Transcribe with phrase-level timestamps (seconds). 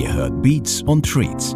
[0.00, 1.54] Ihr hört Beats und Treats,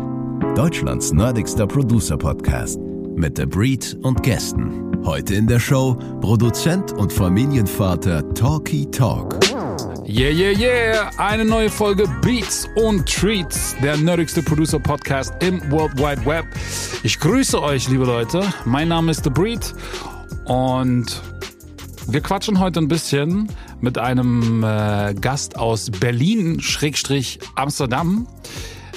[0.54, 2.78] Deutschlands nerdigster Producer-Podcast
[3.16, 5.02] mit The Breed und Gästen.
[5.02, 9.40] Heute in der Show Produzent und Familienvater Talky Talk.
[10.06, 11.10] Yeah, yeah, yeah!
[11.16, 16.44] Eine neue Folge Beats und Treats, der nerdigste Producer-Podcast im World Wide Web.
[17.02, 18.42] Ich grüße euch, liebe Leute.
[18.66, 19.74] Mein Name ist The Breed
[20.44, 21.22] und
[22.08, 23.48] wir quatschen heute ein bisschen
[23.84, 28.26] mit einem äh, Gast aus Berlin, Schrägstrich Amsterdam.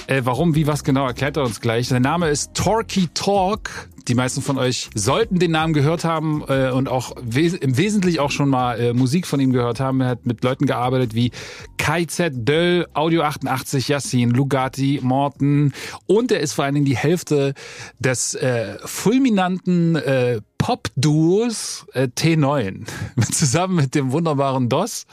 [0.06, 1.88] Äh, warum, wie, was genau, erklärt er uns gleich.
[1.88, 3.88] Sein Name ist Torky Talk.
[4.08, 8.20] Die meisten von euch sollten den Namen gehört haben äh, und auch wes im Wesentlichen
[8.20, 10.00] auch schon mal äh, Musik von ihm gehört haben.
[10.00, 11.30] Er hat mit Leuten gearbeitet wie
[11.76, 15.74] KZ, Döll, Audio 88, Yassin, Lugatti, Morten
[16.06, 17.52] und er ist vor allen Dingen die Hälfte
[17.98, 22.86] des äh, fulminanten äh, Pop-Duos äh, T9
[23.32, 25.06] zusammen mit dem wunderbaren DOS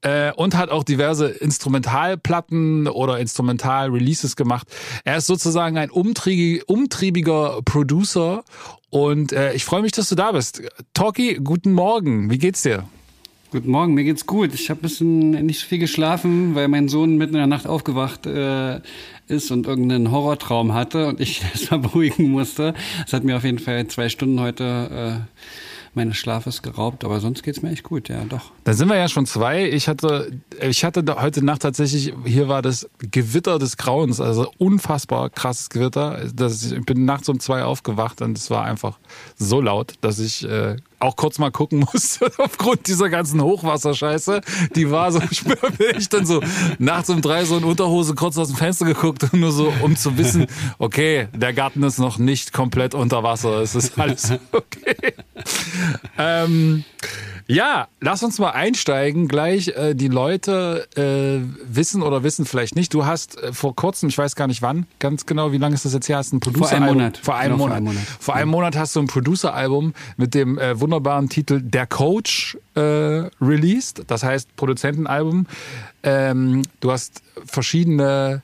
[0.00, 4.68] äh, und hat auch diverse Instrumentalplatten oder Instrumental-Releases gemacht.
[5.04, 8.44] Er ist sozusagen ein umtriebig, umtriebiger Producer
[8.90, 10.62] und äh, ich freue mich, dass du da bist.
[10.94, 12.30] Talkie, guten Morgen.
[12.30, 12.84] Wie geht's dir?
[13.52, 14.52] Guten Morgen, mir geht's gut.
[14.54, 18.26] Ich habe bisschen nicht so viel geschlafen, weil mein Sohn mitten in der Nacht aufgewacht
[18.26, 18.80] äh,
[19.28, 22.74] ist und irgendeinen Horrortraum hatte und ich erstmal beruhigen musste.
[23.02, 25.40] Das hat mir auf jeden Fall zwei Stunden heute äh,
[25.94, 28.50] meines Schlafes geraubt, aber sonst geht's mir echt gut, ja, doch.
[28.64, 29.68] Da sind wir ja schon zwei.
[29.68, 35.30] Ich hatte, ich hatte heute Nacht tatsächlich, hier war das Gewitter des Grauens, also unfassbar
[35.30, 36.28] krasses Gewitter.
[36.34, 38.98] Das, ich bin nachts um zwei aufgewacht und es war einfach
[39.36, 44.40] so laut, dass ich äh, auch kurz mal gucken musste aufgrund dieser ganzen Hochwasserscheiße.
[44.74, 45.20] Die war so,
[45.96, 46.40] ich dann so
[46.78, 50.16] nachts um drei so in Unterhose kurz aus dem Fenster geguckt nur so, um zu
[50.18, 50.46] wissen,
[50.78, 53.60] okay, der Garten ist noch nicht komplett unter Wasser.
[53.60, 55.14] Es ist alles okay.
[56.18, 56.84] ähm,
[57.48, 59.68] ja, lass uns mal einsteigen gleich.
[59.68, 62.92] Äh, die Leute äh, wissen oder wissen vielleicht nicht.
[62.92, 65.84] Du hast äh, vor kurzem, ich weiß gar nicht wann, ganz genau, wie lange ist
[65.84, 67.18] das jetzt her, hast ein Producer Vor einem Monat.
[67.18, 67.68] Vor einem, Genau, Monat.
[67.68, 68.02] vor einem Monat.
[68.20, 72.80] Vor einem Monat hast du ein Producer-Album mit dem äh, wunderbaren Titel Der Coach äh,
[73.40, 74.02] released.
[74.08, 75.46] Das heißt Produzentenalbum.
[76.02, 78.42] Ähm, du hast verschiedene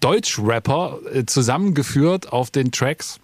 [0.00, 3.18] Deutsch-Rapper äh, zusammengeführt auf den Tracks.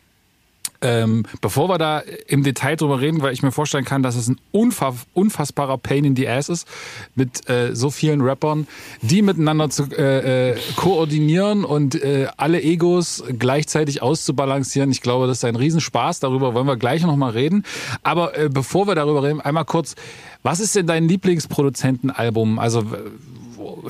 [0.83, 4.29] Ähm, bevor wir da im Detail drüber reden, weil ich mir vorstellen kann, dass es
[4.29, 6.67] ein unfa unfassbarer Pain in the Ass ist,
[7.15, 8.67] mit äh, so vielen Rappern,
[9.03, 14.91] die miteinander zu äh, äh, koordinieren und äh, alle Egos gleichzeitig auszubalancieren.
[14.91, 16.21] Ich glaube, das ist ein Riesenspaß.
[16.21, 17.65] Darüber wollen wir gleich noch mal reden.
[18.03, 19.97] Aber äh, bevor wir darüber reden, einmal kurz,
[20.43, 22.59] was ist denn dein Lieblingsproduzentenalbum?
[22.59, 22.85] Also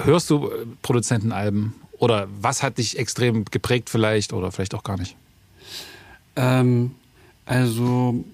[0.02, 1.74] hörst du äh, Produzentenalben?
[1.98, 5.16] Oder was hat dich extrem geprägt vielleicht oder vielleicht auch gar nicht?
[6.36, 6.92] Ähm,
[7.46, 8.24] also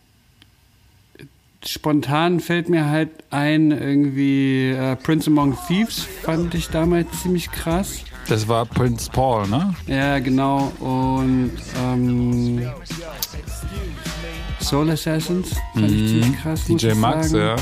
[1.65, 8.05] spontan fällt mir halt ein, irgendwie äh, Prince Among Thieves fand ich damals ziemlich krass.
[8.29, 9.75] Das war Prince Paul, ne?
[9.87, 10.73] Ja, genau.
[10.81, 12.67] Und ähm,
[14.61, 16.65] Soul Assassins fand ich ziemlich krass.
[16.65, 17.43] DJ Max, sagen.
[17.43, 17.57] ja.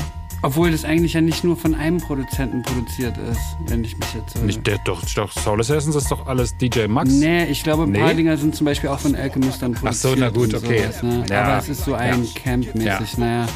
[0.45, 4.35] Obwohl das eigentlich ja nicht nur von einem Produzenten produziert ist, wenn ich mich jetzt.
[4.35, 7.09] Äh, Nicht der, doch, doch, Soul Assassins ist doch alles DJ Max.
[7.11, 8.13] Nee, ich glaube, ein paar Nee?
[8.13, 10.19] Dinger sind zum Beispiel auch von Alchemist dann Ach so, produziert.
[10.19, 10.81] na gut, okay.
[10.83, 11.25] Sowas, ne?
[11.31, 11.43] Ja.
[11.45, 12.29] Aber es ist so ein Ja.
[12.35, 13.47] Camp-mäßig, naja.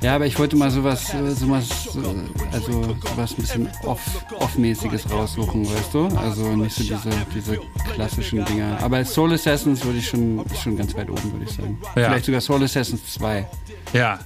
[0.00, 1.66] Ja, aber ich wollte mal sowas, äh, sowas,
[1.96, 4.00] äh, also sowas ein bisschen off,
[4.38, 6.06] off-mäßiges raussuchen, weißt du?
[6.16, 7.58] Also nicht so diese, diese
[7.94, 8.78] klassischen Dinger.
[8.82, 11.76] Aber Soul Assassins würde ich schon, schon ganz weit oben, würde ich sagen.
[11.96, 12.04] Ja.
[12.10, 13.46] Vielleicht sogar Soul Assassins 2.
[13.92, 14.20] Ja.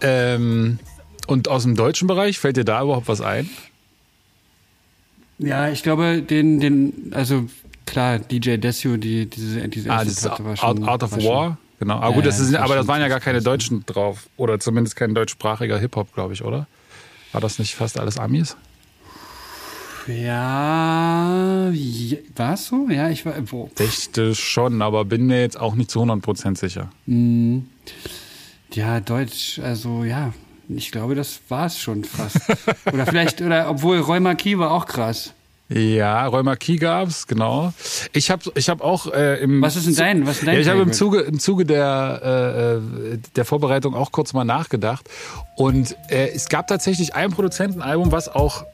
[0.00, 0.78] Ähm,
[1.26, 3.48] und aus dem deutschen Bereich fällt dir da überhaupt was ein?
[5.38, 7.46] Ja, ich glaube, den, den, also
[7.86, 11.20] klar, DJ Desio, die, diese, diese Ah, das Platte war Art, schon, Art of war
[11.20, 11.58] schon- War.
[11.80, 11.96] Genau.
[11.96, 13.42] Aber Ja, gut, das ja, ist, das aber das schon waren ja gar keine.
[13.42, 14.28] Deutschen drauf.
[14.36, 16.66] Oder zumindest kein deutschsprachiger Hip-Hop, glaube ich, oder?
[17.32, 18.56] War das nicht fast alles Amis?
[20.06, 20.14] Ja,
[21.70, 22.86] ja war es so?
[22.90, 23.34] Ja, ich war.
[23.50, 26.90] Wo, Dachte schon, aber bin mir jetzt auch nicht zu 100% sicher.
[27.06, 27.66] Hm.
[28.74, 30.32] Ja, Deutsch, also ja,
[30.68, 32.38] ich glaube, das war es schon fast.
[32.92, 35.32] oder vielleicht, oder obwohl Marquis war auch krass.
[35.70, 37.72] Ja, Roy Marquis gab's, genau.
[38.12, 40.60] Ich habe ich hab auch äh, im Was ist denn dein- was ist dein ja,
[40.60, 40.92] ich habe im?
[40.92, 42.80] Zuge im Zuge der
[43.12, 45.08] äh, der Vorbereitung auch kurz mal nachgedacht
[45.56, 48.64] und äh, es gab tatsächlich ein Produzentenalbum, was auch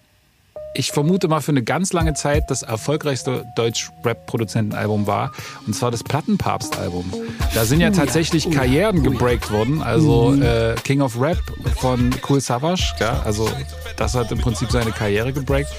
[0.75, 5.33] ich vermute mal für eine ganz lange Zeit das erfolgreichste Deutsch-Rap-Produzentenalbum war.
[5.67, 7.13] Und zwar das Plattenpapst-Album.
[7.55, 8.59] Da sind ja tatsächlich Oh ja.
[8.59, 9.83] Karrieren gebreakt worden.
[9.83, 11.39] Also äh, King of Rap
[11.77, 12.95] von Cool Savage.
[13.01, 13.49] Ja, also
[13.97, 15.71] das hat im Prinzip seine Karriere gebreakt.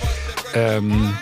[0.53, 1.17] Ähm,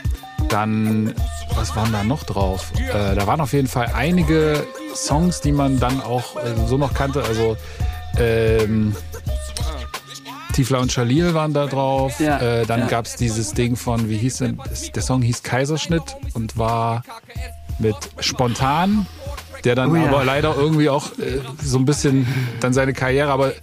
[0.50, 1.14] dann,
[1.56, 2.72] was waren da noch drauf?
[2.76, 4.66] Äh, da waren auf jeden Fall einige
[4.96, 7.24] Songs, die man dann auch äh, so noch kannte.
[7.24, 7.56] Also
[8.18, 8.96] ähm,
[10.60, 12.20] Tiefler und Shalil waren da drauf.
[12.20, 12.88] Ja, äh, dann ja.
[12.88, 14.60] gab's dieses Ding von, wie hieß denn,
[14.94, 17.04] der Song hieß Kaiserschnitt und war
[17.78, 19.08] mit Spontan,
[19.66, 20.08] der dann Oh ja.
[20.08, 22.28] aber leider irgendwie auch äh, so ein bisschen
[22.60, 23.54] dann seine Karriere, aber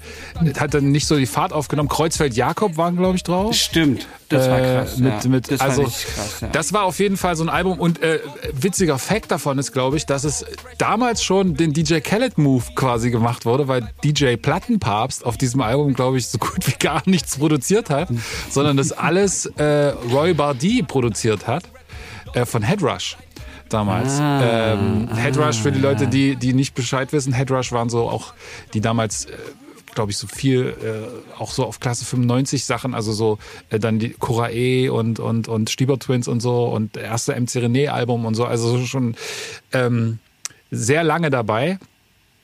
[0.59, 1.89] hat dann nicht so die Fahrt aufgenommen.
[1.89, 3.55] Kreuzfeld Jakob waren, glaube ich, drauf.
[3.55, 4.99] Stimmt, das war Äh, krass.
[4.99, 5.31] mit, ja.
[5.31, 6.41] mit, das also, war krass.
[6.41, 6.49] Ja.
[6.49, 7.79] Das war auf jeden Fall so ein Album.
[7.79, 8.21] Und äh,
[8.53, 10.45] witziger Fact davon ist, glaube ich, dass es
[10.79, 16.19] damals schon den DJ Khaled-Move quasi gemacht wurde, weil DJ Plattenpapst auf diesem Album, glaube
[16.19, 18.09] ich, so gut wie gar nichts produziert hat,
[18.51, 21.65] sondern das alles äh, Roy Bardi produziert hat
[22.35, 23.17] äh, von Headrush.
[23.69, 24.21] Damals.
[24.21, 28.33] Ah, ähm, Headrush, für die Leute, die, die nicht Bescheid wissen, Headrush waren so auch,
[28.75, 29.33] die damals äh,
[29.97, 33.39] glaube ich, so viel, äh, auch so auf Klasse 95 Sachen, also so
[33.71, 37.89] äh, dann die Corae und, und, und Stieber Twins und so und erste MC René
[37.89, 39.17] Album und so, also schon
[39.73, 40.21] ähm,
[40.71, 41.79] sehr lange dabei.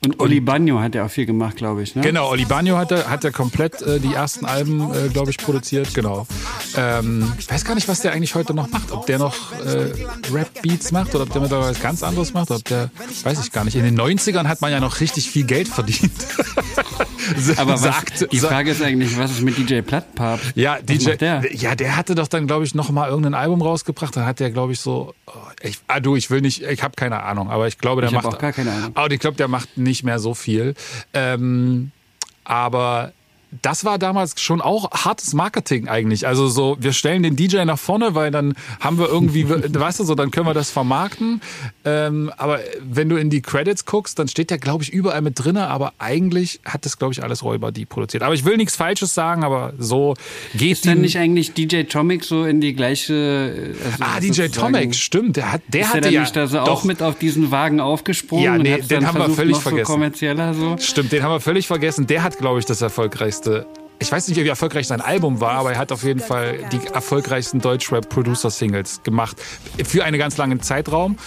[0.05, 1.95] Und Oli Bagno hat ja auch viel gemacht, glaube ich.
[1.95, 2.01] Ne?
[2.01, 5.37] Genau, Oli Bagno hat er, hat er komplett äh, die ersten Alben, äh, glaube ich,
[5.37, 6.27] produziert, genau.
[6.75, 8.91] Ähm, ich weiß gar nicht, was der eigentlich heute noch macht.
[8.91, 9.91] Ob der noch äh,
[10.33, 12.51] Rap-Beats macht oder ob der mittlerweile was ganz anderes macht.
[12.51, 12.89] Ob der,
[13.23, 13.75] weiß ich gar nicht.
[13.75, 16.11] In den 90ern hat man ja noch richtig viel Geld verdient.
[17.57, 20.51] Aber was, Sagt- die Frage ist eigentlich, was ist mit DJ Plattpapst?
[20.55, 21.43] Ja, Was DJ, der?
[21.55, 24.15] ja, der hatte doch dann, glaube ich, noch mal irgendein Album rausgebracht.
[24.17, 26.95] Dann hat der, glaube ich, so, oh, ich, ah du, ich will nicht, ich habe
[26.95, 28.91] keine Ahnung, aber ich glaube, der Ich macht auch gar keine Ahnung.
[28.95, 30.73] Aber ich glaube, der macht nicht mehr so viel.
[31.13, 31.91] Ähm,
[32.43, 33.13] aber
[33.61, 36.27] das war damals schon auch hartes Marketing eigentlich.
[36.27, 40.03] Also so, wir stellen den DJ nach vorne, weil dann haben wir irgendwie, weißt du
[40.03, 41.41] so, dann können wir das vermarkten.
[41.85, 45.43] Ähm, aber wenn du in die Credits guckst, dann steht der, glaube ich, überall mit
[45.43, 45.67] drinne.
[45.67, 48.23] Aber eigentlich hat das, glaube ich, alles Räuber die produziert.
[48.23, 50.15] Aber ich will nichts Falsches sagen, aber so
[50.55, 53.75] geht Ist denn nicht eigentlich DJ Tomic so in die gleiche.
[53.85, 55.37] Also Ah, DJ Tomek, stimmt.
[55.37, 57.51] Der hat, der Ist hatte dann ja nicht da so doch, auch mit auf diesen
[57.51, 59.85] Wagen aufgesprungen Ja, und nee, hat's den haben wir völlig vergessen.
[59.85, 60.77] So kommerzieller so.
[60.79, 62.07] Stimmt, den haben wir völlig vergessen.
[62.07, 63.42] Der hat, glaube ich, das erfolgreichste.
[63.99, 66.87] Ich weiß nicht, wie erfolgreich sein Album war, aber er hat auf jeden Fall die
[66.93, 69.37] erfolgreichsten Deutschrap-Producer-Singles gemacht.
[69.85, 71.17] Für einen ganz langen Zeitraum.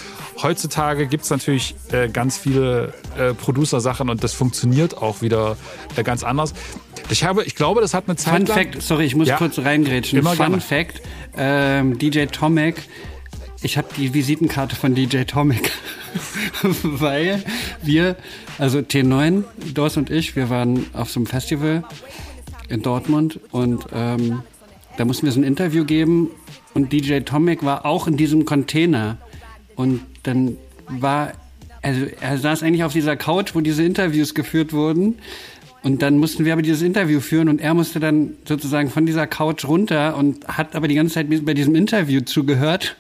[0.43, 5.57] Heutzutage gibt's natürlich äh, ganz viele äh, Producer-Sachen und das funktioniert auch wieder
[5.97, 6.53] äh, ganz anders.
[7.09, 8.57] Ich habe, ich glaube, das hat eine Zeit Fun lang...
[8.73, 9.37] Fact, sorry, ich muss Ja.
[9.37, 10.23] kurz reingrätschen.
[10.23, 10.61] Fun gerne.
[10.61, 11.01] Fact,
[11.39, 12.83] ähm, DJ Tomek,
[13.67, 15.73] ich habe die Visitenkarte von DJ Tomek,
[16.83, 17.43] weil
[17.83, 18.15] wir,
[18.59, 19.43] also T9,
[19.75, 21.83] Dors und ich, wir waren auf so einem Festival
[22.69, 24.43] in Dortmund und ähm,
[24.97, 26.31] da mussten wir so ein Interview geben
[26.75, 29.19] und DJ Tomek war auch in diesem Container.
[29.75, 31.33] Und dann war,
[31.83, 35.17] also er saß eigentlich auf dieser Couch, wo diese Interviews geführt wurden
[35.87, 39.29] und dann mussten wir aber dieses Interview führen und er musste dann sozusagen von dieser
[39.29, 42.97] Couch runter und hat aber die ganze Zeit bei diesem Interview zugehört.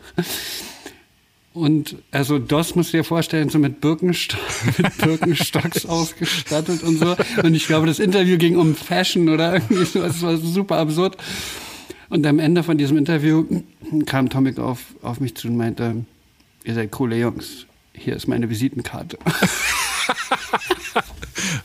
[1.52, 4.36] Und also DOS musst du dir vorstellen, so mit, Birkensto
[4.78, 7.16] mit Birkenstocks ausgestattet und so.
[7.42, 10.04] Und ich glaube, das Interview ging um Fashion oder irgendwie so.
[10.04, 11.16] Es war super absurd.
[12.08, 13.46] Und am Ende von diesem Interview
[14.06, 16.04] kam Tomic auf, auf mich zu und meinte,
[16.62, 17.66] ihr seid coole Jungs.
[17.94, 19.18] Hier ist meine Visitenkarte.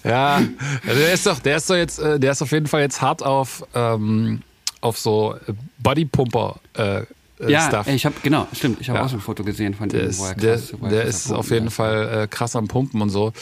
[0.03, 0.42] Ja,
[0.86, 3.24] der ist doch, der ist doch jetzt, äh, der ist auf jeden Fall jetzt hart
[3.24, 4.42] auf, ähm,
[4.81, 5.36] auf so
[5.80, 7.01] Bodypumper äh,
[7.41, 7.88] äh, Ja, Stuff.
[7.88, 8.79] ich habe genau, stimmt.
[8.81, 9.05] Ich habe Ja.
[9.05, 11.31] auch so ein Foto gesehen von Der ist, wo er der, krass- er der ist
[11.31, 11.69] auf jeden.
[11.69, 13.33] Fall äh, krass am Pumpen und so.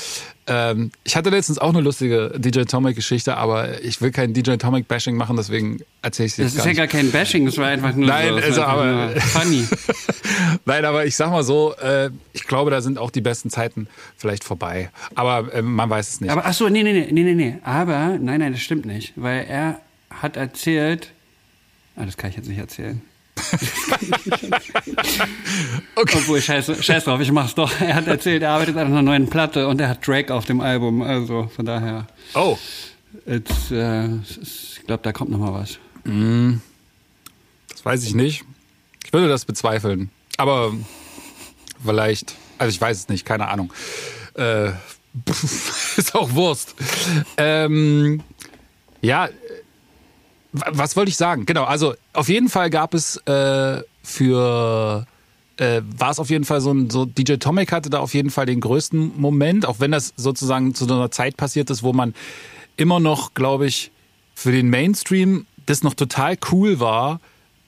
[0.47, 5.15] Ähm, ich hatte letztens auch eine lustige DJ Tomic-Geschichte, aber ich will kein DJ Tomic-Bashing
[5.15, 8.07] machen, deswegen erzähle ich sie Das ist ja gar kein Bashing, das war einfach nur
[8.07, 9.67] Nein, so, also aber- funny.
[10.65, 13.87] Nein, aber ich sag mal so, äh, ich glaube, da sind auch die besten Zeiten
[14.17, 14.89] vielleicht vorbei.
[15.15, 16.31] Aber äh, man weiß es nicht.
[16.31, 17.57] Aber ach so, nee, nee, nee, nee, nee.
[17.63, 19.13] Aber, nein, nein, das stimmt nicht.
[19.15, 19.79] Weil er
[20.09, 21.11] hat erzählt,
[21.95, 23.01] ah, das kann ich jetzt nicht erzählen.
[25.95, 26.17] okay.
[26.17, 27.71] Obwohl, scheiß, scheiß drauf, ich mach's doch.
[27.81, 30.61] Er hat erzählt, er arbeitet an einer neuen Platte und er hat Drake auf dem
[30.61, 31.01] Album.
[31.01, 32.57] Also, von daher, Oh,
[33.25, 34.07] it's, äh,
[34.41, 35.77] ich glaube, da kommt noch mal was.
[37.69, 38.43] das weiß ich nicht.
[39.05, 40.09] Ich würde das bezweifeln.
[40.37, 40.73] Aber
[41.83, 43.73] vielleicht, also ich weiß es nicht, keine Ahnung.
[44.35, 44.71] Äh,
[45.97, 46.75] ist auch Wurst.
[47.37, 48.21] Ähm,
[49.01, 49.29] ja,
[50.51, 51.45] was wollte ich sagen?
[51.45, 55.05] Genau, also auf jeden Fall gab es äh, für
[55.57, 58.29] äh, war es auf jeden Fall so ein, so DJ Tomic hatte da auf jeden
[58.29, 61.93] Fall den größten Moment, auch wenn das sozusagen zu so einer Zeit passiert ist, wo
[61.93, 62.13] man
[62.77, 63.91] immer noch, glaube ich,
[64.33, 67.19] für den Mainstream das noch total cool war,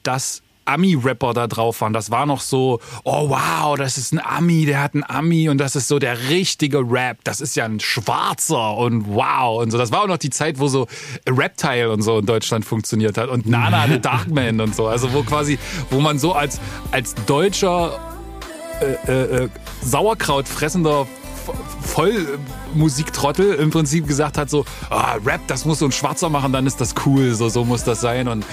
[0.02, 1.92] dass Ami-Rapper da drauf waren.
[1.92, 5.58] Das war noch so, oh wow, das ist ein Ami, der hat ein Ami und
[5.58, 7.18] das ist so der richtige Rap.
[7.24, 9.78] Das ist ja ein Schwarzer und wow und so.
[9.78, 10.86] Das war auch noch die Zeit, wo so
[11.28, 14.86] Reptile und so in Deutschland funktioniert hat und Nana the Darkman und so.
[14.86, 15.58] Also wo quasi,
[15.90, 17.98] wo man so als, als deutscher
[19.06, 19.48] äh, äh,
[19.82, 21.06] Sauerkraut fressender
[21.92, 26.66] Vollmusiktrottel im Prinzip gesagt hat, so, ah, Rap, das muss so ein Schwarzer machen, dann
[26.66, 28.28] ist das cool, so, so muss das sein.
[28.28, 28.46] Und,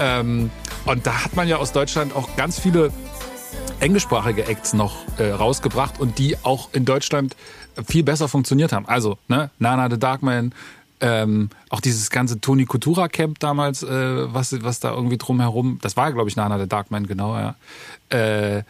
[0.00, 0.50] ähm,
[0.86, 2.90] und da hat man ja aus Deutschland auch ganz viele
[3.80, 7.36] englischsprachige Acts noch äh, rausgebracht und die auch in Deutschland
[7.86, 8.86] viel besser funktioniert haben.
[8.86, 10.54] Also, ne, Nana the Darkman,
[11.02, 15.98] ähm, auch dieses ganze Tony Coutura Camp damals, äh, was, was da irgendwie drumherum, das
[15.98, 17.56] war, glaube ich, Nana the Darkman, genau, ja.
[18.08, 18.62] Äh,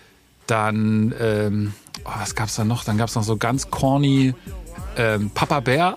[0.49, 1.75] dann, ähm,
[2.05, 2.85] oh, was gab's da noch?
[2.85, 4.35] Dann gab's noch so ganz corny
[4.99, 5.97] ähm, Papa Bär.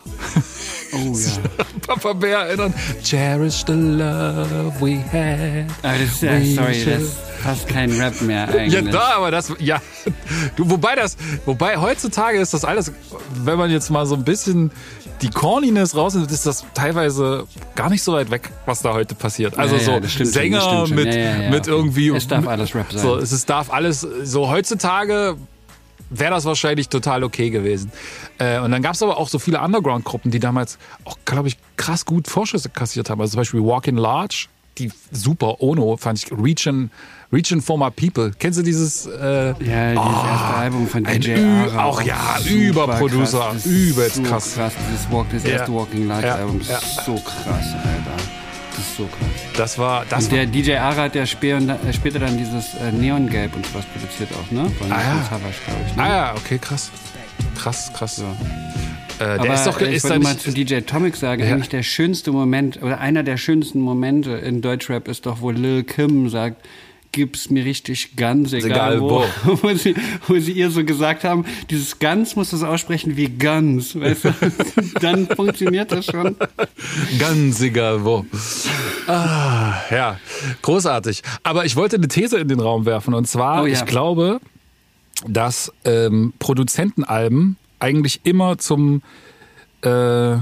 [0.93, 1.65] Oh ja.
[1.87, 2.73] Papa Bär erinnern.
[3.03, 5.67] Cherish the love we had.
[5.83, 8.89] Aber das ist ja, We sorry, das ist fast kein Rap mehr Ja, eigentlich.
[8.93, 9.81] da, aber das, ja.
[10.55, 11.15] Du, wobei das,
[11.45, 12.91] wobei heutzutage ist das alles,
[13.35, 14.71] wenn man jetzt mal so ein bisschen
[15.21, 19.57] die Corniness rausnimmt, ist das teilweise gar nicht so weit weg, was da heute passiert.
[19.57, 20.95] Also Ja, ja, so das stimmt Sänger stimmt schon.
[20.95, 22.09] mit, Ja, ja, ja, mit irgendwie.
[22.09, 23.01] Es darf alles Rap sein.
[23.01, 25.35] So, es darf alles, so heutzutage
[26.09, 27.91] wäre das wahrscheinlich total okay gewesen.
[28.37, 31.57] Äh, und dann gab es aber auch so viele Underground-Gruppen, die damals auch, glaube ich,
[31.77, 33.21] krass gut Vorschüsse kassiert haben.
[33.21, 34.47] Also zum Beispiel Walk in Large,
[34.77, 36.89] die super, Ono fand ich, Region,
[37.33, 38.31] Region for My People.
[38.39, 39.05] Kennst du dieses?
[39.05, 41.83] Äh, Ja, dieses erste Album von DJ Ara.
[41.85, 43.53] auch ja, Überproducer, krass.
[43.55, 44.53] Das ist übelst so krass.
[44.55, 44.73] krass.
[44.91, 45.49] Dieses Walk, das Ja.
[45.49, 46.79] erste Walking Live Ja, Album ist ja.
[47.05, 48.38] so krass, Alter.
[48.79, 49.27] Das ist so krass.
[49.57, 53.53] das war, das Und der DJ Ara hat ja später, später dann dieses äh, Neongelb
[53.55, 54.69] und sowas produziert auch, ne?
[54.69, 55.27] Von, Ah, ja.
[55.27, 55.67] glaube ich.
[55.95, 55.97] Ne?
[55.97, 56.89] war, ah ja, okay, krass.
[57.57, 58.15] Krass, krass.
[58.15, 58.23] So.
[58.23, 61.49] Äh, der Aber ist doch, ich ist wollte mal zu DJ Tomic sagen, Ja.
[61.53, 65.83] eigentlich der schönste Moment oder einer der schönsten Momente in Deutschrap ist doch, wo Lil
[65.83, 66.65] Kim sagt,
[67.11, 69.23] gib's mir richtig ganz egal, Egal wo.
[69.43, 69.59] wo.
[69.63, 69.95] wo, sie,
[70.27, 74.25] wo sie ihr so gesagt haben, dieses ganz musst du so aussprechen wie ganz, weißt
[74.25, 74.33] du?
[75.01, 76.35] Dann funktioniert das schon.
[77.17, 78.25] Ganz egal wo.
[79.07, 80.19] Ah, ja,
[80.61, 81.23] großartig.
[81.43, 83.13] Aber ich wollte eine These in den Raum werfen.
[83.13, 83.73] Und zwar, Oh ja.
[83.73, 84.39] ich glaube,
[85.27, 89.01] dass ähm, Produzentenalben eigentlich immer zum,
[89.81, 90.35] äh,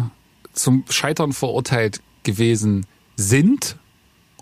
[0.53, 3.77] zum Scheitern verurteilt gewesen sind.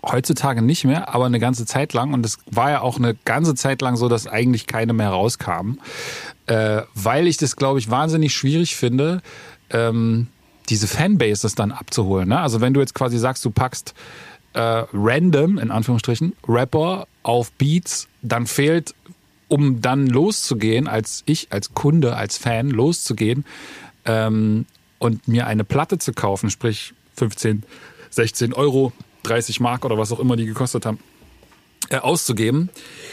[0.08, 2.12] Heutzutage nicht mehr, aber eine ganze Zeit lang.
[2.12, 5.80] Und es war ja auch eine ganze Zeit lang so, dass eigentlich keine mehr rauskamen.
[6.46, 9.20] Äh, weil ich das, glaube ich, wahnsinnig schwierig finde,
[9.70, 10.28] ähm,
[10.68, 12.28] diese Fanbases dann abzuholen.
[12.28, 12.38] Ne?
[12.38, 13.94] Also wenn du jetzt quasi sagst, du packst
[14.52, 18.94] äh, random, in Anführungsstrichen, Rapper auf Beats, dann fehlt,
[19.48, 23.44] um dann loszugehen, als ich, als Kunde, als Fan loszugehen
[24.04, 24.66] ähm,
[24.98, 27.64] und mir eine Platte zu kaufen, sprich 15,
[28.10, 28.92] 16 Euro,
[29.26, 30.98] 30 Mark oder was auch immer die gekostet haben,
[31.90, 32.70] äh, auszugeben.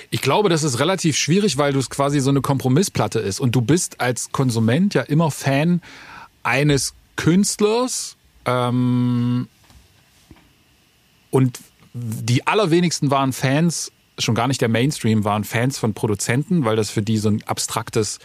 [0.09, 3.39] Ich glaube, das ist relativ schwierig, weil du es quasi so eine Kompromissplatte ist.
[3.39, 5.81] Und du bist als Konsument ja immer Fan
[6.43, 8.15] eines Künstlers.
[8.45, 9.47] Ähm,
[11.31, 11.59] und
[11.93, 16.89] die allerwenigsten waren Fans, schon gar nicht der Mainstream, waren Fans von Produzenten, weil das
[16.89, 18.19] für die so ein abstraktes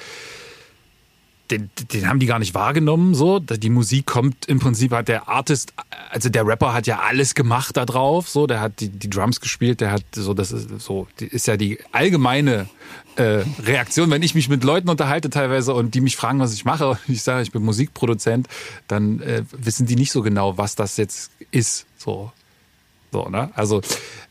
[1.50, 3.14] den, den haben die gar nicht wahrgenommen.
[3.14, 5.73] So, die Musik kommt im Prinzip hat der Artist,
[6.11, 8.28] also der Rapper hat ja alles gemacht da drauf.
[8.28, 11.47] So, der hat die, die Drums gespielt, der hat so, das ist so, die ist
[11.47, 12.69] ja die allgemeine
[13.17, 16.64] äh, Reaktion, wenn ich mich mit Leuten unterhalte teilweise und die mich fragen, was ich
[16.64, 18.47] mache, und ich sage, ich bin Musikproduzent,
[18.87, 21.87] dann äh, wissen die nicht so genau, was das jetzt ist.
[21.97, 22.33] So,
[23.11, 23.50] so, ne?
[23.55, 23.81] Also,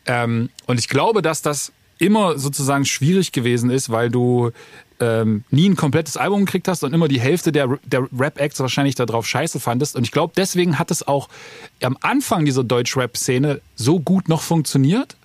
[0.06, 4.52] ähm, und ich glaube, dass das immer sozusagen schwierig gewesen ist, weil du
[5.00, 8.96] ähm, nie ein komplettes Album gekriegt hast und immer die Hälfte der, der Rap-Acts wahrscheinlich
[8.96, 9.96] darauf scheiße fandest.
[9.96, 11.30] Und ich glaube, deswegen hat es auch
[11.82, 15.16] am Anfang dieser Deutsch-Rap-Szene so gut noch funktioniert,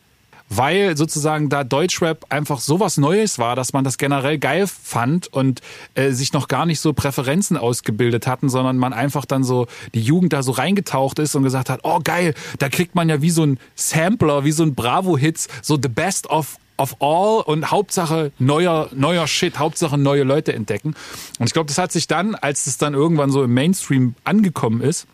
[0.57, 5.63] weil sozusagen da Deutschrap einfach sowas Neues war, dass man das generell geil fand und
[5.95, 10.03] äh, sich noch gar nicht so Präferenzen ausgebildet hatten, sondern man einfach dann so die
[10.03, 13.31] Jugend da so reingetaucht ist und gesagt hat, oh geil, da kriegt man ja wie
[13.31, 18.33] so ein Sampler, wie so ein Bravo-Hits, so the best of of all und Hauptsache
[18.39, 20.95] neuer neuer Shit, Hauptsache neue Leute entdecken.
[21.39, 24.81] Und ich glaube, das hat sich dann, als es dann irgendwann so im Mainstream angekommen
[24.81, 25.07] ist,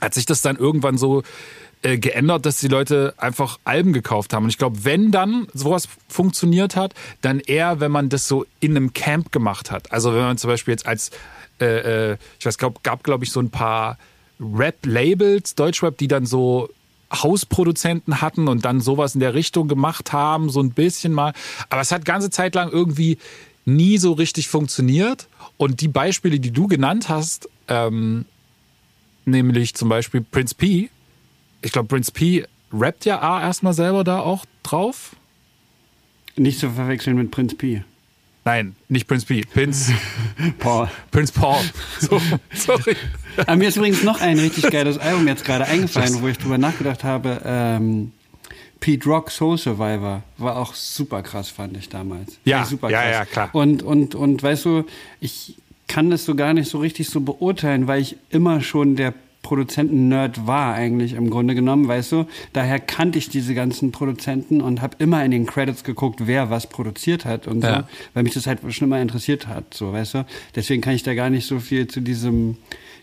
[0.00, 1.22] hat sich das dann irgendwann so
[1.82, 4.44] äh, geändert, dass die Leute einfach Alben gekauft haben.
[4.44, 8.76] Und ich glaube, wenn dann sowas funktioniert hat, dann eher, wenn man das so in
[8.76, 9.92] einem Camp gemacht hat.
[9.92, 11.10] Also wenn man zum Beispiel jetzt als,
[11.60, 13.96] äh, äh, ich weiß, glaub, gab glaube ich so ein paar
[14.40, 16.68] Rap-Labels, Deutschrap, die dann so
[17.12, 21.32] Hausproduzenten hatten und dann sowas in der Richtung gemacht haben, so ein bisschen mal.
[21.70, 23.18] Aber es hat ganze Zeit lang irgendwie
[23.64, 25.28] nie so richtig funktioniert.
[25.56, 28.24] Und die Beispiele, die du genannt hast, ähm,
[29.24, 30.90] nämlich zum Beispiel Prince P.
[31.62, 35.16] Ich glaube, Prince P rappt ja A erstmal selber da auch drauf.
[36.36, 37.82] Nicht zu verwechseln mit Prinz P.
[38.48, 39.42] Nein, nicht Prince P.
[39.42, 39.92] Prince,
[40.58, 40.88] Paul.
[41.10, 41.60] Prince Paul.
[42.00, 42.18] So,
[42.54, 42.96] sorry.
[43.36, 46.56] Aber mir ist übrigens noch ein richtig geiles Album jetzt gerade eingefallen, wo ich drüber
[46.56, 47.42] nachgedacht habe.
[47.44, 48.12] Ähm,
[48.80, 52.38] Pete Rock Soul Survivor war auch super krass, fand ich damals.
[52.46, 52.90] Ja, ja, krass.
[52.90, 53.50] ja, klar.
[53.52, 54.86] Und, und, und weißt du,
[55.20, 59.12] ich kann das so gar nicht so richtig so beurteilen, weil ich immer schon der
[59.48, 62.26] Produzenten-Nerd war eigentlich im Grunde genommen, weißt du.
[62.52, 66.66] Daher kannte ich diese ganzen Produzenten und habe immer in den Credits geguckt, wer was
[66.66, 67.76] produziert hat und ja.
[67.76, 70.26] so, weil mich das halt schon immer interessiert hat, so, weißt du.
[70.54, 72.58] Deswegen kann ich da gar nicht so viel zu diesem,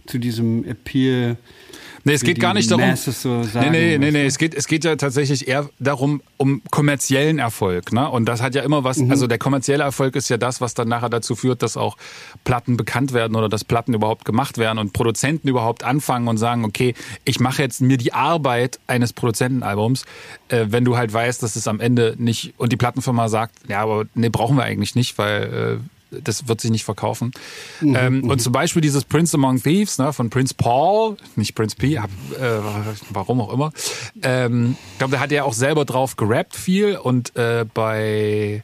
[0.05, 1.37] zu diesem Appeal
[2.05, 2.95] Nee, es geht gar nicht darum.
[2.95, 6.61] So sagen, nee, nee, nee, nee, es geht, es geht ja tatsächlich eher darum, um
[6.69, 7.91] kommerziellen Erfolg.
[7.93, 8.07] Ne?
[8.07, 9.09] Und das hat ja immer was, mhm.
[9.09, 11.97] also der kommerzielle Erfolg ist ja das, was dann nachher dazu führt, dass auch
[12.43, 16.63] Platten bekannt werden oder dass Platten überhaupt gemacht werden und Produzenten überhaupt anfangen und sagen,
[16.63, 16.93] okay,
[17.23, 20.05] ich mache jetzt mir die Arbeit eines Produzentenalbums,
[20.49, 23.81] äh, wenn du halt weißt, dass es am Ende nicht und die Plattenfirma sagt, ja,
[23.81, 27.31] aber nee, brauchen wir eigentlich nicht, weil äh, das wird sich nicht verkaufen.
[27.81, 27.95] Mhm.
[27.95, 31.99] Ähm, und zum Beispiel dieses Prince Among Thieves ne, von Prince Paul, nicht Prince P,
[31.99, 32.09] hab,
[32.39, 32.59] äh,
[33.09, 33.71] warum auch immer.
[34.21, 38.63] Ähm, ich glaube, der hat ja auch selber drauf gerappt viel und äh, bei,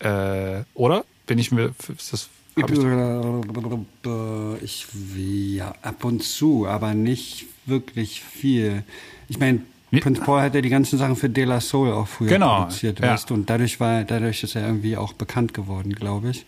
[0.00, 1.04] äh, oder?
[1.26, 2.64] Bin ich mir, ist das ich,
[4.62, 8.84] ich ja, ab und zu, aber nicht wirklich viel.
[9.28, 9.62] Ich meine,
[10.00, 13.00] Prince Paul hat ja die ganzen Sachen für De La Soul auch früher genau, produziert,
[13.00, 13.12] ja.
[13.12, 16.44] weißt du, und dadurch war, dadurch ist er irgendwie auch bekannt geworden, glaube ich.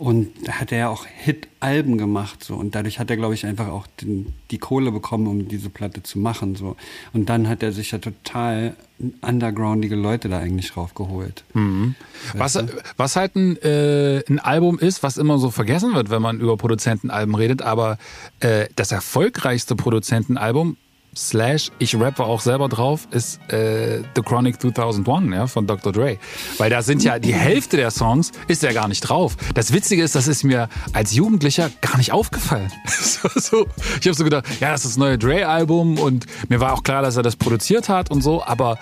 [0.00, 2.54] Und da hat er ja auch Hit-Alben gemacht, so.
[2.54, 6.02] Und dadurch hat er, glaube ich, einfach auch den, die Kohle bekommen, um diese Platte
[6.02, 6.74] zu machen, so.
[7.12, 8.76] Und dann hat er sich ja total
[9.20, 11.44] undergroundige Leute da eigentlich raufgeholt.
[11.52, 11.96] Mhm.
[12.32, 12.58] Was,
[12.96, 16.56] was halt ein, äh, ein Album ist, was immer so vergessen wird, wenn man über
[16.56, 17.98] Produzentenalben redet, aber
[18.40, 20.78] äh, das erfolgreichste Produzentenalbum
[21.16, 25.92] slash ich rappe auch selber drauf, ist äh, The Chronic 2001 ja, von Dr.
[25.92, 26.18] Dre.
[26.58, 29.36] Weil da sind ja die Hälfte der Songs ist ja gar nicht drauf.
[29.54, 32.70] Das Witzige ist, das ist mir als Jugendlicher gar nicht aufgefallen.
[33.34, 33.66] so.
[34.00, 37.02] Ich habe so gedacht, ja, das ist das neue Dre-Album und mir war auch klar,
[37.02, 38.78] dass er das produziert hat und so, aber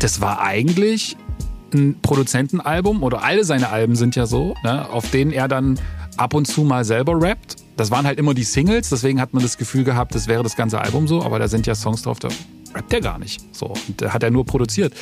[0.00, 1.16] das war eigentlich
[1.74, 5.78] ein Produzentenalbum oder alle seine Alben sind ja so, ne, auf denen er dann
[6.16, 9.42] ab und zu mal selber rappt das waren halt immer die Singles, deswegen hat man
[9.42, 12.18] das Gefühl gehabt, das wäre das ganze Album so, aber da sind ja Songs drauf,
[12.18, 12.28] da
[12.74, 13.54] rappt er gar nicht.
[13.54, 14.94] So, und da hat er nur produziert.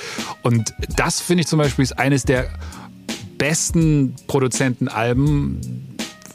[0.42, 2.48] Und das finde ich zum Beispiel ist eines der
[3.38, 5.60] besten Produzentenalben,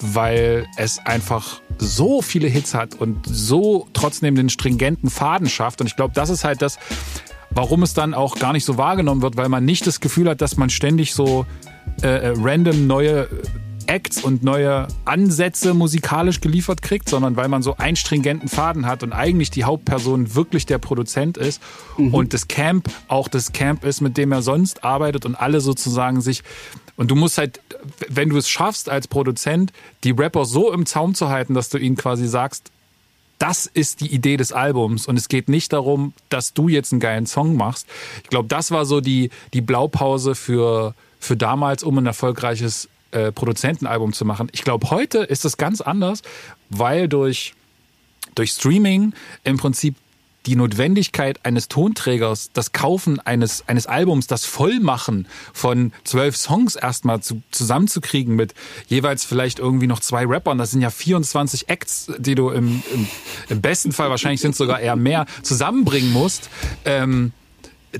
[0.01, 5.81] weil es einfach so viele Hits hat und so trotzdem den stringenten Faden schafft.
[5.81, 6.77] Und ich glaube, das ist halt das,
[7.51, 10.41] warum es dann auch gar nicht so wahrgenommen wird, weil man nicht das Gefühl hat,
[10.41, 11.45] dass man ständig so
[12.01, 13.27] äh, äh random neue
[13.89, 19.01] Acts und neue Ansätze musikalisch geliefert kriegt, sondern weil man so einen stringenten Faden hat
[19.01, 21.59] und eigentlich die Hauptperson wirklich der Produzent ist
[21.97, 22.13] mhm.
[22.13, 26.21] und das Camp auch das Camp ist, mit dem er sonst arbeitet und alle sozusagen
[26.21, 26.43] sich
[26.97, 27.61] und du musst halt,
[28.09, 29.73] wenn du es schaffst als Produzent,
[30.03, 32.71] die Rapper so im Zaum zu halten, dass du ihnen quasi sagst,
[33.39, 36.99] das ist die Idee des Albums und es geht nicht darum, dass du jetzt einen
[36.99, 37.87] geilen Song machst.
[38.23, 43.31] Ich glaube, das war so die, die Blaupause für, für damals, um ein erfolgreiches äh,
[43.31, 44.49] Produzentenalbum zu machen.
[44.51, 46.21] Ich glaube, heute ist es ganz anders,
[46.69, 47.53] weil durch,
[48.35, 49.95] durch Streaming im Prinzip
[50.45, 57.21] die Notwendigkeit eines Tonträgers, das Kaufen eines, eines Albums, das Vollmachen von zwölf Songs erstmal
[57.21, 58.53] zu, zusammenzukriegen mit
[58.87, 63.07] jeweils vielleicht irgendwie noch zwei Rappern, das sind ja 24 Acts, die du im, im,
[63.49, 66.49] im besten Fall, wahrscheinlich sind es sogar eher mehr, zusammenbringen musst.
[66.85, 67.33] Ähm,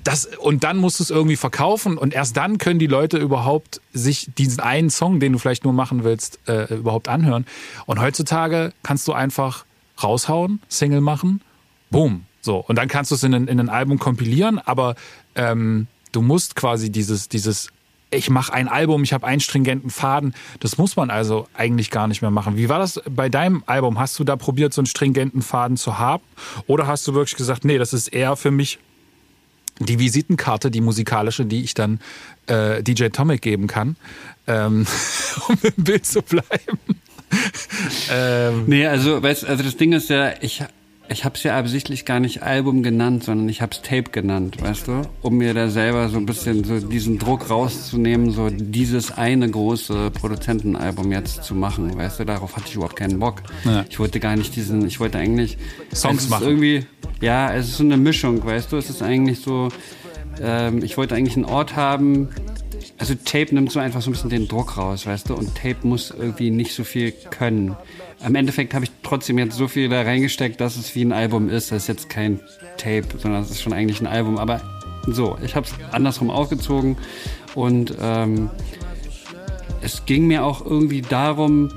[0.03, 3.81] das, und dann musst du es irgendwie verkaufen und erst dann können die Leute überhaupt
[3.91, 7.45] sich diesen einen Song, den du vielleicht nur machen willst, äh, überhaupt anhören.
[7.85, 9.65] Und heutzutage kannst du einfach
[10.01, 11.41] raushauen, Single machen,
[11.89, 12.25] boom.
[12.41, 12.57] So.
[12.57, 14.95] Und dann kannst du es in, in ein Album kompilieren, aber
[15.35, 17.69] ähm, du musst quasi dieses, dieses
[18.11, 20.33] ich mache ein Album, ich habe einen stringenten Faden.
[20.59, 22.57] Das muss man also eigentlich gar nicht mehr machen.
[22.57, 23.99] Wie war das bei deinem Album?
[23.99, 26.23] Hast du da probiert, so einen stringenten Faden zu haben?
[26.65, 28.79] Oder hast du wirklich gesagt, nee, das ist eher für mich
[29.79, 31.99] die Visitenkarte, die musikalische, die ich dann
[32.47, 33.95] äh, DJ Tomic geben kann,
[34.47, 34.85] ähm,
[35.47, 36.79] um im Bild zu bleiben.
[38.11, 40.63] ähm, nee, also, weißt, also das Ding ist ja, ich,
[41.09, 44.61] ich habe es ja absichtlich gar nicht Album genannt, sondern ich habe es Tape genannt,
[44.61, 49.11] weißt du, um mir da selber so ein bisschen so diesen Druck rauszunehmen, so dieses
[49.11, 53.41] eine große Produzentenalbum jetzt zu machen, weißt du, darauf hatte ich überhaupt keinen Bock.
[53.65, 53.85] Ja.
[53.89, 55.57] Ich wollte gar nicht diesen, ich wollte eigentlich
[55.93, 56.47] Songs machen.
[56.47, 56.85] Irgendwie,
[57.21, 59.69] ja, es ist so eine Mischung, weißt du, es ist eigentlich so,
[60.41, 62.29] ähm, ich wollte eigentlich einen Ort haben,
[62.97, 65.77] also Tape nimmt so einfach so ein bisschen den Druck raus, weißt du, und Tape
[65.83, 67.75] muss irgendwie nicht so viel können.
[68.21, 71.49] Am Endeffekt habe ich trotzdem jetzt so viel da reingesteckt, dass es wie ein Album
[71.49, 71.71] ist.
[71.71, 72.39] Das ist jetzt kein
[72.77, 74.37] Tape, sondern es ist schon eigentlich ein Album.
[74.37, 74.61] Aber
[75.07, 76.97] so, ich habe es andersrum aufgezogen
[77.55, 78.49] und ähm,
[79.81, 81.71] es ging mir auch irgendwie darum,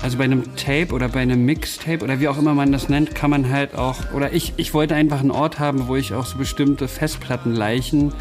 [0.00, 3.14] also bei einem Tape oder bei einem Mixtape oder wie auch immer man das nennt,
[3.14, 6.26] kann man halt auch, oder ich, ich wollte einfach einen Ort haben, wo ich auch
[6.26, 8.12] so bestimmte Festplattenleichen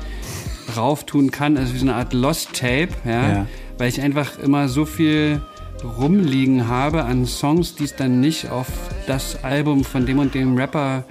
[0.76, 3.48] rauftun kann, also wie so eine Art Lost Tape, ja, ja.
[3.78, 5.42] weil ich einfach immer so viel
[5.84, 8.68] rumliegen habe an Songs, die es dann nicht auf
[9.08, 11.04] das Album von dem und dem Rapper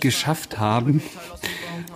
[0.00, 1.02] geschafft haben.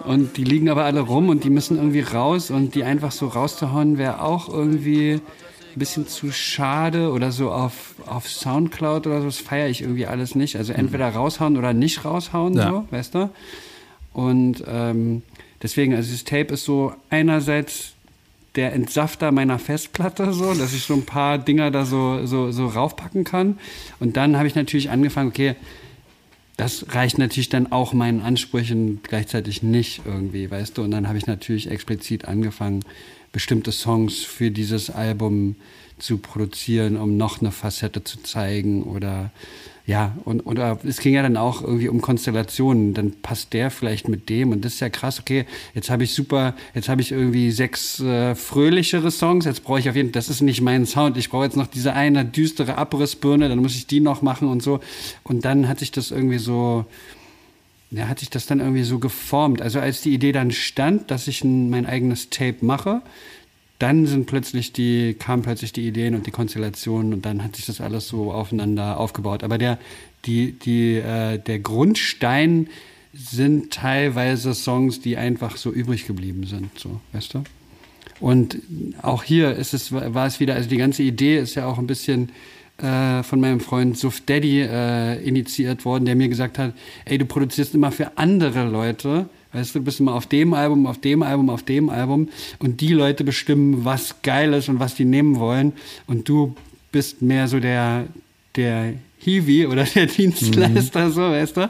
[0.05, 3.27] Und die liegen aber alle rum und die müssen irgendwie raus und die einfach so
[3.27, 9.27] rauszuhauen wäre auch irgendwie ein bisschen zu schade oder so auf, auf Soundcloud oder so,
[9.27, 10.57] das feiere ich irgendwie alles nicht.
[10.57, 12.71] Also entweder raushauen oder nicht raushauen, Ja.
[12.71, 13.31] so, weißt du?
[14.13, 15.23] Und ähm,
[15.63, 17.93] deswegen, also das Tape ist so einerseits
[18.57, 22.67] der Entsafter meiner Festplatte, so, dass ich so ein paar Dinger da so, so, so
[22.67, 23.59] raufpacken kann.
[24.01, 25.55] Und dann habe ich natürlich angefangen, okay,
[26.57, 30.83] das reicht natürlich dann auch meinen Ansprüchen gleichzeitig nicht irgendwie, weißt du?
[30.83, 32.83] Und dann habe ich natürlich explizit angefangen,
[33.31, 35.57] bestimmte Songs für dieses Album
[35.99, 39.31] zu produzieren, um noch eine Facette zu zeigen oder
[39.87, 44.09] ja, und oder es ging ja dann auch irgendwie um Konstellationen, dann passt der vielleicht
[44.09, 47.13] mit dem und das ist ja krass, okay, jetzt habe ich super, jetzt habe ich
[47.13, 50.87] irgendwie sechs äh, fröhlichere Songs, jetzt brauche ich auf jeden Fall, das ist nicht mein
[50.87, 54.49] Sound, ich brauche jetzt noch diese eine düstere Abrissbirne, dann muss ich die noch machen
[54.49, 54.81] und so.
[55.23, 56.85] Und dann hat sich das irgendwie so
[57.93, 59.63] ja, hat sich das dann irgendwie so geformt.
[59.63, 63.03] Also als die Idee dann stand, dass ich ein, mein eigenes Tape mache,
[63.79, 67.67] dann sind plötzlich die, kamen plötzlich die Ideen und die Konstellationen und dann hat sich
[67.67, 69.45] das alles so aufeinander aufgebaut.
[69.45, 69.79] Aber der,
[70.25, 72.69] die, die, äh, der Grundstein
[73.13, 77.45] sind teilweise Songs, die einfach so übrig geblieben sind, so, weißt du?
[78.19, 78.59] Und
[79.03, 81.87] auch hier ist es, war es wieder, also die ganze Idee ist ja auch ein
[81.87, 82.31] bisschen
[82.79, 86.73] äh, von meinem Freund Suf Daddy äh, initiiert worden, der mir gesagt hat,
[87.05, 90.87] ey, du produzierst immer für andere Leute, weißt du, du bist immer auf dem Album,
[90.87, 94.95] auf dem Album, auf dem Album und die Leute bestimmen, was geil ist und was
[94.95, 95.73] die nehmen wollen
[96.07, 96.55] und du
[96.93, 98.07] bist mehr so der,
[98.55, 101.69] der Hiwi oder der Dienstleister, so, weißt du?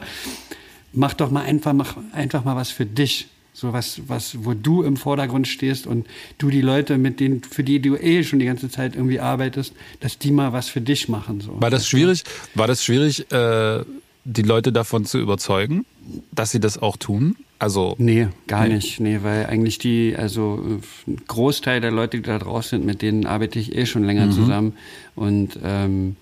[0.93, 3.27] Mach doch mal einfach, mach einfach mal was für dich.
[3.53, 6.05] So was, was, wo du im Vordergrund stehst und
[6.37, 9.73] du die Leute, mit denen, für die du eh schon die ganze Zeit irgendwie arbeitest,
[9.99, 11.41] dass die mal was für dich machen.
[11.41, 11.59] So.
[11.59, 12.23] War das schwierig?
[12.53, 13.83] War das schwierig, äh,
[14.29, 15.85] die Leute davon zu überzeugen,
[16.33, 17.37] dass sie das auch tun?
[17.59, 18.75] Also Nee, gar Nee.
[18.75, 18.99] nicht.
[18.99, 20.61] Nee, weil eigentlich die, also
[21.07, 24.03] äh, ein Großteil der Leute, die da draußen sind, mit denen arbeite ich eh schon
[24.03, 24.73] länger zusammen.
[25.15, 26.17] Und ähm,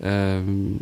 [0.00, 0.78] ähm,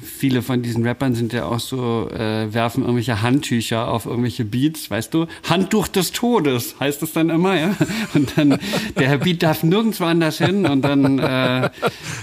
[0.00, 4.90] viele von diesen Rappern sind ja auch so, äh, werfen irgendwelche Handtücher auf irgendwelche Beats,
[4.90, 5.26] weißt du?
[5.50, 7.74] Handtuch des Todes heißt es dann immer, ja.
[8.14, 8.58] Und dann,
[8.96, 11.70] der Beat darf nirgendwo anders hin und dann äh,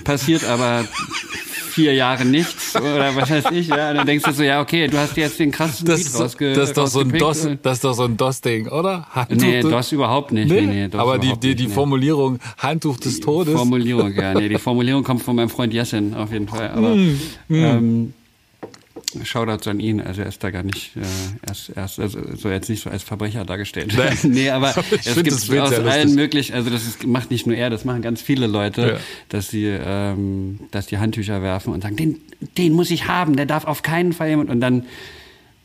[0.05, 0.85] passiert aber
[1.79, 3.91] vier Jahre nichts oder was weiß ich, ja.
[3.91, 6.53] Und dann denkst du so, ja, okay, du hast jetzt den krassesten das, Beat rausge
[6.53, 9.07] das ist doch so ein DOS, das ist doch so ein DOS-Ding, oder?
[9.11, 10.49] Handtuch Nee, das überhaupt nicht.
[10.49, 11.73] Nee, nee, das aber die, die, die nee.
[11.73, 13.53] Formulierung Handtuch des Todes.
[13.53, 14.33] Formulierung, ja.
[14.33, 16.69] Nee, die Formulierung kommt von meinem Freund Jessin auf jeden Fall.
[16.69, 18.13] Aber Hm, ähm,
[19.23, 20.01] Shoutouts an ihn.
[20.01, 21.01] Also er ist da gar nicht, äh,
[21.45, 23.93] er ist, er ist also, so jetzt nicht so als Verbrecher dargestellt.
[23.97, 24.27] Nee.
[24.29, 27.85] nee, aber es gibt aus allen möglichen, also das ist, macht nicht nur er, das
[27.85, 28.97] machen ganz viele Leute, Ja.
[29.29, 32.17] dass sie, ähm, dass die Handtücher werfen und sagen, den,
[32.57, 34.85] den muss ich haben, der darf auf keinen Fall jemand und dann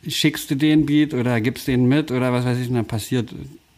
[0.07, 3.31] schickst du den Beat oder gibst den mit oder was weiß ich, und dann passiert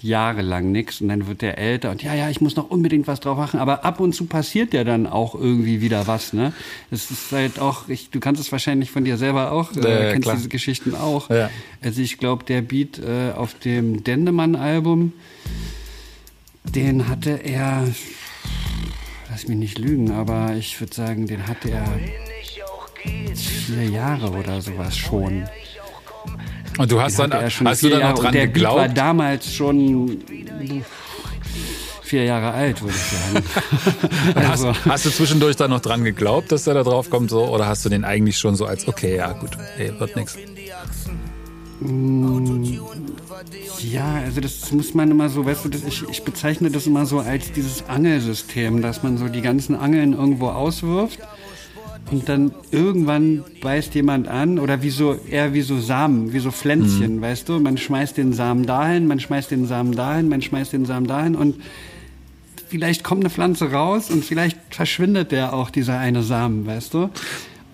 [0.02, 3.20] jahrelang nichts und dann wird der älter und ja, ja, ich muss noch unbedingt was
[3.20, 6.52] drauf machen, aber ab und zu passiert ja dann auch irgendwie wieder was, ne?
[6.90, 10.04] Das ist halt auch, ich, du kannst es wahrscheinlich von dir selber auch, Ja, äh,
[10.06, 10.36] ja, kennst klar.
[10.36, 11.30] diese Geschichten auch.
[11.30, 11.50] Ja.
[11.82, 15.12] Also ich glaube, der Beat äh, auf dem Dendemann-Album,
[16.64, 17.88] den hatte er,
[19.30, 21.86] lass mich nicht lügen, aber ich würde sagen, den hatte er
[23.34, 25.44] vier Jahre oder sowas schon.
[26.78, 28.88] Und du hast Den dann, er schon hast du dann noch dran der Beat war
[28.88, 28.98] geglaubt?
[28.98, 30.22] damals schon
[32.02, 33.44] vier Jahre alt, würde ich sagen.
[34.36, 37.46] Hast, also, hast du zwischendurch dann noch dran geglaubt, dass der da drauf kommt, so?
[37.46, 40.36] Oder hast du den eigentlich schon so als, okay, ja, gut, ey, wird nix?
[43.82, 47.06] ja, also das muss man immer so, weißt du, das, ich, ich bezeichne das immer
[47.06, 51.18] so als dieses Angelsystem, dass man so die ganzen Angeln irgendwo auswirft
[52.10, 56.50] und dann irgendwann beißt jemand an oder wie so, eher wie so Samen, wie so
[56.50, 57.58] Pflänzchen, weißt du?
[57.58, 61.34] Man schmeißt den Samen dahin, man schmeißt den Samen dahin, man schmeißt den Samen dahin
[61.34, 61.56] und
[62.68, 67.10] vielleicht kommt eine Pflanze raus und vielleicht verschwindet der auch, dieser eine Samen, weißt du?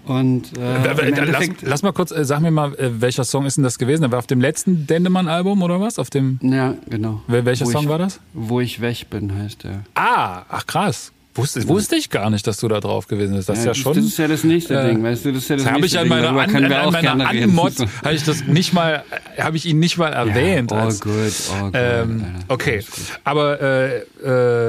[0.04, 3.62] Und äh, lass, lass mal kurz, äh, sag mir mal, äh, welcher Song ist denn
[3.62, 4.10] das gewesen?
[4.10, 5.98] War auf dem letzten Dendemann-Album oder was?
[6.00, 6.40] Auf dem.
[6.42, 7.22] ja, genau.
[7.28, 8.18] Wel- welcher Wo Song ich, war das?
[8.34, 9.84] Wo ich weg bin, heißt der.
[9.94, 11.12] Ah, ach krass.
[11.34, 13.48] Wusste, wusste ich gar nicht, dass du da drauf gewesen bist.
[13.48, 13.94] Das ist ja das, schon.
[13.94, 15.32] das ist ja das nächste äh, Ding, weißt du?
[15.32, 17.28] Das ist ja das Das habe ich an meiner, an, an, an meiner.
[17.28, 17.72] Anmod
[18.04, 19.02] habe ich das nicht mal,
[19.38, 20.72] habe ich ihn nicht mal erwähnt.
[20.72, 21.12] all als, good,
[21.54, 23.20] all good, Ähm, okay, gut.
[23.24, 23.98] aber äh,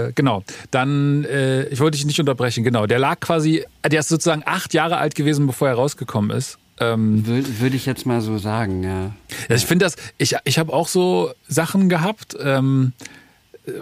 [0.08, 0.44] äh, genau.
[0.72, 2.64] Dann, äh, ich wollte dich nicht unterbrechen.
[2.64, 6.60] Genau, der lag quasi, der ist sozusagen acht Jahre alt gewesen, bevor er rausgekommen ist.
[6.80, 9.12] Ähm, Würde würd ich jetzt mal so sagen, ja.
[9.50, 12.94] ja, ich finde das, ich, ich habe auch so Sachen gehabt, ähm,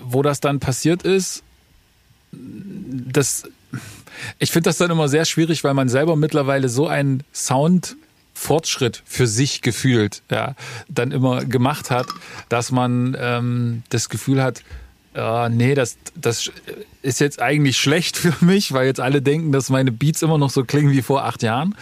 [0.03, 1.43] wo das dann passiert ist.
[2.31, 3.43] Das,
[4.39, 7.95] Ich finde das dann immer sehr schwierig, weil man selber mittlerweile so einen Sound
[8.33, 10.55] Fortschritt für sich gefühlt, ja,
[10.89, 12.07] dann immer gemacht hat,
[12.49, 14.63] dass man ähm, das Gefühl hat,
[15.13, 16.51] äh, nee, das, das
[17.01, 20.49] ist jetzt eigentlich schlecht für mich, weil jetzt alle denken, dass meine Beats immer noch
[20.49, 21.75] so klingen wie vor acht Jahren.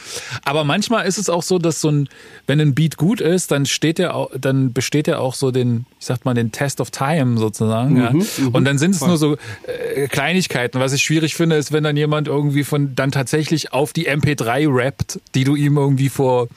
[0.43, 2.09] Aber manchmal ist es auch so, dass so ein,
[2.47, 5.85] wenn ein Beat gut ist, dann steht er, auch, dann besteht er auch so den,
[5.99, 7.93] ich sag mal, den Test of Time sozusagen.
[7.93, 8.11] Mhm, ja.
[8.11, 8.47] Mhm.
[8.49, 10.79] Und dann sind es nur so äh, Kleinigkeiten.
[10.79, 14.67] Was ich schwierig finde, ist, wenn dann jemand irgendwie von dann tatsächlich auf die MP3
[14.73, 16.47] rappt, die du ihm irgendwie vor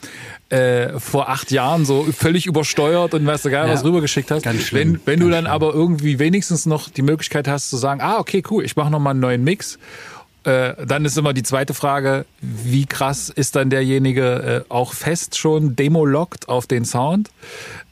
[0.53, 4.42] äh, vor acht Jahren so völlig übersteuert und weißt du gar ja, was rübergeschickt hast.
[4.42, 5.53] Ganz schlimm, wenn wenn du dann schlimm.
[5.53, 9.00] aber irgendwie wenigstens noch die Möglichkeit hast zu sagen, ah, okay, cool, ich mache noch
[9.00, 9.78] mal einen neuen Mix.
[10.44, 15.38] Äh, dann ist immer die zweite Frage, wie krass ist dann derjenige äh, auch fest
[15.38, 17.30] schon demo-lockt auf den Sound?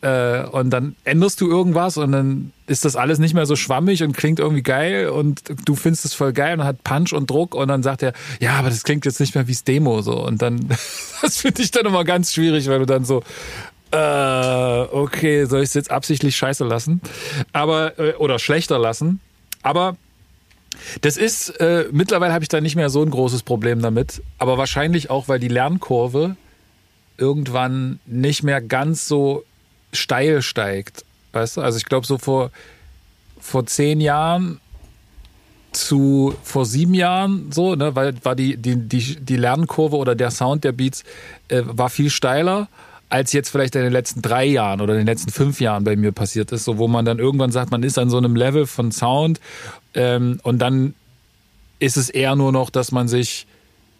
[0.01, 4.03] Äh, und dann änderst du irgendwas und dann ist das alles nicht mehr so schwammig
[4.03, 7.55] und klingt irgendwie geil und du findest es voll geil und hat Punch und Druck
[7.55, 10.21] und dann sagt er, ja, aber das klingt jetzt nicht mehr wie's Demo so.
[10.21, 10.59] Und dann,
[11.23, 13.23] das finde ich dann immer ganz schwierig, weil du dann so,
[13.93, 17.01] äh, okay, soll ich es jetzt absichtlich scheiße lassen?
[17.53, 19.21] Aber, oder schlechter lassen?
[19.63, 19.97] Aber
[21.01, 24.59] das ist, äh, mittlerweile habe ich da nicht mehr so ein großes Problem damit, aber
[24.59, 26.37] wahrscheinlich auch, weil die Lernkurve
[27.17, 29.45] irgendwann nicht mehr ganz so
[29.93, 31.05] steil steigt.
[31.33, 31.61] Weißt du?
[31.61, 32.51] Also ich glaube, so vor,
[33.39, 34.61] vor zehn Jahren
[35.73, 40.33] zu vor sieben Jahren so, ne, weil war die, die, die, die Lernkurve oder der
[40.33, 41.05] Sound der Beats
[41.49, 42.69] äh, war viel steiler
[43.11, 45.97] als jetzt vielleicht in den letzten drei Jahren oder in den letzten fünf Jahren bei
[45.97, 48.67] mir passiert ist, so wo man dann irgendwann sagt, man ist an so einem Level
[48.67, 49.41] von Sound
[49.95, 50.95] ähm, und dann
[51.79, 53.47] ist es eher nur noch, dass man sich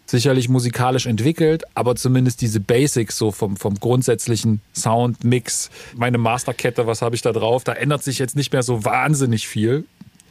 [0.05, 7.01] sicherlich musikalisch entwickelt, aber zumindest diese Basics so vom, vom grundsätzlichen Sound-Mix, meine Masterkette, was
[7.01, 9.85] habe ich da drauf, da ändert sich jetzt nicht mehr so wahnsinnig viel.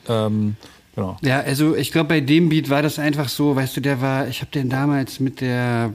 [0.06, 0.56] Ähm,
[0.94, 1.16] genau.
[1.22, 4.28] Ja, also ich glaube, bei dem Beat war das einfach so, weißt du, der war,
[4.28, 5.94] ich habe den damals mit der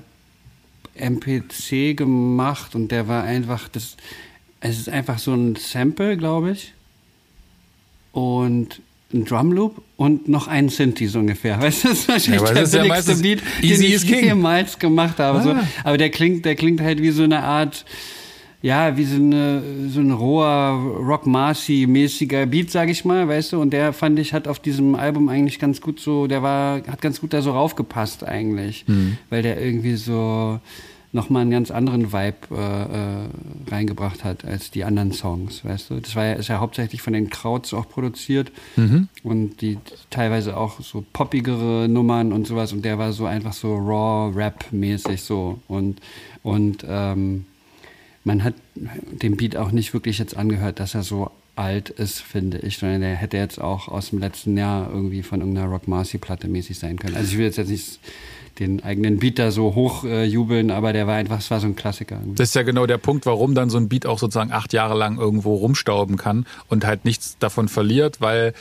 [0.96, 3.98] MPC gemacht und der war einfach, das,
[4.62, 6.74] es ist einfach so ein Sample, glaube ich.
[8.14, 8.82] Und
[9.14, 11.62] ein Drumloop und noch ein Synthi so ungefähr.
[11.62, 15.20] Weißt du, das ist wahrscheinlich ja, der ist billigste ja Beat, den ich jemals gemacht
[15.20, 15.40] habe.
[15.40, 15.44] Ah.
[15.44, 15.56] So.
[15.84, 17.86] Aber der klingt, der klingt halt wie so eine Art,
[18.62, 20.72] ja, wie so, eine, so ein roher
[21.08, 23.62] Rock Marcy-mäßiger Beat, sag ich mal, weißt du.
[23.62, 27.02] Und der fand ich hat auf diesem Album eigentlich ganz gut so, der war, hat
[27.02, 29.18] ganz gut da so raufgepasst eigentlich, mhm.
[29.30, 30.60] weil der irgendwie so
[31.16, 36.00] nochmal einen ganz anderen Vibe äh, äh, reingebracht hat als die anderen Songs, weißt du?
[36.02, 39.08] Das war ja, ist ja hauptsächlich von den Krauts auch produziert mhm.
[39.24, 43.76] und die teilweise auch so poppigere Nummern und sowas und der war so einfach so
[43.76, 46.02] raw Rap-mäßig so und
[46.44, 47.46] und ähm,
[48.26, 52.58] man hat dem Beat auch nicht wirklich jetzt angehört, dass er so alt ist, finde
[52.58, 56.18] ich, sondern der hätte jetzt auch aus dem letzten Jahr irgendwie von irgendeiner Rock Marcy
[56.18, 57.16] Platte mäßig sein können.
[57.16, 58.00] Also ich will jetzt, jetzt nicht
[58.60, 61.68] den eigenen Beat da so hoch äh, jubeln, aber der war einfach, es war so
[61.68, 62.20] ein Klassiker.
[62.36, 64.98] Das ist ja genau der Punkt, warum dann so ein Beat auch sozusagen acht Jahre
[64.98, 68.54] lang irgendwo rumstauben kann und halt nichts davon verliert, weil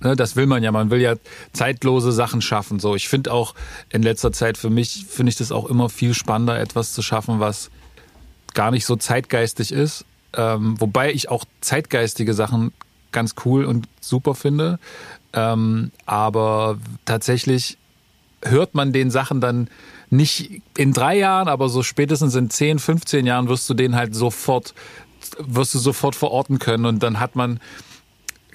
[0.00, 1.14] ne, das will man ja, man will ja
[1.52, 2.80] zeitlose Sachen schaffen.
[2.80, 3.54] So, ich finde auch
[3.90, 7.38] in letzter Zeit für mich finde ich das auch immer viel spannender, etwas zu schaffen,
[7.38, 7.70] was
[8.54, 10.04] gar nicht so zeitgeistig ist.
[10.34, 12.72] Ähm, wobei ich auch zeitgeistige Sachen
[13.12, 14.78] ganz cool und super finde.
[15.32, 17.78] Ähm, aber tatsächlich
[18.42, 19.68] hört man den Sachen dann
[20.10, 24.14] nicht in drei Jahren, aber so spätestens in 10, 15 Jahren wirst du den halt
[24.14, 24.74] sofort,
[25.38, 27.60] wirst du sofort verorten können und dann hat man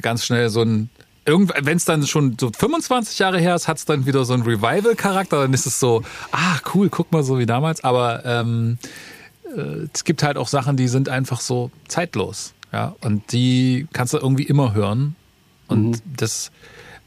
[0.01, 0.89] ganz schnell so ein,
[1.25, 4.43] wenn es dann schon so 25 Jahre her ist, hat es dann wieder so einen
[4.43, 8.77] Revival-Charakter, dann ist es so, ah, cool, guck mal so wie damals, aber ähm,
[9.55, 14.13] äh, es gibt halt auch Sachen, die sind einfach so zeitlos, ja, und die kannst
[14.13, 15.15] du irgendwie immer hören.
[15.67, 16.15] Und mhm.
[16.17, 16.51] das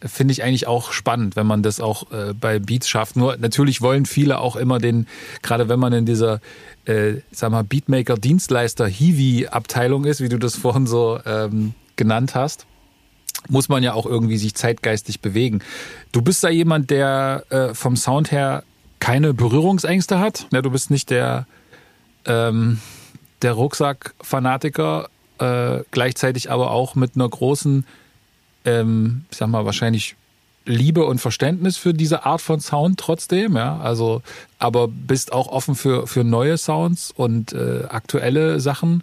[0.04, 3.16] finde ich eigentlich auch spannend, wenn man das auch äh, bei Beats schafft.
[3.16, 5.07] Nur natürlich wollen viele auch immer den,
[5.42, 6.40] gerade wenn man in dieser,
[6.85, 12.66] äh, sag mal, Beatmaker, Dienstleister, Hiwi-Abteilung ist, wie du das vorhin so ähm, genannt hast,
[13.48, 15.61] muss man ja auch irgendwie sich zeitgeistig bewegen.
[16.12, 18.64] Du bist da jemand, der äh, vom Sound her
[19.00, 20.46] keine Berührungsängste hat.
[20.52, 21.46] Ja, du bist nicht der,
[22.24, 22.80] ähm,
[23.42, 27.85] der Rucksack-Fanatiker, äh, gleichzeitig aber auch mit einer großen
[28.64, 30.16] ähm, ich sag mal, wahrscheinlich
[30.66, 33.79] Liebe und Verständnis für diese Art von Sound trotzdem, ja.
[33.79, 34.22] Also,
[34.59, 39.03] aber bist auch offen für, für neue Sounds und äh, aktuelle Sachen.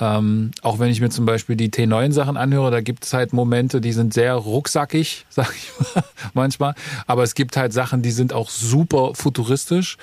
[0.00, 3.32] Ähm, auch wenn ich mir zum Beispiel die T9 Sachen anhöre, da gibt es halt
[3.32, 6.74] Momente, die sind sehr rucksackig, sag ich mal, manchmal.
[7.06, 9.98] Aber es gibt halt Sachen, die sind auch super futuristisch.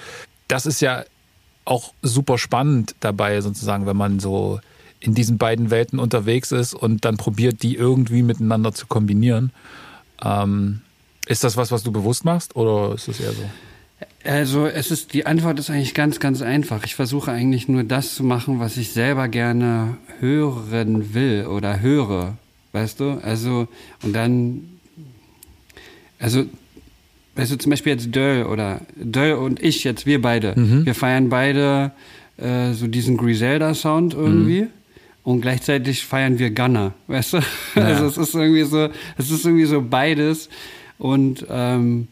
[0.47, 1.03] Das ist ja
[1.65, 4.59] auch super spannend dabei, sozusagen, wenn man so
[5.05, 9.51] in diesen beiden Welten unterwegs ist und dann probiert, die irgendwie miteinander zu kombinieren.
[10.23, 10.81] Ähm,
[11.27, 13.43] Ist das was, was du bewusst machst oder ist es eher so?
[14.23, 16.83] Also es ist die Antwort ist eigentlich ganz ganz einfach.
[16.83, 22.37] Ich versuche eigentlich nur das zu machen, was ich selber gerne hören will oder höre,
[22.73, 23.19] weißt du?
[23.21, 23.67] Also
[24.03, 24.79] und dann
[26.19, 26.45] also
[27.35, 30.85] weißt du zum Beispiel jetzt Döll oder Döll und ich jetzt wir beide, mhm.
[30.85, 31.91] wir feiern beide
[32.37, 34.63] äh, so diesen Griselda Sound irgendwie.
[34.63, 34.69] Mhm.
[35.25, 37.39] Und gleichzeitig feiern wir Gunner, weißt du?
[37.75, 37.81] Ja.
[37.81, 40.49] Also es ist irgendwie so, es ist irgendwie so beides.
[40.99, 42.07] Und ähm,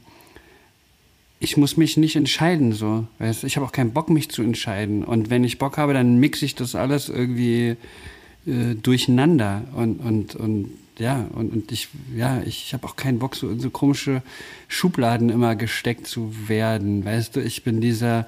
[1.40, 3.06] ich muss mich nicht entscheiden, so.
[3.20, 3.44] Weißt?
[3.44, 5.04] Ich habe auch keinen Bock, mich zu entscheiden.
[5.04, 7.76] Und wenn ich Bock habe, dann mixe ich das alles irgendwie
[8.48, 9.64] äh, durcheinander.
[9.76, 13.60] Und, und, und ja, und, und ich, ja, ich habe auch keinen Bock, so in
[13.60, 14.24] so komische
[14.68, 17.06] Schubladen immer gesteckt zu werden.
[17.06, 18.26] Weißt du, ich bin dieser.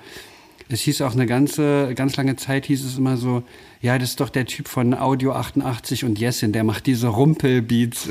[0.68, 3.44] Es hieß auch eine ganze, ganz lange Zeit hieß es immer so,
[3.82, 8.04] ja, das ist doch der Typ von Audio 88 und Jessin, der macht diese Rumpelbeats.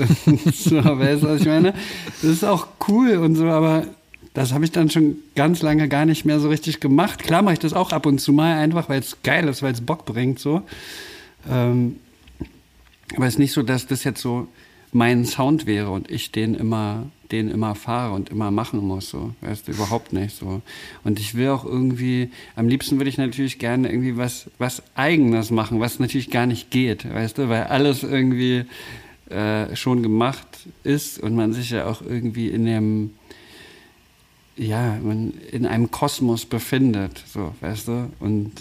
[0.54, 1.74] so, weißt du, was ich meine?
[2.22, 3.86] Das ist auch cool und so, aber
[4.34, 7.24] das habe ich dann schon ganz lange gar nicht mehr so richtig gemacht.
[7.24, 9.72] Klar mache ich das auch ab und zu mal, einfach weil es geil ist, weil
[9.72, 10.62] es Bock bringt, so.
[11.50, 11.96] Ähm,
[13.16, 14.48] aber es ist nicht so, dass das jetzt so
[14.94, 19.34] mein Sound wäre und ich den immer, den immer fahre und immer machen muss, so.
[19.40, 20.62] Weißt du, überhaupt nicht, so.
[21.02, 25.50] Und ich will auch irgendwie, am liebsten würde ich natürlich gerne irgendwie was, was Eigenes
[25.50, 28.66] machen, was natürlich gar nicht geht, weißt du, weil alles irgendwie
[29.30, 30.46] äh, schon gemacht
[30.84, 33.10] ist und man sich ja auch irgendwie in dem,
[34.56, 34.96] ja,
[35.50, 38.12] in einem Kosmos befindet, so, weißt du?
[38.20, 38.52] Und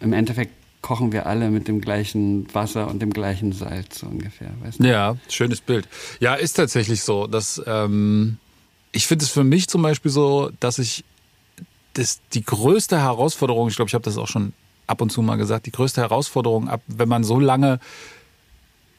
[0.00, 0.52] im Endeffekt
[0.86, 4.86] kochen wir alle mit dem gleichen Wasser und dem gleichen Salz, so ungefähr, weißt du?
[4.86, 5.88] Ja, schönes Bild.
[6.20, 8.36] Ja, ist tatsächlich so, dass, ähm,
[8.92, 11.04] ich finde es für mich zum Beispiel so, dass ich
[11.94, 14.52] das, die größte Herausforderung, ich glaube, ich habe das auch schon
[14.86, 17.80] ab und zu mal gesagt, die größte Herausforderung, ab, wenn man so lange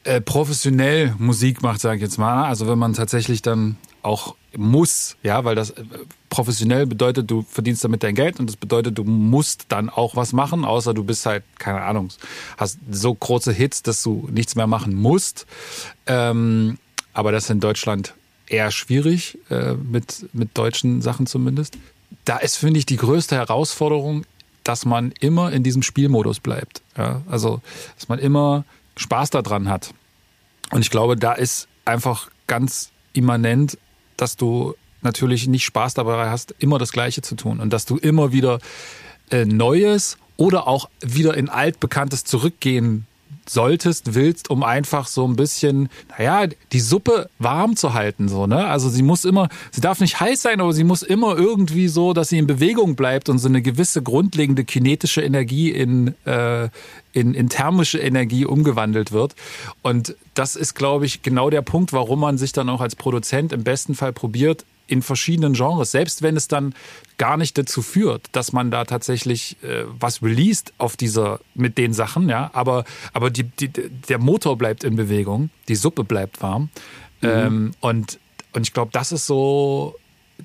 [0.04, 5.16] äh, professionell Musik macht, sage ich jetzt mal, also wenn man tatsächlich dann auch muss,
[5.22, 5.84] ja, weil das äh,
[6.28, 10.32] professionell bedeutet, du verdienst damit dein Geld und das bedeutet, du musst dann auch was
[10.32, 12.08] machen, außer du bist halt, keine Ahnung,
[12.56, 15.46] hast so große Hits, dass du nichts mehr machen musst.
[16.06, 16.78] Ähm,
[17.12, 18.14] aber das ist in Deutschland
[18.46, 21.76] eher schwierig, äh, mit, mit deutschen Sachen zumindest.
[22.24, 24.24] Da ist, finde ich, die größte Herausforderung,
[24.64, 26.82] dass man immer in diesem Spielmodus bleibt.
[26.96, 27.22] Ja?
[27.28, 27.60] Also,
[27.96, 28.64] dass man immer
[28.96, 29.92] Spaß daran hat.
[30.70, 33.78] Und ich glaube, da ist einfach ganz immanent
[34.20, 37.96] dass du natürlich nicht Spaß dabei hast, immer das Gleiche zu tun und dass du
[37.96, 38.58] immer wieder
[39.30, 43.06] äh, Neues oder auch wieder in altbekanntes zurückgehen
[43.50, 48.66] solltest, willst, um einfach so ein bisschen, naja, die Suppe warm zu halten, so, ne?
[48.66, 52.12] Also sie muss immer, sie darf nicht heiß sein, aber sie muss immer irgendwie so,
[52.12, 56.68] dass sie in Bewegung bleibt und so eine gewisse grundlegende kinetische Energie in, äh,
[57.12, 59.34] in, in thermische Energie umgewandelt wird.
[59.82, 63.52] Und das ist, glaube ich, genau der Punkt, warum man sich dann auch als Produzent
[63.52, 66.74] im besten Fall probiert, in verschiedenen Genres, selbst wenn es dann
[67.18, 71.92] gar nicht dazu führt, dass man da tatsächlich äh, was released auf dieser mit den
[71.92, 76.70] Sachen, ja, aber aber die, die, der Motor bleibt in Bewegung, die Suppe bleibt warm
[77.20, 77.28] mhm.
[77.28, 78.18] ähm, und
[78.52, 79.94] und ich glaube, das ist so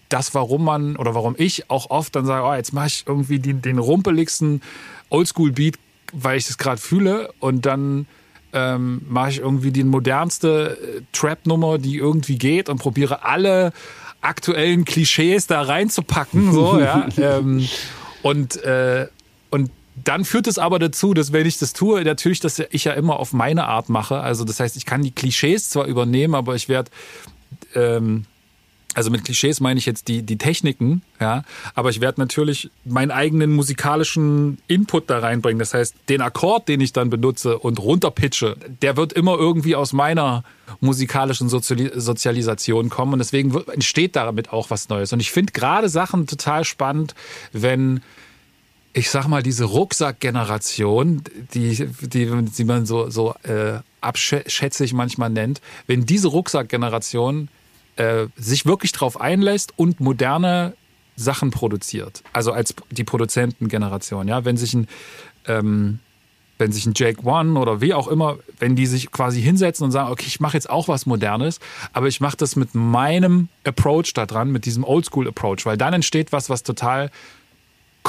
[0.09, 3.39] das, warum man oder warum ich auch oft dann sage, oh, jetzt mache ich irgendwie
[3.39, 4.61] den, den rumpeligsten
[5.09, 5.77] Oldschool-Beat,
[6.11, 8.07] weil ich das gerade fühle und dann
[8.53, 13.73] ähm, mache ich irgendwie die modernste äh, Trap-Nummer, die irgendwie geht und probiere alle
[14.23, 16.51] aktuellen Klischees da reinzupacken.
[16.51, 17.07] So, ja.
[17.17, 17.67] ähm,
[18.21, 19.07] und, äh,
[19.49, 22.93] und dann führt es aber dazu, dass wenn ich das tue, natürlich, dass ich ja
[22.93, 24.19] immer auf meine Art mache.
[24.19, 26.89] Also das heißt, ich kann die Klischees zwar übernehmen, aber ich werde
[27.75, 28.25] ähm,
[28.93, 31.43] also mit Klischees meine ich jetzt die, die Techniken, ja,
[31.75, 35.59] aber ich werde natürlich meinen eigenen musikalischen Input da reinbringen.
[35.59, 39.93] Das heißt, den Akkord, den ich dann benutze und runterpitche, der wird immer irgendwie aus
[39.93, 40.43] meiner
[40.79, 45.13] musikalischen Soziali Sozialisation kommen und deswegen entsteht damit auch was Neues.
[45.13, 47.15] Und ich finde gerade Sachen total spannend,
[47.51, 48.01] wenn
[48.93, 55.61] ich sag mal, diese Rucksackgeneration, die, die, die man so, so äh, abschätzig manchmal nennt,
[55.87, 57.49] wenn diese Rucksackgeneration
[57.95, 60.73] äh, sich wirklich drauf einlässt und moderne
[61.15, 62.23] Sachen produziert.
[62.33, 64.87] Also als die Produzentengeneration, ja, wenn sich ein
[65.45, 65.99] ähm,
[66.57, 69.91] wenn sich ein Jake One oder wie auch immer, wenn die sich quasi hinsetzen und
[69.91, 71.59] sagen, okay, ich mache jetzt auch was Modernes,
[71.93, 76.31] aber ich mache das mit meinem Approach da dran, mit diesem Oldschool-Approach, weil dann entsteht
[76.31, 77.11] was, was total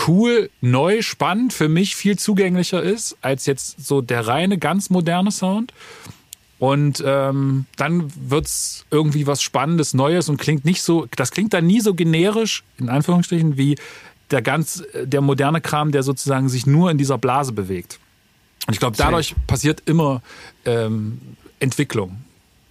[0.07, 5.31] cool, neu, spannend, für mich viel zugänglicher ist, als jetzt so der reine, ganz moderne
[5.31, 5.73] Sound.
[6.65, 11.67] Und ähm, dann wird's irgendwie was Spannendes, Neues und klingt nicht so, das klingt dann
[11.67, 13.77] nie so generisch, in Anführungsstrichen, wie
[14.31, 18.01] der ganz, der moderne Kram, der sozusagen sich nur in dieser Blase bewegt.
[18.67, 20.23] Und ich glaube, dadurch passiert immer
[20.65, 21.21] ähm,
[21.61, 22.17] Entwicklung.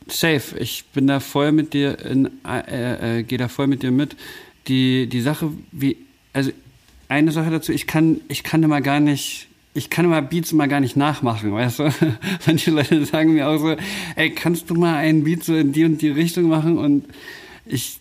[0.07, 0.57] safe.
[0.57, 4.15] Ich bin da voll mit dir, in, äh, äh, gehe da voll mit dir mit.
[4.67, 5.97] Die, die Sache, wie,
[6.33, 6.49] also
[7.09, 10.67] eine Sache dazu, ich kann, ich kann immer gar nicht, ich kann immer Beats immer
[10.67, 11.89] gar nicht nachmachen, weißt du?
[12.45, 13.76] Manche Leute sagen mir auch so,
[14.15, 16.78] ey, kannst du mal einen Beat so in die und die Richtung machen?
[16.78, 17.05] Und
[17.65, 17.99] ich,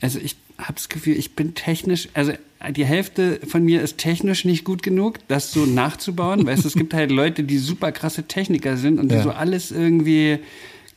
[0.00, 2.32] also ich habe das Gefühl, ich bin technisch, also
[2.70, 6.44] die Hälfte von mir ist technisch nicht gut genug, das so nachzubauen.
[6.46, 9.22] weißt du, es gibt halt Leute, die super krasse Techniker sind und die ja.
[9.22, 10.38] so alles irgendwie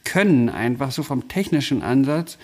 [0.04, 2.38] können, einfach so vom technischen Ansatz.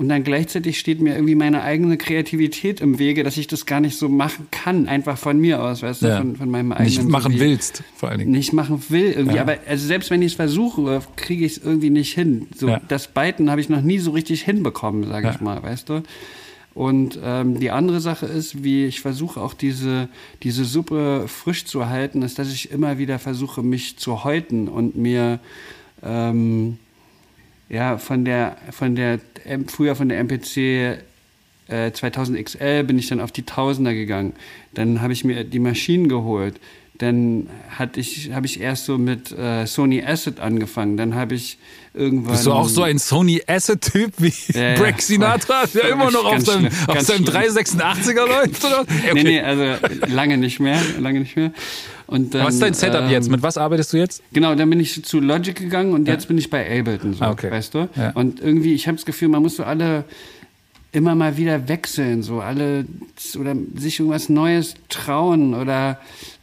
[0.00, 3.80] Und dann gleichzeitig steht mir irgendwie meine eigene Kreativität im Wege, dass ich das gar
[3.80, 6.16] nicht so machen kann, einfach von mir aus, weißt du, ja.
[6.16, 7.04] von, von meinem eigenen.
[7.04, 8.30] Nicht machen so willst, vor allen Dingen.
[8.30, 9.36] Nicht machen will irgendwie.
[9.36, 9.42] Ja.
[9.42, 12.46] Aber also selbst wenn ich es versuche, kriege ich es irgendwie nicht hin.
[12.56, 12.80] So ja.
[12.88, 16.02] das Beiten habe ich noch nie so richtig hinbekommen, sage ich mal, weißt du.
[16.72, 20.08] Und ähm, die andere Sache ist, wie ich versuche auch diese,
[20.42, 24.96] diese Suppe frisch zu halten, ist, dass ich immer wieder versuche, mich zu häuten und
[24.96, 25.40] mir
[26.02, 26.78] ähm,
[27.70, 29.20] ja, von der, von der,
[29.68, 30.98] früher von der MPC
[31.68, 34.34] äh, 2000 XL bin ich dann auf die Tausender gegangen.
[34.74, 36.60] Dann habe ich mir die Maschinen geholt.
[37.00, 40.98] Dann hatte ich, habe ich erst so mit äh, Sony Asset angefangen.
[40.98, 41.56] Dann habe ich
[41.94, 42.32] irgendwann.
[42.32, 46.40] Bist du auch so ein Sony Asset-Typ wie ja, Breck Sinatra, der immer noch auf
[46.40, 48.64] seinem, auf seinem 386er läuft?
[48.64, 48.80] Oder?
[49.00, 49.14] Okay.
[49.14, 50.78] Nee, nee, also lange nicht mehr.
[50.98, 51.52] Lange nicht mehr.
[52.06, 53.30] Und dann, was ist dein Setup ähm, jetzt?
[53.30, 54.22] Mit was arbeitest du jetzt?
[54.32, 56.14] Genau, dann bin ich zu Logic gegangen und ja.
[56.14, 57.50] jetzt bin ich bei Ableton, so, ah, okay.
[57.50, 57.88] weißt du?
[57.96, 58.10] Ja.
[58.10, 60.04] Und irgendwie, ich habe das Gefühl, man muss so alle
[60.92, 62.84] immer mal wieder wechseln, so alle
[63.38, 66.00] oder sich irgendwas Neues trauen oder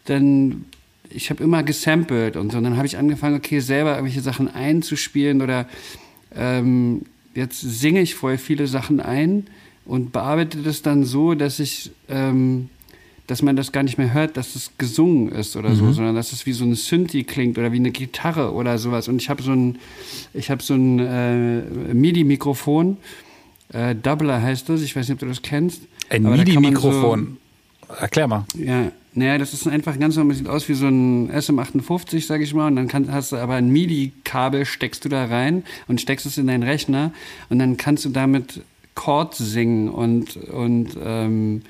[0.10, 0.66] dann
[1.10, 2.58] ich habe immer gesampelt und so.
[2.58, 5.68] Und dann habe ich angefangen, okay, selber irgendwelche Sachen einzuspielen oder
[6.36, 7.03] ähm,
[7.34, 9.47] jetzt singe ich voll viele Sachen ein
[9.86, 12.70] und bearbeite das dann so, dass ich ähm,
[13.28, 15.76] dass man das gar nicht mehr hört, dass es gesungen ist oder mhm.
[15.76, 19.10] so, sondern dass es wie so ein Synthi klingt oder wie eine Gitarre oder sowas.
[19.10, 19.80] Und ich habe so ein,
[20.34, 22.95] ich habe so ein äh, MIDI-Mikrofon,
[23.74, 25.82] äh, Doubler heißt das, ich weiß nicht, ob du das kennst.
[26.10, 27.38] Ein MIDI-Mikrofon.
[28.00, 28.46] Erklär mal.
[28.56, 32.54] Ja, naja, das ist einfach ganz normal, sieht aus wie so ein SM58, sag ich
[32.54, 36.26] mal, und dann kann, hast du aber ein MIDI-Kabel, steckst du da rein und steckst
[36.26, 37.12] es in deinen Rechner
[37.50, 38.62] und dann kannst du damit
[38.94, 41.64] Chords singen und, und ähm,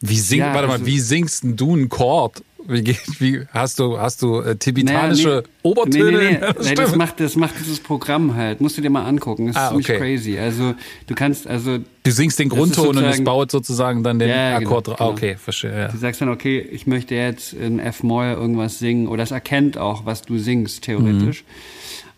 [0.00, 2.42] wie sing, ja, warte also, wie singst du einen Chord?
[2.66, 6.18] Wie, wie hast du hast du äh, tibetanische naja, nee, Obertöne?
[6.18, 6.68] Nee, nee, nee.
[6.68, 8.60] nee das macht das macht dieses Programm halt.
[8.60, 9.48] Musst du dir mal angucken.
[9.48, 9.98] Das ist ah, ziemlich okay.
[9.98, 10.38] crazy.
[10.38, 10.74] Also
[11.06, 14.86] du kannst also du singst den Grundton und es baut sozusagen dann den ja, Akkord.
[14.86, 15.10] Genau, genau.
[15.10, 15.78] okay, verstehe.
[15.78, 15.88] Ja.
[15.88, 19.76] Du sagst dann okay, ich möchte jetzt in F Moll irgendwas singen oder es erkennt
[19.76, 21.44] auch, was du singst theoretisch.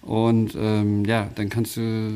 [0.02, 0.08] Mhm.
[0.08, 2.12] Und ähm, ja, dann kannst du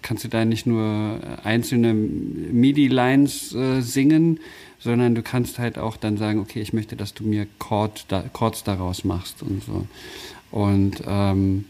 [0.00, 4.40] kannst du da nicht nur einzelne MIDI-Lines äh, singen,
[4.78, 8.22] sondern du kannst halt auch dann sagen, okay, ich möchte, dass du mir Chord da,
[8.32, 9.86] Chords daraus machst und so.
[10.50, 11.64] Und ähm,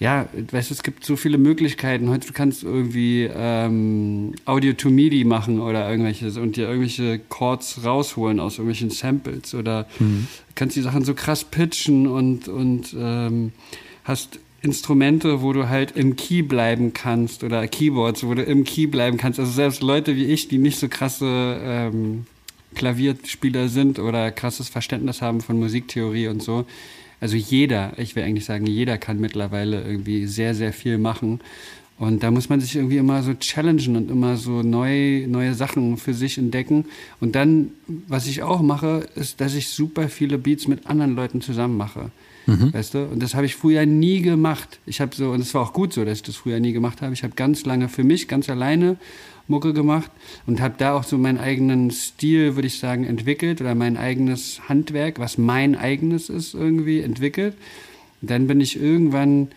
[0.00, 2.08] ja, weißt du, es gibt so viele Möglichkeiten.
[2.08, 7.84] Heute du kannst irgendwie ähm, Audio to MIDI machen oder irgendwelches und dir irgendwelche Chords
[7.84, 10.26] rausholen aus irgendwelchen Samples oder mhm.
[10.54, 13.52] kannst die Sachen so krass pitchen und und ähm,
[14.04, 18.86] hast Instrumente, wo du halt im Key bleiben kannst oder Keyboards, wo du im Key
[18.86, 19.38] bleiben kannst.
[19.40, 22.26] Also selbst Leute wie ich, die nicht so krasse ähm,
[22.74, 26.66] Klavierspieler sind oder krasses Verständnis haben von Musiktheorie und so.
[27.20, 31.40] Also jeder, ich will eigentlich sagen, jeder kann mittlerweile irgendwie sehr, sehr viel machen.
[31.98, 35.98] Und da muss man sich irgendwie immer so challengen und immer so neu, neue Sachen
[35.98, 36.86] für sich entdecken.
[37.20, 37.72] Und dann,
[38.08, 42.10] was ich auch mache, ist, dass ich super viele Beats mit anderen Leuten zusammen mache.
[42.46, 42.72] Mhm.
[42.72, 43.04] Weißt du?
[43.04, 44.80] Und das habe ich früher nie gemacht.
[44.86, 47.02] Ich habe so, und es war auch gut so, dass ich das früher nie gemacht
[47.02, 47.12] habe.
[47.12, 48.96] Ich habe ganz lange für mich, ganz alleine
[49.46, 50.10] Mucke gemacht
[50.46, 54.68] und habe da auch so meinen eigenen Stil, würde ich sagen, entwickelt oder mein eigenes
[54.68, 57.54] Handwerk, was mein eigenes ist, irgendwie entwickelt.
[58.22, 59.48] Und dann bin ich irgendwann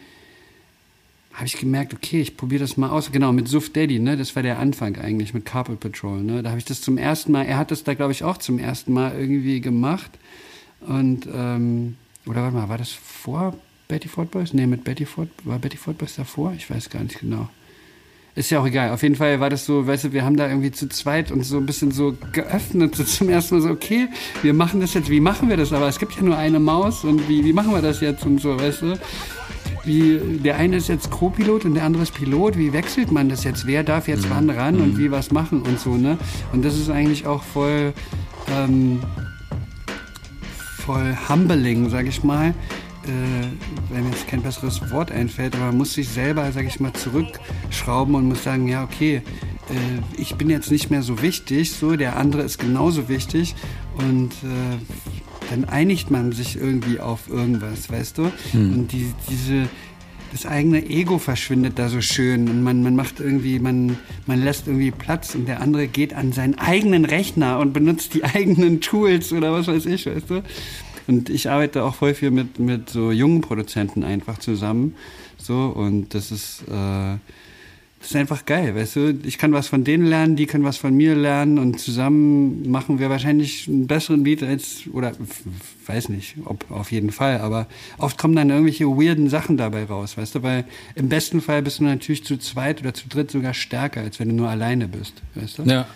[1.34, 3.12] habe ich gemerkt, okay, ich probiere das mal aus.
[3.12, 4.18] Genau, mit Suf Daddy, ne?
[4.18, 6.44] Das war der Anfang eigentlich mit Carpet Patrol, ne?
[6.44, 8.60] Da habe ich das zum ersten Mal, er hat das da, glaube ich, auch zum
[8.60, 10.12] ersten Mal irgendwie gemacht.
[10.82, 11.96] Und ähm,
[12.26, 13.56] oder warte mal, war das vor
[13.88, 14.54] Betty Ford Boys?
[14.54, 16.54] Nee, mit Betty Ford, war Betty Ford Boys davor?
[16.56, 17.50] Ich weiß gar nicht genau.
[18.36, 18.90] Ist ja auch egal.
[18.90, 21.44] Auf jeden Fall war das so, weißt du, wir haben da irgendwie zu zweit und
[21.44, 24.08] so ein bisschen so geöffnet, so zum ersten Mal so, okay,
[24.42, 25.72] wir machen das jetzt, wie machen wir das?
[25.72, 28.42] Aber es gibt ja nur eine Maus und wie, wie machen wir das jetzt und
[28.42, 29.00] so, weißt du?
[29.86, 32.58] Wie, der eine ist jetzt Co-Pilot und der andere ist Pilot.
[32.58, 33.68] Wie wechselt man das jetzt?
[33.68, 36.18] Wer darf jetzt wann ran und wie was machen und so, ne?
[36.54, 37.94] Und das ist eigentlich auch voll,
[38.50, 39.02] ähm,
[40.86, 42.50] voll humbling, sag ich mal.
[43.06, 46.80] Äh, wenn mir jetzt kein besseres Wort einfällt, aber man muss sich selber, sag ich
[46.80, 49.22] mal, zurückschrauben und muss sagen, ja, okay,
[49.70, 53.56] äh, ich bin jetzt nicht mehr so wichtig, so, der andere ist genauso wichtig
[53.98, 54.78] und äh,
[55.50, 58.32] dann einigt man sich irgendwie auf irgendwas, weißt du?
[58.52, 58.74] Hm.
[58.74, 59.68] Und die, diese,
[60.34, 64.66] das eigene Ego verschwindet da so schön und man, man macht irgendwie, man, man lässt
[64.68, 69.32] irgendwie Platz und der andere geht an seinen eigenen Rechner und benutzt die eigenen Tools
[69.32, 70.44] oder was weiß ich, weißt du?
[71.06, 74.96] Und ich arbeite auch voll viel mit, mit so jungen Produzenten einfach zusammen.
[75.38, 77.18] So, und das ist, äh,
[78.04, 79.18] das ist einfach geil, weißt du?
[79.24, 83.00] Ich kann was von denen lernen, die können was von mir lernen und zusammen machen
[83.00, 85.14] wir wahrscheinlich einen besseren Beat als, oder
[85.88, 87.66] weiß nicht, ob auf jeden Fall, aber
[87.98, 90.44] oft kommen dann irgendwelche weirden Sachen dabei raus, weißt du?
[90.44, 94.20] Weil im besten Fall bist du natürlich zu zweit oder zu dritt sogar stärker, als
[94.20, 95.64] wenn du nur alleine bist, weißt du?
[95.64, 95.88] Ja,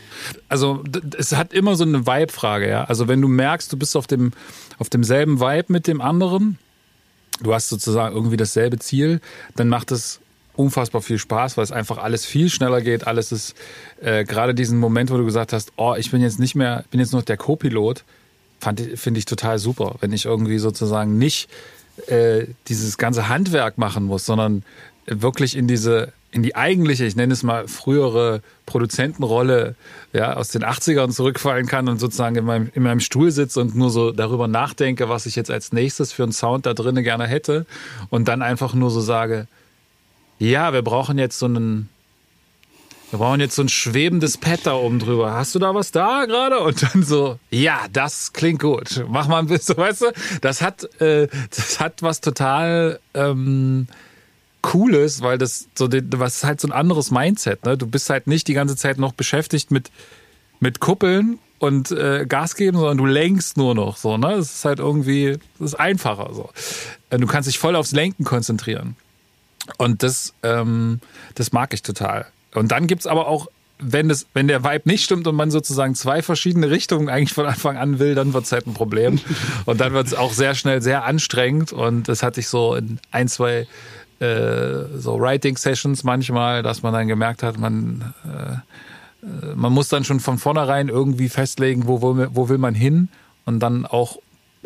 [0.48, 0.86] also
[1.18, 2.86] es hat immer so eine Vibe-Frage, ja.
[2.86, 4.32] Also wenn du merkst, du bist auf dem,
[4.80, 6.58] auf demselben Vibe mit dem anderen,
[7.42, 9.20] du hast sozusagen irgendwie dasselbe Ziel,
[9.58, 10.22] dann macht es
[10.58, 13.08] unfassbar viel Spaß, weil es einfach alles viel schneller geht.
[13.08, 13.56] Alles ist
[14.02, 17.00] äh, gerade diesen Moment, wo du gesagt hast, oh, ich bin jetzt nicht mehr, bin
[17.00, 18.04] jetzt nur der Co-Pilot,
[18.96, 21.50] finde ich total super, wenn ich irgendwie sozusagen nicht
[22.08, 24.64] äh, dieses ganze Handwerk machen muss, sondern
[25.06, 29.76] wirklich in diese in die eigentliche, ich nenne es mal frühere Produzentenrolle
[30.14, 33.76] ja, aus den 80ern zurückfallen kann und sozusagen in meinem, in meinem Stuhl sitze und
[33.76, 37.26] nur so darüber nachdenke, was ich jetzt als nächstes für einen Sound da drinnen gerne
[37.28, 37.66] hätte
[38.10, 39.48] und dann einfach nur so sage,
[40.40, 41.90] ja, wir brauchen jetzt so einen,
[43.10, 45.34] wir brauchen jetzt so ein schwebendes Pad da oben drüber.
[45.34, 46.60] Hast du da was da gerade?
[46.60, 49.06] Und dann so, ja, das klingt gut.
[49.08, 50.12] Mach mal ein bisschen, weißt du?
[50.42, 53.88] Das hat, äh, das hat was total ähm,
[54.62, 57.66] Cooles, weil das so, was ist halt so ein anderes Mindset.
[57.66, 57.78] Ne?
[57.78, 59.92] Du bist halt nicht die ganze Zeit noch beschäftigt mit
[60.60, 64.18] mit Kuppeln und äh, Gas geben, sondern du lenkst nur noch so.
[64.18, 64.36] Ne?
[64.38, 66.50] Das ist halt irgendwie, das ist einfacher so.
[67.10, 68.96] Äh, du kannst dich voll aufs Lenken konzentrieren.
[69.78, 71.00] Und das, ähm,
[71.36, 72.26] das mag ich total.
[72.54, 73.48] Und dann gibt's aber auch,
[73.80, 77.46] wenn, das, wenn der Vibe nicht stimmt und man sozusagen zwei verschiedene Richtungen eigentlich von
[77.46, 79.20] Anfang an will, dann wird's halt ein Problem.
[79.66, 81.74] Und dann wird's auch sehr schnell sehr anstrengend.
[81.74, 83.68] Und das hatte ich so in ein, zwei
[84.20, 88.54] äh, so Writing-Sessions manchmal, dass man dann gemerkt hat, man, äh,
[89.26, 93.10] äh man muss dann schon von vornherein irgendwie festlegen, wo, wo, wo will man hin
[93.46, 94.18] und dann auch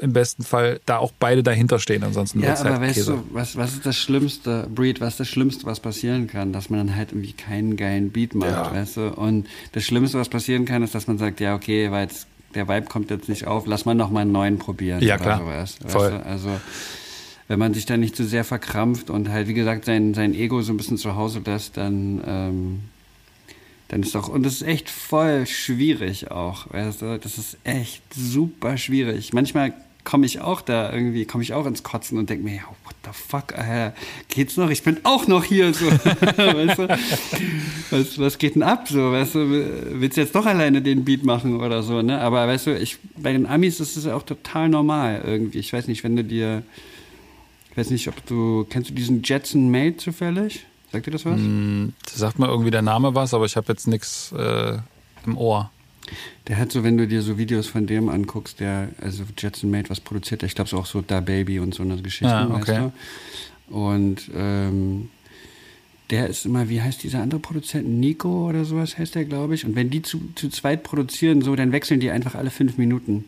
[0.02, 3.12] im besten Fall da auch beide dahinter stehen, ansonsten Ja, aber halt weißt Käse.
[3.14, 6.52] du, was, was ist das Schlimmste, Breed, was ist das Schlimmste, was passieren kann?
[6.54, 8.72] Dass man dann halt irgendwie keinen geilen Beat macht, ja.
[8.74, 9.14] weißt du?
[9.14, 12.68] Und das Schlimmste, was passieren kann, ist, dass man sagt, ja, okay, weil jetzt, der
[12.68, 15.02] Vibe kommt jetzt nicht auf, lass mal noch mal einen neuen probieren.
[15.02, 15.40] Ja, klar.
[15.40, 16.12] Sowas, Voll.
[16.12, 16.26] Du?
[16.26, 16.50] Also,
[17.48, 20.34] wenn man sich da nicht zu so sehr verkrampft und halt, wie gesagt, sein, sein
[20.34, 22.80] Ego so ein bisschen zu Hause lässt, dann, ähm,
[23.90, 27.20] dann ist doch, und das ist echt voll schwierig auch, weißt du?
[27.20, 29.34] Das ist echt super schwierig.
[29.34, 29.74] Manchmal
[30.04, 32.96] komme ich auch da irgendwie, komme ich auch ins Kotzen und denke mir, ja, what
[33.04, 33.94] the fuck, Alter,
[34.30, 34.70] geht's noch?
[34.70, 36.88] Ich bin auch noch hier, so, weißt du?
[37.92, 40.00] Was, was geht denn ab, so, weißt du?
[40.00, 42.20] Willst du jetzt doch alleine den Beat machen oder so, ne?
[42.20, 45.60] Aber weißt du, ich, bei den Amis ist es auch total normal irgendwie.
[45.60, 46.64] Ich weiß nicht, wenn du dir,
[47.72, 50.66] ich weiß nicht, ob du, kennst du diesen Jetson Made zufällig?
[50.92, 51.40] Sagt dir das was?
[51.40, 54.78] Mm, sagt mir irgendwie der Name was, aber ich habe jetzt nichts äh,
[55.26, 55.72] im Ohr.
[56.48, 59.90] Der hat so, wenn du dir so Videos von dem anguckst, der, also Jetson Made
[59.90, 62.90] was produziert, ich glaube so auch so Da Baby und so eine Geschichte, ah, okay.
[63.70, 65.10] Und ähm,
[66.10, 67.88] der ist immer, wie heißt dieser andere Produzent?
[67.88, 69.66] Nico oder sowas heißt der, glaube ich.
[69.66, 73.24] Und wenn die zu, zu zweit produzieren, so, dann wechseln die einfach alle fünf Minuten.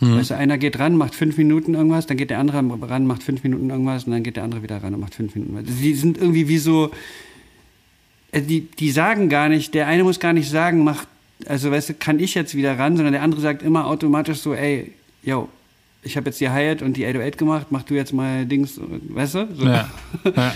[0.00, 0.16] Mhm.
[0.16, 2.58] Weißt du, einer geht ran, macht fünf Minuten irgendwas, dann geht der andere
[2.90, 5.36] ran, macht fünf Minuten irgendwas und dann geht der andere wieder ran und macht fünf
[5.36, 5.64] Minuten.
[5.64, 6.90] Die sind irgendwie wie so,
[8.32, 11.06] äh, die, die sagen gar nicht, der eine muss gar nicht sagen, macht
[11.48, 14.54] also weißt du, kann ich jetzt wieder ran, sondern der andere sagt immer automatisch so,
[14.54, 15.48] ey, yo,
[16.02, 19.34] ich habe jetzt die Hi-Hat und die 808 gemacht, mach du jetzt mal Dings, weißt
[19.34, 19.48] du?
[19.54, 19.66] So.
[19.66, 19.90] Ja.
[20.36, 20.54] ja.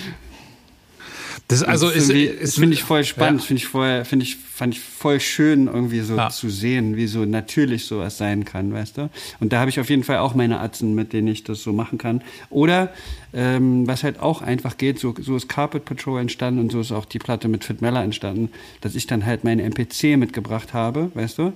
[1.48, 3.46] Das, also das finde ich voll spannend, ja.
[3.46, 6.30] finde ich voll, finde ich, fand ich voll schön irgendwie so ja.
[6.30, 9.10] zu sehen, wie so natürlich sowas sein kann, weißt du?
[9.40, 11.72] Und da habe ich auf jeden Fall auch meine Atzen, mit denen ich das so
[11.72, 12.22] machen kann.
[12.50, 12.92] Oder
[13.32, 16.92] ähm, was halt auch einfach geht, so, so ist Carpet Patrol entstanden und so ist
[16.92, 21.10] auch die Platte mit Fit Meller entstanden, dass ich dann halt meine MPC mitgebracht habe,
[21.14, 21.52] weißt du?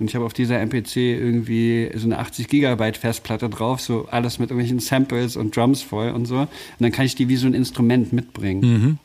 [0.00, 4.38] Und ich habe auf dieser MPC irgendwie so eine 80 Gigabyte Festplatte drauf, so alles
[4.38, 6.40] mit irgendwelchen Samples und Drums voll und so.
[6.40, 6.48] Und
[6.80, 8.60] dann kann ich die wie so ein Instrument mitbringen.
[8.60, 8.98] Mhm.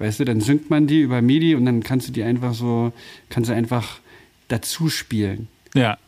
[0.00, 2.90] Weißt du, dann synkt man die über MIDI und dann kannst du die einfach so,
[3.28, 4.00] kannst du einfach
[4.48, 5.46] dazu spielen.
[5.74, 5.98] Ja.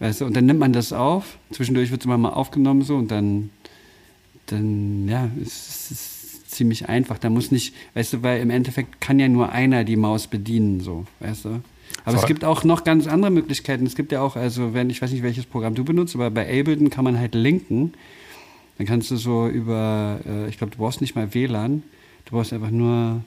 [0.00, 2.96] Weißt du, und dann nimmt man das auf, zwischendurch wird es immer mal aufgenommen so
[2.96, 3.50] und dann,
[4.46, 7.16] dann, ja, es ist ziemlich einfach.
[7.18, 10.80] Da muss nicht, weißt du, weil im Endeffekt kann ja nur einer die Maus bedienen,
[10.80, 11.48] so, weißt du.
[12.04, 12.16] Aber Voll.
[12.16, 13.86] es gibt auch noch ganz andere Möglichkeiten.
[13.86, 16.42] Es gibt ja auch, also wenn, ich weiß nicht, welches Programm du benutzt, aber bei
[16.42, 17.92] Ableton kann man halt linken.
[18.78, 21.84] Dann kannst du so über, äh, ich glaube, du brauchst nicht mal WLAN
[22.28, 23.22] Du brauchst einfach nur,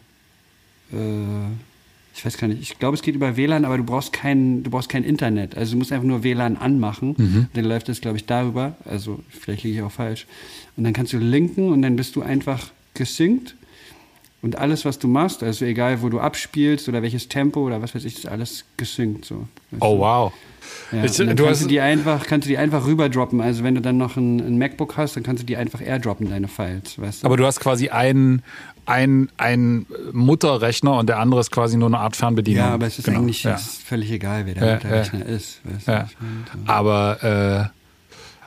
[0.93, 1.47] äh,
[2.13, 4.69] ich weiß gar nicht, ich glaube, es geht über WLAN, aber du brauchst kein, du
[4.69, 5.57] brauchst kein Internet.
[5.57, 7.15] Also du musst einfach nur WLAN anmachen.
[7.17, 7.47] Mhm.
[7.53, 8.75] Dann läuft das, glaube ich, darüber.
[8.85, 10.27] Also vielleicht liege ich auch falsch.
[10.77, 13.55] Und dann kannst du linken und dann bist du einfach gesynkt.
[14.43, 17.95] Und alles, was du machst, also egal, wo du abspielst oder welches Tempo oder was
[17.95, 19.25] weiß ich, ist alles gesynkt.
[19.25, 19.47] So.
[19.79, 20.33] Oh, wow.
[20.91, 23.39] Ja, ich, dann du kannst, du die einfach, kannst du die einfach rüberdroppen.
[23.39, 26.29] Also wenn du dann noch ein, ein, MacBook hast, dann kannst du die einfach airdroppen,
[26.29, 26.99] deine Files.
[26.99, 27.27] Weißt du?
[27.27, 28.41] Aber du hast quasi einen
[28.91, 32.65] ein, ein Mutterrechner und der andere ist quasi nur eine Art Fernbedienung.
[32.65, 33.19] Ja, aber es ist genau.
[33.19, 33.55] eigentlich ja.
[33.55, 35.61] ist völlig egal, wer der Mutterrechner ist.
[35.63, 36.07] Weißt du.
[36.65, 37.80] Aber äh,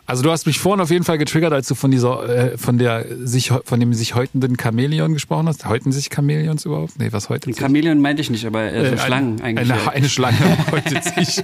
[0.06, 2.76] also du hast mich vorhin auf jeden Fall getriggert, als du von dieser, äh, von
[2.76, 5.66] der sich, von dem sich häutenden Chamäleon gesprochen hast.
[5.66, 6.98] Häuten sich Chamäleons überhaupt?
[6.98, 7.52] Nee, was heute?
[7.54, 9.72] Chamäleon meinte ich nicht, aber äh, so äh, Schlangen ein, eigentlich.
[9.72, 10.36] Eine, eine Schlange
[10.70, 11.42] häutet sich.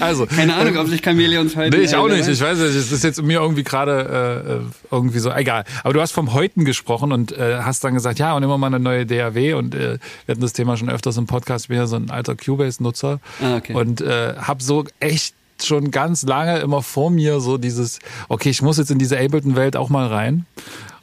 [0.00, 1.76] also keine Ahnung, ob sich Chamäleons häuten.
[1.76, 2.26] Nee, ich auch nicht.
[2.26, 2.74] Ich weiß nicht.
[2.74, 5.64] Es ist jetzt mir irgendwie gerade äh, irgendwie so egal.
[5.84, 8.68] Aber du hast vom Häuten gesprochen und äh, hast dann gesagt, ja und immer mal
[8.68, 11.66] eine neue DAW und äh, wir hatten das Thema schon öfters im Podcast.
[11.66, 13.74] Ich bin ja so ein alter Cubase-Nutzer ah, okay.
[13.74, 17.98] und äh, habe so echt schon ganz lange immer vor mir so dieses,
[18.28, 20.46] okay, ich muss jetzt in diese Ableton-Welt auch mal rein.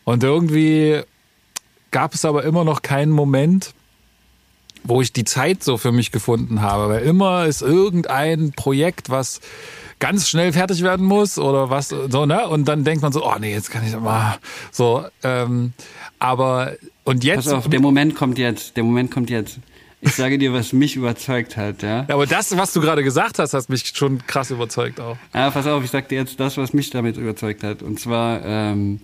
[0.04, 1.02] Und irgendwie
[1.92, 3.74] gab es aber immer noch keinen Moment,
[4.84, 6.90] wo ich die Zeit so für mich gefunden habe.
[6.90, 9.42] Weil immer ist irgendein Projekt, was
[10.00, 12.48] ganz schnell fertig werden muss oder was so, ne?
[12.48, 14.40] Und dann denkt man so, oh nee, jetzt kann ich mal
[14.72, 15.06] so.
[15.24, 15.74] Ähm,
[16.20, 16.74] aber
[17.04, 17.46] und jetzt.
[17.46, 18.76] Pass auf, der Moment kommt jetzt.
[18.78, 19.60] Der Moment kommt jetzt.
[20.04, 22.06] Ich sage dir, was mich überzeugt hat, ja.
[22.08, 25.16] ja aber das, was du gerade gesagt hast, hat mich schon krass überzeugt auch.
[25.34, 27.84] Ja, pass auf, ich sag dir jetzt das, was mich damit überzeugt hat.
[27.84, 29.00] Und zwar, ähm,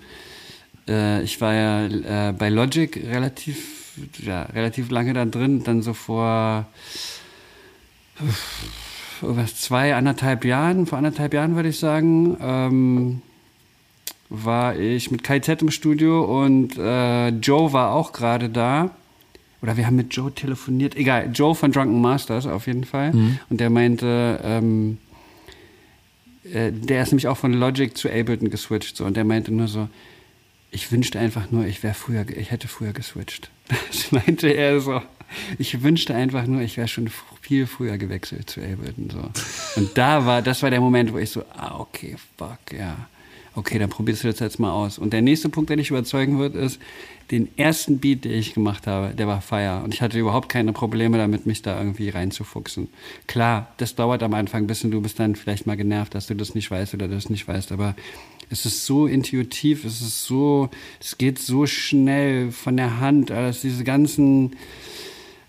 [0.88, 1.86] äh, ich war ja
[2.30, 3.96] äh, bei Logic relativ,
[4.26, 6.66] ja, relativ lange da drin, dann so vor
[9.22, 13.22] was zwei, anderthalb Jahren, vor anderthalb Jahren würde ich sagen, ähm,
[14.30, 18.92] war ich mit KZ im Studio und äh, Joe war auch gerade da
[19.62, 23.14] oder wir haben mit Joe telefoniert, egal, Joe von Drunken Masters auf jeden Fall.
[23.14, 23.40] Mhm.
[23.50, 24.98] Und der meinte, ähm,
[26.44, 28.98] äh, der ist nämlich auch von Logic zu Ableton geswitcht.
[28.98, 29.90] So, und der meinte nur so,
[30.72, 33.50] ich wünschte einfach nur, ich wäre früher, ich hätte früher geswitcht.
[33.90, 35.02] Das meinte er so.
[35.58, 37.10] Ich wünschte einfach nur, ich wäre schon
[37.42, 39.10] viel früher gewechselt zu Ableton.
[39.10, 39.82] So.
[39.82, 42.96] Und da war, das war der Moment, wo ich so, ah, okay, fuck, ja.
[43.58, 45.00] Okay, dann probierst du das jetzt mal aus.
[45.00, 46.80] Und der nächste Punkt, der dich überzeugen wird, ist,
[47.32, 49.82] den ersten Beat, den ich gemacht habe, der war Fire.
[49.84, 52.90] Und ich hatte überhaupt keine Probleme damit, mich da irgendwie reinzufuchsen.
[53.26, 54.92] Klar, das dauert am Anfang ein bisschen.
[54.92, 57.72] Du bist dann vielleicht mal genervt, dass du das nicht weißt oder das nicht weißt.
[57.72, 57.96] Aber
[58.52, 60.70] es ist so intuitiv, es ist so,
[61.02, 63.32] es geht so schnell von der Hand.
[63.32, 64.56] Alles diese ganzen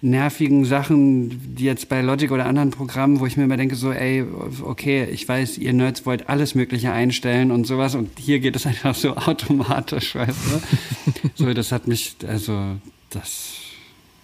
[0.01, 3.92] nervigen Sachen, die jetzt bei Logic oder anderen Programmen, wo ich mir immer denke, so,
[3.92, 4.24] ey,
[4.62, 8.66] okay, ich weiß, ihr Nerds wollt alles Mögliche einstellen und sowas und hier geht es
[8.66, 11.30] einfach so automatisch, weißt du?
[11.34, 12.76] so, das hat mich, also,
[13.11, 13.68] das,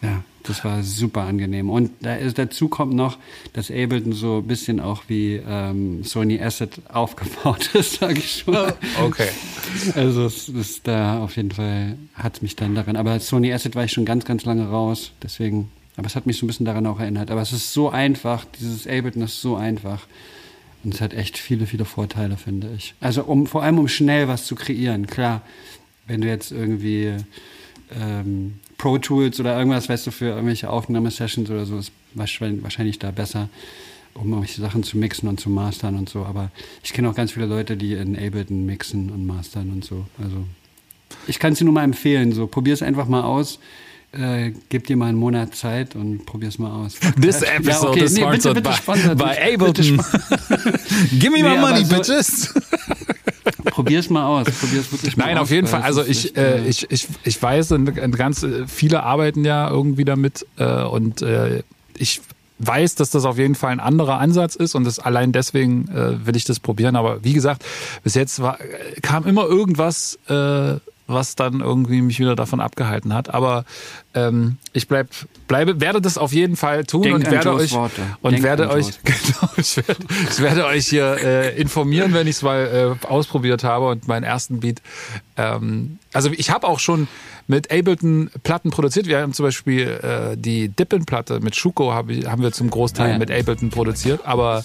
[0.04, 1.70] ja, das war super angenehm.
[1.70, 3.18] Und da ist, dazu kommt noch,
[3.54, 8.72] dass Ableton so ein bisschen auch wie ähm, Sony Asset aufgebaut ist, sage ich schon.
[9.02, 9.28] Okay.
[9.94, 12.96] Also es ist da auf jeden Fall hat mich dann daran.
[12.96, 15.12] Aber Sony Asset war ich schon ganz, ganz lange raus.
[15.22, 17.30] Deswegen, aber es hat mich so ein bisschen daran auch erinnert.
[17.30, 20.06] Aber es ist so einfach, dieses Ableton ist so einfach.
[20.84, 22.94] Und es hat echt viele, viele Vorteile, finde ich.
[23.00, 25.06] Also um vor allem um schnell was zu kreieren.
[25.06, 25.40] Klar,
[26.06, 27.14] wenn du jetzt irgendwie
[27.98, 33.10] ähm, Pro Tools oder irgendwas, weißt du, für irgendwelche Aufnahmesessions oder so, ist wahrscheinlich da
[33.10, 33.48] besser,
[34.14, 36.24] um irgendwelche Sachen zu mixen und zu mastern und so.
[36.24, 36.50] Aber
[36.82, 40.06] ich kenne auch ganz viele Leute, die in Ableton mixen und mastern und so.
[40.22, 40.44] Also
[41.26, 42.32] ich kann es dir nur mal empfehlen.
[42.32, 43.58] So, probier es einfach mal aus.
[44.18, 46.94] Äh, gib dir mal einen Monat Zeit und probier es mal aus.
[47.20, 48.04] This episode ja, okay.
[48.04, 49.96] is sponsored nee, bitte, bitte by, by Ableton.
[51.18, 52.54] Give me nee, my money, so, bitches.
[53.64, 54.46] Probier's mal aus.
[54.50, 55.82] Probier's wirklich mal Nein, auf jeden Fall.
[55.82, 57.74] Also ich, äh, ich, ich, ich weiß,
[58.12, 61.64] ganz äh, viele arbeiten ja irgendwie damit äh, und äh,
[61.98, 62.20] ich
[62.60, 66.24] weiß, dass das auf jeden Fall ein anderer Ansatz ist und das allein deswegen äh,
[66.24, 66.94] will ich das probieren.
[66.94, 67.64] Aber wie gesagt,
[68.04, 68.58] bis jetzt war,
[69.02, 70.76] kam immer irgendwas äh,
[71.06, 73.32] was dann irgendwie mich wieder davon abgehalten hat.
[73.32, 73.64] Aber
[74.14, 75.08] ähm, ich bleib,
[75.48, 78.02] bleibe, werde das auf jeden Fall tun Denk und werde euch Worte.
[78.22, 82.36] und Denk werde euch genau, ich werde, ich werde euch hier äh, informieren, wenn ich
[82.36, 84.80] es mal äh, ausprobiert habe und meinen ersten Beat.
[85.36, 87.08] Ähm, also ich habe auch schon
[87.46, 89.06] mit Ableton Platten produziert.
[89.06, 93.12] Wir haben zum Beispiel äh, die Dippin-Platte mit Schuko hab ich, haben wir zum Großteil
[93.12, 93.18] ja.
[93.18, 94.20] mit Ableton produziert.
[94.24, 94.62] Aber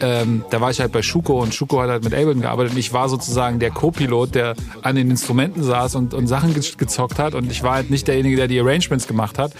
[0.00, 2.72] ähm, da war ich halt bei Schuko und Schuko hat halt mit Ableton gearbeitet.
[2.72, 7.18] Und ich war sozusagen der Co-Pilot, der an den Instrumenten saß und, und Sachen gezockt
[7.18, 7.34] hat.
[7.34, 9.52] Und ich war halt nicht derjenige, der die Arrangements gemacht hat.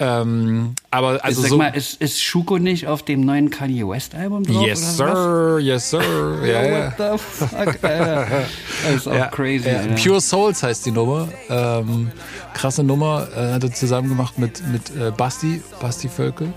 [0.00, 4.14] Ähm, aber also Sag so, mal, ist, ist Schuko nicht auf dem neuen Kanye West
[4.14, 4.64] Album drauf?
[4.64, 5.64] Yes, sir, was?
[5.64, 6.00] yes, sir.
[6.46, 8.26] Ja, yeah, What the fuck, Alter.
[8.84, 9.68] Das ist auch ja, crazy.
[9.68, 9.82] Ja.
[10.00, 11.28] Pure Souls heißt die Nummer.
[11.48, 12.12] Ähm,
[12.54, 13.26] krasse Nummer.
[13.36, 16.52] Äh, hat er zusammen gemacht mit, mit äh, Basti, Basti Völkel.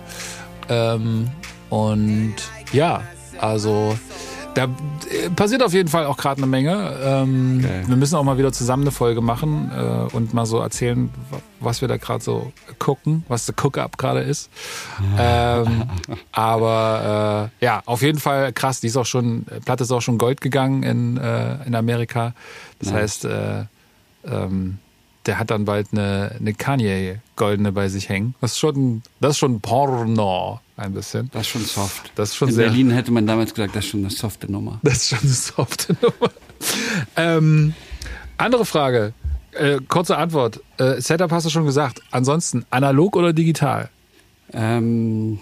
[0.70, 1.30] Ähm,
[1.70, 2.36] und
[2.74, 3.02] ja,
[3.40, 3.98] also
[4.54, 6.98] da äh, passiert auf jeden Fall auch gerade eine Menge.
[7.04, 11.10] Ähm, wir müssen auch mal wieder zusammen eine Folge machen äh, und mal so erzählen,
[11.60, 14.50] was wir da gerade so gucken, was der Cook-Up gerade ist.
[15.18, 15.84] Ähm,
[16.32, 18.80] aber äh, ja, auf jeden Fall krass.
[18.82, 22.34] Die ist auch schon, Platte ist auch schon Gold gegangen in, äh, in Amerika.
[22.80, 23.02] Das nice.
[23.02, 23.64] heißt, äh,
[24.26, 24.80] ähm,
[25.26, 28.36] der hat dann bald eine, eine Kanye goldene bei sich hängen.
[28.42, 31.30] Das ist schon, das ist schon Porno ein bisschen.
[31.32, 32.12] Das ist schon soft.
[32.16, 34.52] Das ist schon In sehr, Berlin hätte man damals gesagt, das ist schon eine softe
[34.52, 34.80] Nummer.
[34.84, 36.32] Das ist schon eine softe Nummer.
[37.16, 37.74] ähm,
[38.38, 39.14] andere Frage.
[39.52, 40.62] Äh, kurze Antwort.
[40.78, 42.02] Äh, Setup hast du schon gesagt.
[42.12, 43.90] Ansonsten analog oder digital?
[44.54, 45.40] Ähm,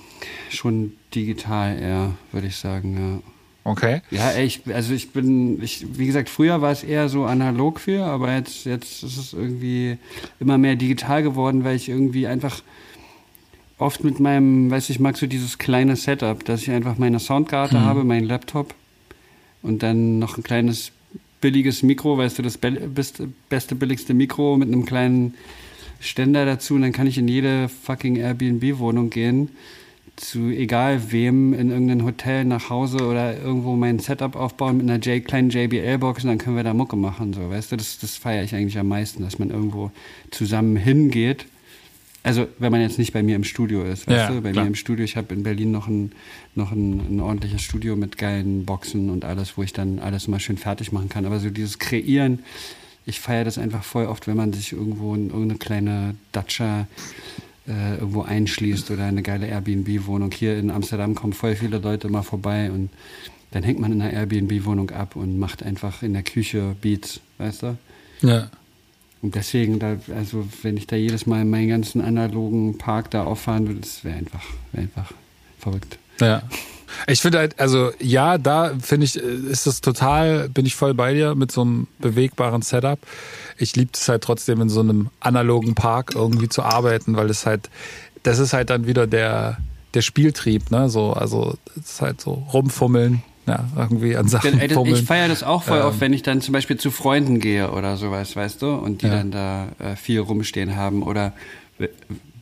[0.49, 3.31] schon digital eher, würde ich sagen, ja.
[3.63, 4.01] Okay.
[4.09, 8.05] Ja, ich, also ich bin, ich, wie gesagt, früher war es eher so analog für,
[8.05, 9.97] aber jetzt, jetzt ist es irgendwie
[10.39, 12.63] immer mehr digital geworden, weil ich irgendwie einfach
[13.77, 17.77] oft mit meinem, weiß ich, mag so dieses kleine Setup, dass ich einfach meine Soundkarte
[17.77, 17.85] mhm.
[17.85, 18.73] habe, meinen Laptop
[19.61, 20.91] und dann noch ein kleines
[21.41, 25.33] billiges Mikro, weißt du, das beste, beste billigste Mikro mit einem kleinen
[26.01, 29.49] Ständer dazu und dann kann ich in jede fucking Airbnb-Wohnung gehen,
[30.19, 34.99] zu egal wem, in irgendein Hotel nach Hause oder irgendwo mein Setup aufbauen mit einer
[34.99, 38.17] J kleinen JBL-Box und dann können wir da Mucke machen, so, weißt du, das, das
[38.17, 39.91] feiere ich eigentlich am meisten, dass man irgendwo
[40.31, 41.45] zusammen hingeht
[42.23, 44.41] also wenn man jetzt nicht bei mir im Studio ist, weißt ja, du?
[44.41, 44.65] Bei klar.
[44.65, 46.11] mir im Studio, ich habe in Berlin noch ein,
[46.53, 50.39] noch ein, ein, ordentliches Studio mit geilen Boxen und alles, wo ich dann alles mal
[50.39, 51.25] schön fertig machen kann.
[51.25, 52.39] Aber so dieses Kreieren,
[53.05, 56.87] ich feiere das einfach voll oft, wenn man sich irgendwo in irgendeine kleine Datscha
[57.69, 60.31] äh, irgendwo einschließt oder eine geile Airbnb-Wohnung.
[60.31, 62.89] Hier in Amsterdam kommen voll viele Leute mal vorbei und
[63.51, 67.63] dann hängt man in einer Airbnb-Wohnung ab und macht einfach in der Küche Beats, weißt
[67.63, 67.77] du?
[68.21, 68.49] Ja.
[69.21, 73.67] Und deswegen, da, also wenn ich da jedes Mal meinen ganzen analogen Park da auffahren
[73.67, 75.11] würde, das wäre einfach, wär einfach
[75.59, 75.97] verrückt.
[76.21, 76.43] Ja.
[77.07, 81.13] Ich finde halt, also ja, da finde ich, ist das total, bin ich voll bei
[81.13, 82.99] dir mit so einem bewegbaren Setup.
[83.57, 87.45] Ich liebe es halt trotzdem in so einem analogen Park irgendwie zu arbeiten, weil das
[87.45, 87.69] halt,
[88.23, 89.57] das ist halt dann wieder der,
[89.93, 90.89] der Spieltrieb, ne?
[90.89, 95.43] So, also es ist halt so rumfummeln, ja, irgendwie an Sachen ich, ich feiere das
[95.43, 98.61] auch voll ähm, oft, wenn ich dann zum Beispiel zu Freunden gehe oder sowas, weißt
[98.61, 99.15] du, und die ja.
[99.15, 101.33] dann da äh, viel rumstehen haben oder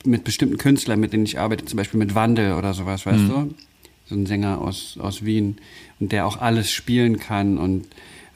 [0.04, 3.30] mit bestimmten Künstlern, mit denen ich arbeite, zum Beispiel mit Wandel oder sowas, weißt mhm.
[3.30, 3.56] du,
[4.10, 5.58] so ein Sänger aus, aus Wien
[6.00, 7.86] und der auch alles spielen kann und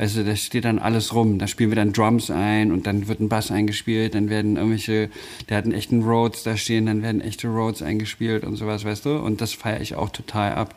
[0.01, 1.37] du, da steht dann alles rum.
[1.37, 5.09] Da spielen wir dann Drums ein und dann wird ein Bass eingespielt, dann werden irgendwelche,
[5.49, 9.05] der hat einen echten Rhodes da stehen, dann werden echte Rhodes eingespielt und sowas, weißt
[9.05, 9.17] du?
[9.17, 10.75] Und das feiere ich auch total ab.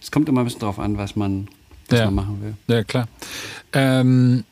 [0.00, 1.48] Es kommt immer ein bisschen drauf an, was man,
[1.88, 2.04] was ja.
[2.06, 2.54] man machen will.
[2.74, 3.08] Ja, klar.
[3.72, 4.44] Ähm,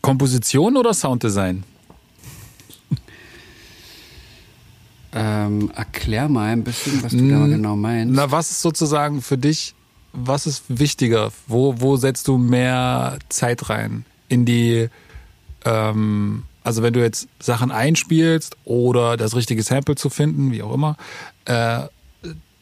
[0.00, 1.62] Komposition oder Sounddesign?
[5.12, 8.14] Ähm, erklär mal ein bisschen, was du da genau meinst.
[8.14, 9.74] Na, was ist sozusagen für dich,
[10.12, 11.32] was ist wichtiger?
[11.46, 14.04] Wo, wo setzt du mehr Zeit rein?
[14.28, 14.88] In die,
[15.64, 20.72] ähm, also wenn du jetzt Sachen einspielst oder das richtige Sample zu finden, wie auch
[20.72, 20.96] immer,
[21.46, 21.82] äh,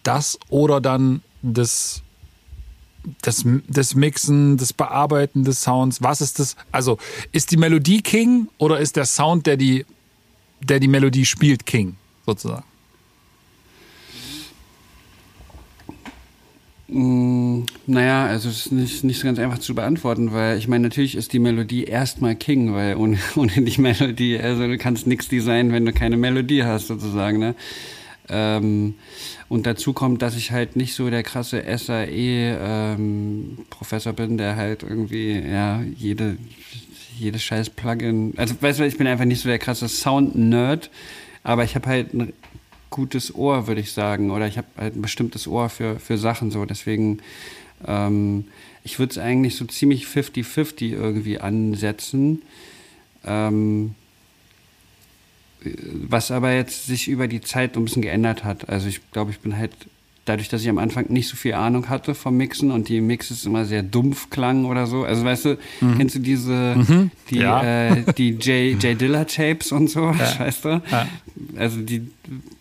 [0.03, 2.03] das oder dann das,
[3.23, 6.57] das, das Mixen, das Bearbeiten des Sounds, was ist das?
[6.73, 6.99] Also
[7.33, 9.85] ist die Melodie King oder ist der Sound, der die,
[10.61, 11.97] der die Melodie spielt, King,
[12.29, 12.65] sozusagen?
[16.89, 20.85] Mm, naja, also es ist nicht, nicht so ganz einfach zu beantworten, weil ich meine,
[20.85, 25.29] natürlich ist die Melodie erstmal King, weil ohne, ohne die Melodie, also du kannst nichts
[25.29, 27.39] designen, wenn du keine Melodie hast, sozusagen.
[27.39, 27.55] Ne?
[28.31, 28.95] Ähm,
[29.49, 34.83] und dazu kommt, dass ich halt nicht so der krasse SAE-Professor ähm, bin, der halt
[34.83, 36.39] irgendwie, ja, jede,
[37.19, 40.91] jedes scheiß Plugin, also weißt du, ich bin einfach nicht so der krasse Sound-Nerd,
[41.43, 42.33] aber ich habe halt ein
[42.91, 46.51] gutes Ohr, würde ich sagen, oder ich habe halt ein bestimmtes Ohr für, für Sachen
[46.51, 47.21] so, deswegen,
[47.87, 48.47] ähm,
[48.85, 52.43] ich würde es eigentlich so ziemlich 50-50 irgendwie ansetzen.
[53.25, 53.95] Ähm,
[55.61, 58.69] was aber jetzt sich über die Zeit ein bisschen geändert hat.
[58.69, 59.73] Also ich glaube, ich bin halt
[60.29, 63.47] dadurch, dass ich am Anfang nicht so viel Ahnung hatte vom Mixen und die Mixes
[63.47, 65.05] immer sehr dumpf klangen oder so.
[65.05, 65.99] Also weißt du, mhm.
[65.99, 67.11] kennst du diese, mhm.
[67.31, 67.89] die, ja.
[67.89, 70.39] äh, die J, J Dilla Tapes und so, ja.
[70.39, 70.83] weißt du?
[70.91, 71.09] Ja.
[71.57, 72.03] Also die,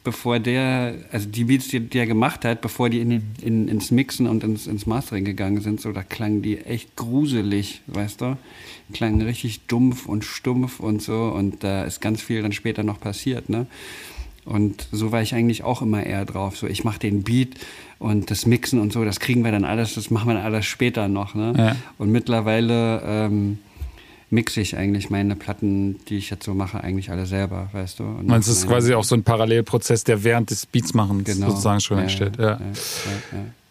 [0.03, 4.27] bevor der, also die Beats, die, er gemacht hat, bevor die in, in, ins Mixen
[4.27, 8.37] und ins, ins Mastering gegangen sind, so, da klangen die echt gruselig, weißt du?
[8.93, 13.01] Klangen richtig dumpf und stumpf und so und da ist ganz viel dann später noch
[13.01, 13.67] passiert, ne?
[14.47, 16.57] Und so war ich eigentlich auch immer eher drauf.
[16.57, 17.55] So, ich mache den Beat
[17.99, 20.65] und das Mixen und so, das kriegen wir dann alles, das machen wir dann alles
[20.65, 21.35] später noch.
[21.35, 21.53] Ne?
[21.57, 21.75] Ja.
[21.97, 23.59] Und mittlerweile ähm,
[24.29, 28.03] mixe ich eigentlich meine Platten, die ich jetzt so mache, eigentlich alle selber, weißt du.
[28.03, 31.25] Und Meinst du, es ist quasi auch so ein Parallelprozess, der während des Beats machen
[31.25, 31.49] genau.
[31.49, 32.37] sozusagen schon ja, entsteht?
[32.37, 32.51] Ja.
[32.51, 32.59] ja.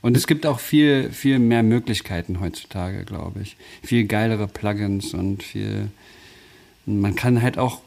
[0.02, 3.56] Und es gibt auch viel, viel mehr Möglichkeiten heutzutage, glaube ich.
[3.82, 5.88] Viel geilere Plugins und viel.
[6.84, 7.80] Man kann halt auch.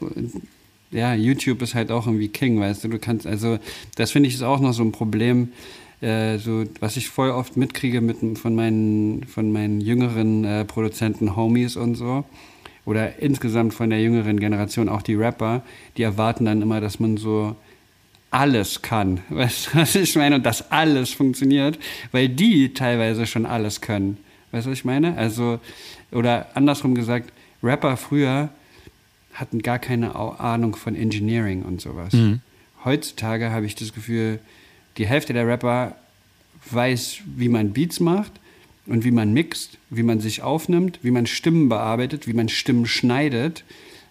[0.92, 2.88] Ja, YouTube ist halt auch irgendwie King, weißt du.
[2.88, 3.58] Du kannst, also,
[3.94, 5.52] das finde ich ist auch noch so ein Problem,
[6.00, 11.36] äh, so, was ich voll oft mitkriege mit, von, meinen, von meinen jüngeren äh, Produzenten,
[11.36, 12.24] Homies und so.
[12.86, 15.62] Oder insgesamt von der jüngeren Generation, auch die Rapper,
[15.96, 17.54] die erwarten dann immer, dass man so
[18.30, 19.20] alles kann.
[19.28, 20.36] Weißt du, was ich meine?
[20.36, 21.78] Und dass alles funktioniert,
[22.10, 24.16] weil die teilweise schon alles können.
[24.50, 25.16] Weißt du, was ich meine?
[25.16, 25.60] Also,
[26.10, 27.32] oder andersrum gesagt,
[27.62, 28.48] Rapper früher
[29.40, 32.12] hatten gar keine Ahnung von Engineering und sowas.
[32.12, 32.40] Mhm.
[32.84, 34.38] Heutzutage habe ich das Gefühl,
[34.96, 35.96] die Hälfte der Rapper
[36.70, 38.32] weiß, wie man Beats macht
[38.86, 42.86] und wie man mixt, wie man sich aufnimmt, wie man Stimmen bearbeitet, wie man Stimmen
[42.86, 43.64] schneidet,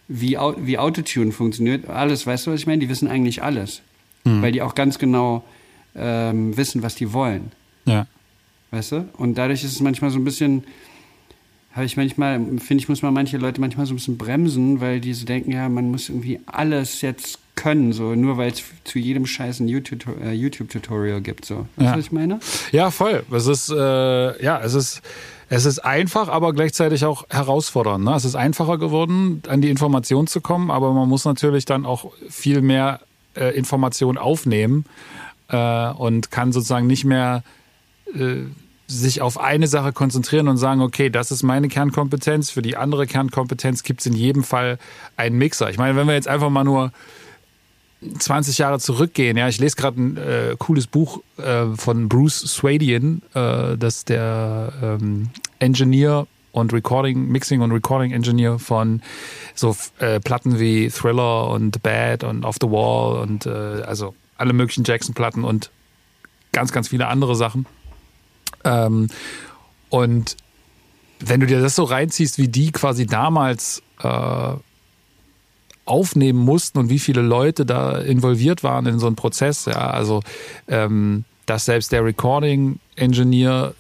[0.08, 1.88] wie, wie Autotune funktioniert.
[1.90, 2.80] Alles, weißt du, was ich meine?
[2.80, 3.82] Die wissen eigentlich alles
[4.24, 4.42] mhm.
[4.42, 5.44] weil die auch ganz genau
[5.96, 7.52] ähm, wissen, was die wollen.
[7.86, 8.08] Ja.
[8.72, 9.10] Weißt du?
[9.14, 10.64] Und dadurch ist es manchmal so ein bisschen,
[11.80, 15.00] habe ich manchmal, finde ich, muss man manche Leute manchmal so ein bisschen bremsen, weil
[15.00, 19.00] die so denken, ja, man muss irgendwie alles jetzt können, so nur weil es zu
[19.00, 21.46] jedem scheißen äh, YouTube-Tutorial YouTube gibt.
[21.46, 21.56] So.
[21.56, 21.92] Weißt du, ja.
[21.94, 22.40] was ich meine?
[22.72, 23.24] Ja, voll.
[23.32, 25.02] Es ist, äh, ja, es ist.
[25.52, 28.06] Es ist einfach, aber gleichzeitig auch herausfordernd.
[28.06, 28.14] Ne?
[28.14, 32.12] Es ist einfacher geworden, an die Information zu kommen, aber man muss natürlich dann auch
[32.30, 33.00] viel mehr
[33.36, 34.86] äh, Information aufnehmen
[35.48, 37.42] äh, und kann sozusagen nicht mehr
[38.14, 38.44] äh,
[38.90, 43.06] sich auf eine Sache konzentrieren und sagen, okay, das ist meine Kernkompetenz, für die andere
[43.06, 44.80] Kernkompetenz gibt es in jedem Fall
[45.16, 45.70] einen Mixer.
[45.70, 46.92] Ich meine, wenn wir jetzt einfach mal nur
[48.18, 53.22] 20 Jahre zurückgehen, ja, ich lese gerade ein äh, cooles Buch äh, von Bruce Swadian,
[53.36, 55.30] äh, das der ähm,
[55.60, 59.04] Engineer und Recording, Mixing und Recording Engineer von
[59.54, 64.54] so äh, Platten wie Thriller und Bad und Off the Wall und äh, also alle
[64.54, 65.70] möglichen Jackson-Platten und
[66.54, 67.68] ganz, ganz viele andere Sachen.
[68.70, 69.08] Ähm,
[69.90, 70.38] und
[71.20, 74.54] wenn du dir das so reinziehst, wie die quasi damals äh,
[75.86, 80.22] aufnehmen mussten und wie viele Leute da involviert waren in so einen Prozess, ja, also
[80.68, 83.74] ähm, dass selbst der Recording Engineer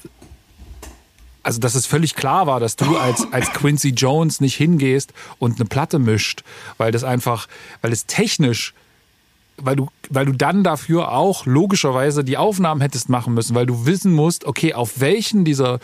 [1.41, 5.55] also dass es völlig klar war, dass du als, als Quincy Jones nicht hingehst und
[5.55, 6.43] eine Platte mischt,
[6.77, 7.47] weil das einfach,
[7.81, 8.73] weil es technisch
[9.61, 13.85] weil du, weil du dann dafür auch logischerweise die Aufnahmen hättest machen müssen, weil du
[13.85, 15.79] wissen musst, okay, auf welchen dieser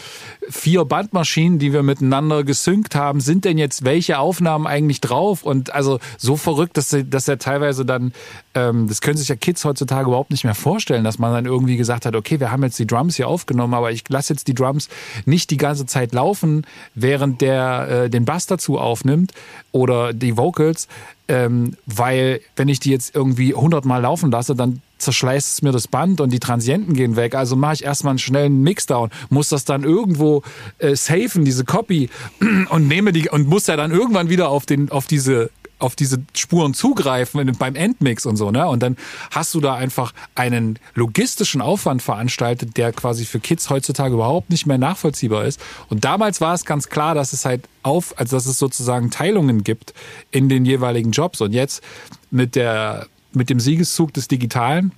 [0.50, 5.44] vier Bandmaschinen, die wir miteinander gesynkt haben, sind denn jetzt welche Aufnahmen eigentlich drauf?
[5.44, 8.14] Und also so verrückt, dass, dass er teilweise dann,
[8.54, 11.78] ähm, das können sich ja Kids heutzutage überhaupt nicht mehr vorstellen, dass man dann irgendwie
[11.78, 14.56] gesagt hat, okay, wir haben jetzt die Drums hier aufgenommen, aber ich lasse jetzt die
[14.56, 14.90] Drums
[15.26, 19.34] nicht die ganze Zeit laufen, während der äh, den Bass dazu aufnimmt
[19.76, 20.88] oder die Vocals,
[21.28, 25.74] ähm, weil wenn ich die jetzt irgendwie 100 Mal laufen lasse, dann zerschleißt es mir
[25.74, 27.36] das Band und die Transienten gehen weg.
[27.36, 30.44] Also mache ich erstmal einen schnellen Mixdown, muss das dann irgendwo
[30.78, 32.10] äh, safen, diese Copy
[32.70, 35.50] und nehme die und muss ja dann irgendwann wieder auf den auf diese
[35.80, 38.68] auf diese Spuren zugreifen beim Endmix und so, ne?
[38.68, 38.98] Und dann
[39.32, 44.66] hast du da einfach einen logistischen Aufwand veranstaltet, der quasi für Kids heutzutage überhaupt nicht
[44.66, 45.60] mehr nachvollziehbar ist.
[45.90, 49.64] Und damals war es ganz klar, dass es halt auf, also dass es sozusagen Teilungen
[49.64, 49.94] gibt
[50.32, 51.42] in den jeweiligen Jobs.
[51.42, 51.84] Und jetzt
[52.32, 54.92] mit der, mit dem Siegeszug des Digitalen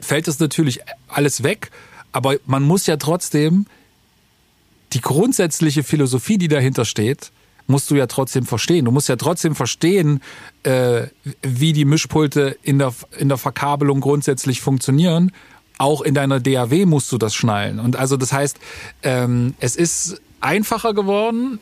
[0.00, 1.70] fällt es natürlich alles weg.
[2.12, 3.66] Aber man muss ja trotzdem
[4.92, 7.30] die grundsätzliche Philosophie, die dahinter steht,
[7.70, 8.84] musst du ja trotzdem verstehen.
[8.84, 10.20] Du musst ja trotzdem verstehen,
[10.64, 11.06] äh,
[11.42, 15.32] wie die Mischpulte in der, in der Verkabelung grundsätzlich funktionieren.
[15.78, 17.80] Auch in deiner DAW musst du das schnallen.
[17.80, 18.58] Und also das heißt,
[19.02, 21.58] ähm, es ist einfacher geworden,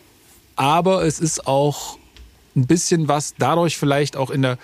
[0.56, 1.98] aber es ist auch
[2.56, 4.59] ein bisschen was dadurch vielleicht auch in der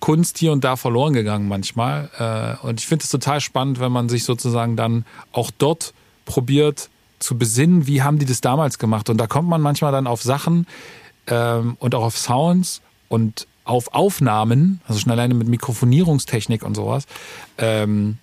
[0.00, 2.10] Kunst hier und da verloren gegangen manchmal.
[2.18, 5.94] Äh, und ich finde es total spannend, wenn man sich sozusagen dann auch dort
[6.24, 9.10] probiert, zu besinnen, wie haben die das damals gemacht.
[9.10, 10.66] Und da kommt man manchmal dann auf Sachen
[11.26, 17.04] ähm, und auch auf Sounds und auf Aufnahmen, also schon alleine mit Mikrofonierungstechnik und sowas,
[17.58, 18.18] ähm,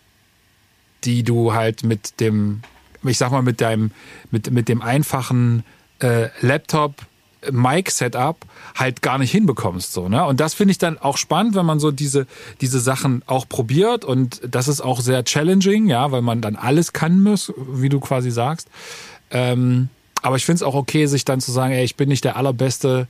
[1.03, 2.61] die du halt mit dem,
[3.03, 3.91] ich sag mal, mit deinem,
[4.31, 5.63] mit, mit dem einfachen
[5.99, 6.95] äh, Laptop
[7.51, 8.37] Mic-Setup
[8.75, 9.93] halt gar nicht hinbekommst.
[9.93, 10.25] So, ne?
[10.25, 12.27] Und das finde ich dann auch spannend, wenn man so diese,
[12.61, 14.05] diese Sachen auch probiert.
[14.05, 17.99] Und das ist auch sehr challenging, ja, weil man dann alles kann muss, wie du
[17.99, 18.67] quasi sagst.
[19.31, 19.89] Ähm,
[20.21, 22.35] aber ich finde es auch okay, sich dann zu sagen, ey, ich bin nicht der
[22.35, 23.07] allerbeste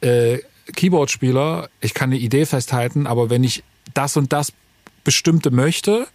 [0.00, 0.38] äh,
[0.74, 3.62] Keyboard-Spieler, ich kann eine Idee festhalten, aber wenn ich
[3.94, 4.52] das und das
[5.04, 6.06] bestimmte möchte,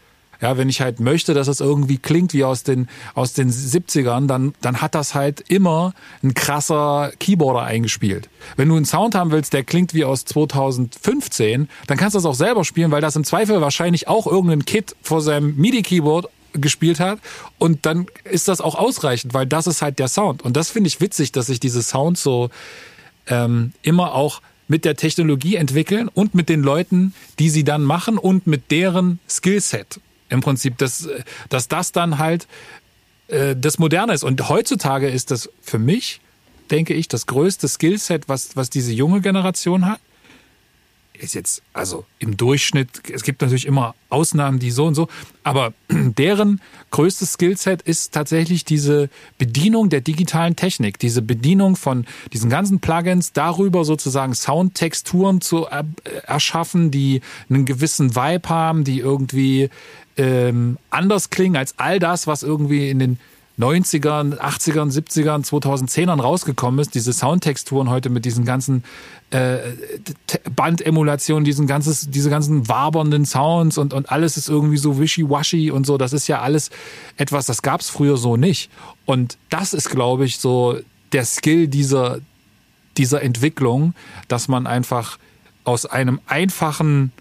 [0.42, 4.28] ja, wenn ich halt möchte, dass es irgendwie klingt wie aus den, aus den 70ern,
[4.28, 8.30] dann, dann hat das halt immer ein krasser Keyboarder eingespielt.
[8.58, 12.26] Wenn du einen Sound haben willst, der klingt wie aus 2015, dann kannst du das
[12.26, 17.00] auch selber spielen, weil das im Zweifel wahrscheinlich auch irgendein Kit vor seinem MIDI-Keyboard gespielt
[17.00, 17.20] hat
[17.60, 20.42] und dann ist das auch ausreichend, weil das ist halt der Sound.
[20.42, 22.50] Und das finde ich witzig, dass sich diese Sounds so
[23.28, 28.18] ähm, immer auch mit der Technologie entwickeln und mit den Leuten, die sie dann machen
[28.18, 30.00] und mit deren Skillset.
[30.32, 31.08] Im Prinzip, dass,
[31.50, 32.48] dass das dann halt
[33.28, 34.24] äh, das Moderne ist.
[34.24, 36.22] Und heutzutage ist das für mich,
[36.72, 40.00] denke ich, das größte Skillset, was, was diese junge Generation hat
[41.22, 45.08] ist jetzt, also im Durchschnitt, es gibt natürlich immer Ausnahmen, die so und so,
[45.44, 52.50] aber deren größtes Skillset ist tatsächlich diese Bedienung der digitalen Technik, diese Bedienung von diesen
[52.50, 55.68] ganzen Plugins, darüber sozusagen Soundtexturen zu
[56.26, 59.70] erschaffen, die einen gewissen Vibe haben, die irgendwie
[60.22, 63.20] ähm, anders klingen als all das, was irgendwie in den
[63.60, 68.84] 90ern, 80ern, 70ern, 2010ern rausgekommen ist, diese Soundtexturen heute mit diesen ganzen
[69.32, 69.58] äh,
[70.56, 75.88] Bandemulationen, diesen ganzes, diese ganzen wabernden Sounds und, und alles ist irgendwie so wishy-washy und
[75.88, 76.70] so, das ist ja alles
[77.18, 78.70] etwas, das gab es früher so nicht.
[79.06, 80.78] Und das ist, glaube ich, so
[81.14, 82.20] der Skill dieser,
[82.98, 83.96] dieser Entwicklung,
[84.28, 85.18] dass man einfach
[85.64, 87.12] aus einem einfachen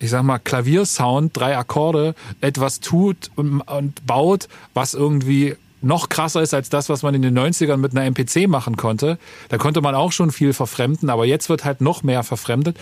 [0.00, 6.42] ich sag mal, Klaviersound, drei Akkorde, etwas tut und, und, baut, was irgendwie noch krasser
[6.42, 9.18] ist als das, was man in den 90ern mit einer MPC machen konnte.
[9.48, 12.76] Da konnte man auch schon viel verfremden, aber jetzt wird halt noch mehr verfremdet.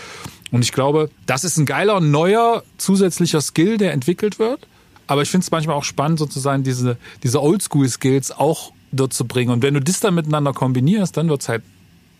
[0.50, 4.66] Und ich glaube, das ist ein geiler, neuer, zusätzlicher Skill, der entwickelt wird.
[5.06, 9.50] Aber ich finde es manchmal auch spannend, sozusagen diese, diese Oldschool-Skills auch dort zu bringen.
[9.50, 11.62] Und wenn du das dann miteinander kombinierst, dann wird es halt,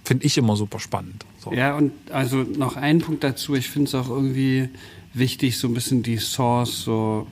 [0.07, 1.27] finde ich, immer super spannend.
[1.39, 1.53] So.
[1.53, 3.57] Ja, und also noch ein Punkt dazu.
[3.57, 4.69] Ich finde es auch irgendwie
[5.15, 7.27] wichtig, so ein bisschen die Source so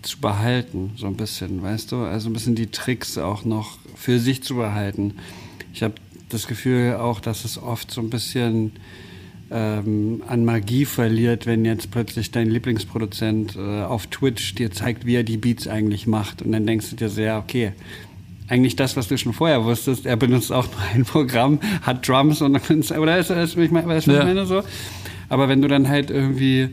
[0.00, 1.96] zu behalten, so ein bisschen, weißt du?
[1.96, 5.16] Also ein bisschen die Tricks auch noch für sich zu behalten.
[5.74, 5.94] Ich habe
[6.30, 8.72] das Gefühl auch, dass es oft so ein bisschen
[9.50, 15.16] ähm, an Magie verliert, wenn jetzt plötzlich dein Lieblingsproduzent äh, auf Twitch dir zeigt, wie
[15.16, 16.40] er die Beats eigentlich macht.
[16.40, 17.72] Und dann denkst du dir sehr, okay,
[18.48, 22.42] eigentlich das, was du schon vorher wusstest, er benutzt auch nur ein Programm, hat Drums
[22.42, 24.62] und dann, oder ist das, ich meine, weißt du, was ich meine so?
[25.28, 26.70] Aber wenn du dann halt irgendwie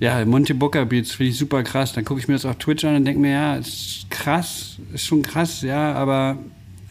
[0.00, 1.92] ja, Monty Booker Beats finde ich super krass.
[1.92, 5.06] Dann gucke ich mir das auf Twitch an und denke mir, ja, ist krass, ist
[5.06, 6.38] schon krass, ja, aber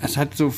[0.01, 0.53] es hat so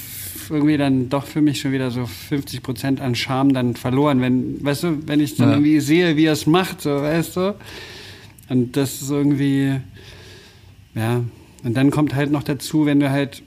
[0.50, 4.64] irgendwie dann doch für mich schon wieder so 50 Prozent an Charme dann verloren, wenn,
[4.64, 5.56] weißt du, wenn ich dann ja.
[5.56, 7.56] irgendwie sehe, wie er es macht, so, weißt du.
[8.50, 9.82] Und das ist irgendwie,
[10.94, 11.24] ja,
[11.66, 13.42] und dann kommt halt noch dazu, wenn du halt,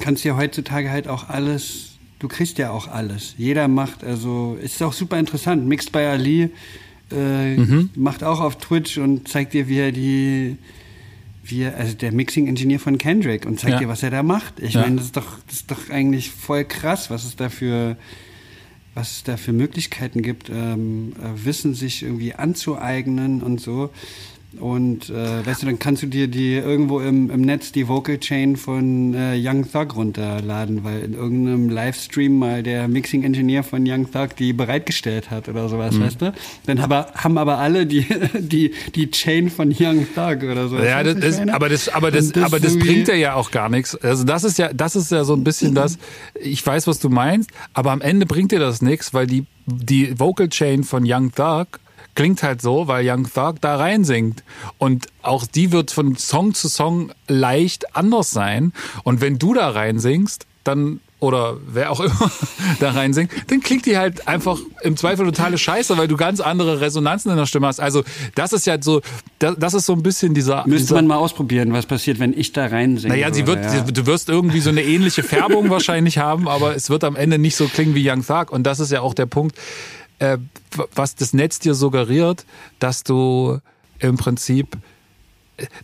[0.00, 3.36] kannst ja heutzutage halt auch alles, du kriegst ja auch alles.
[3.38, 5.64] Jeder macht, also, ist auch super interessant.
[5.64, 6.50] Mixed by Ali,
[7.12, 7.90] äh, mhm.
[7.94, 10.56] macht auch auf Twitch und zeigt dir, wie er die,
[11.44, 13.78] wie er, also der Mixing-Ingenieur von Kendrick und zeigt ja.
[13.78, 14.58] dir, was er da macht.
[14.58, 14.80] Ich ja.
[14.80, 17.96] meine, das ist doch, das ist doch eigentlich voll krass, was es da für,
[18.94, 23.90] was es da für Möglichkeiten gibt, ähm, äh, Wissen sich irgendwie anzueignen und so.
[24.58, 28.18] Und äh, weißt du, dann kannst du dir die irgendwo im, im Netz die Vocal
[28.18, 33.84] Chain von äh, Young Thug runterladen, weil in irgendeinem Livestream mal der Mixing Engineer von
[33.86, 36.02] Young Thug die bereitgestellt hat oder sowas, mhm.
[36.02, 36.32] weißt du?
[36.66, 38.06] Dann aber, haben aber alle die,
[38.38, 40.78] die, die Chain von Young Thug oder so.
[40.78, 43.68] Ja, das, das, aber das, aber das, das aber das bringt ja ja auch gar
[43.68, 43.94] nichts.
[43.96, 45.98] Also das ist ja, das ist ja so ein bisschen das,
[46.34, 50.18] ich weiß, was du meinst, aber am Ende bringt dir das nichts, weil die, die
[50.18, 51.78] Vocal Chain von Young Thug
[52.14, 54.42] klingt halt so, weil Young Thug da rein singt.
[54.78, 58.72] Und auch die wird von Song zu Song leicht anders sein.
[59.04, 62.30] Und wenn du da rein singst, dann oder wer auch immer
[62.80, 66.40] da rein singt, dann klingt die halt einfach im Zweifel totale Scheiße, weil du ganz
[66.40, 67.78] andere Resonanzen in der Stimme hast.
[67.78, 68.02] Also
[68.34, 69.02] das ist ja so,
[69.38, 70.66] das, das ist so ein bisschen dieser.
[70.66, 73.14] Müsste dieser, man mal ausprobieren, was passiert, wenn ich da rein singe.
[73.14, 73.82] Naja, sie wird, ja.
[73.82, 77.56] du wirst irgendwie so eine ähnliche Färbung wahrscheinlich haben, aber es wird am Ende nicht
[77.56, 78.50] so klingen wie Young Thug.
[78.50, 79.56] Und das ist ja auch der Punkt
[80.20, 80.38] äh,
[80.94, 82.46] was das Netz dir suggeriert,
[82.78, 83.58] dass du
[83.98, 84.78] im Prinzip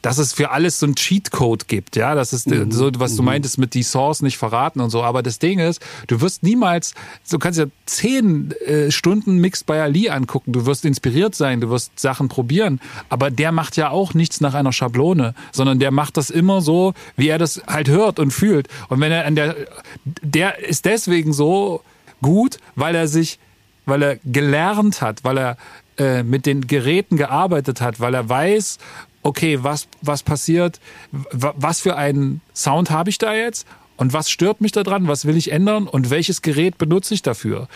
[0.03, 2.71] dass es für alles so ein Cheatcode gibt, ja, das ist mhm.
[2.71, 3.27] so, was du mhm.
[3.27, 5.03] meintest mit die Source nicht verraten und so.
[5.03, 6.95] Aber das Ding ist, du wirst niemals,
[7.31, 11.71] du kannst ja zehn äh, Stunden Mixed by Ali angucken, du wirst inspiriert sein, du
[11.71, 16.17] wirst Sachen probieren, aber der macht ja auch nichts nach einer Schablone, sondern der macht
[16.17, 18.69] das immer so, wie er das halt hört und fühlt.
[18.89, 19.57] Und wenn er an der,
[20.05, 21.83] der ist deswegen so
[22.23, 23.39] gut, weil er sich
[23.87, 25.57] weil er gelernt hat, weil er
[25.99, 28.79] äh, mit den Geräten gearbeitet hat, weil er weiß,
[29.23, 30.81] okay, was, was passiert,
[31.11, 33.67] was für einen Sound habe ich da jetzt
[33.97, 37.69] und was stört mich daran, was will ich ändern und welches Gerät benutze ich dafür.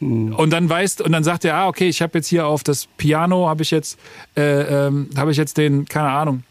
[0.00, 0.34] Mhm.
[0.34, 2.86] Und dann weißt und dann sagt er, ah, okay, ich habe jetzt hier auf das
[2.96, 3.98] Piano habe ich jetzt
[4.36, 6.42] äh, ähm, habe ich jetzt den keine Ahnung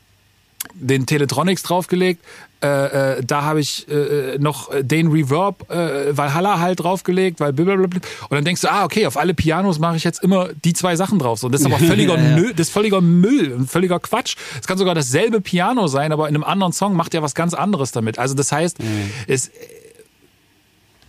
[0.73, 2.23] den Teletronics draufgelegt.
[2.63, 7.99] Äh, äh, da habe ich äh, noch den Reverb äh, Valhalla halt draufgelegt, weil blablabla.
[8.29, 10.95] und dann denkst du, ah okay, auf alle Pianos mache ich jetzt immer die zwei
[10.95, 11.39] Sachen drauf.
[11.39, 12.35] So, das ist aber völliger, ja, ja.
[12.35, 14.35] Nö, das ist völliger Müll, völliger Quatsch.
[14.59, 17.53] Es kann sogar dasselbe Piano sein, aber in einem anderen Song macht er was ganz
[17.53, 18.17] anderes damit.
[18.17, 19.11] Also das heißt, mhm.
[19.27, 19.51] es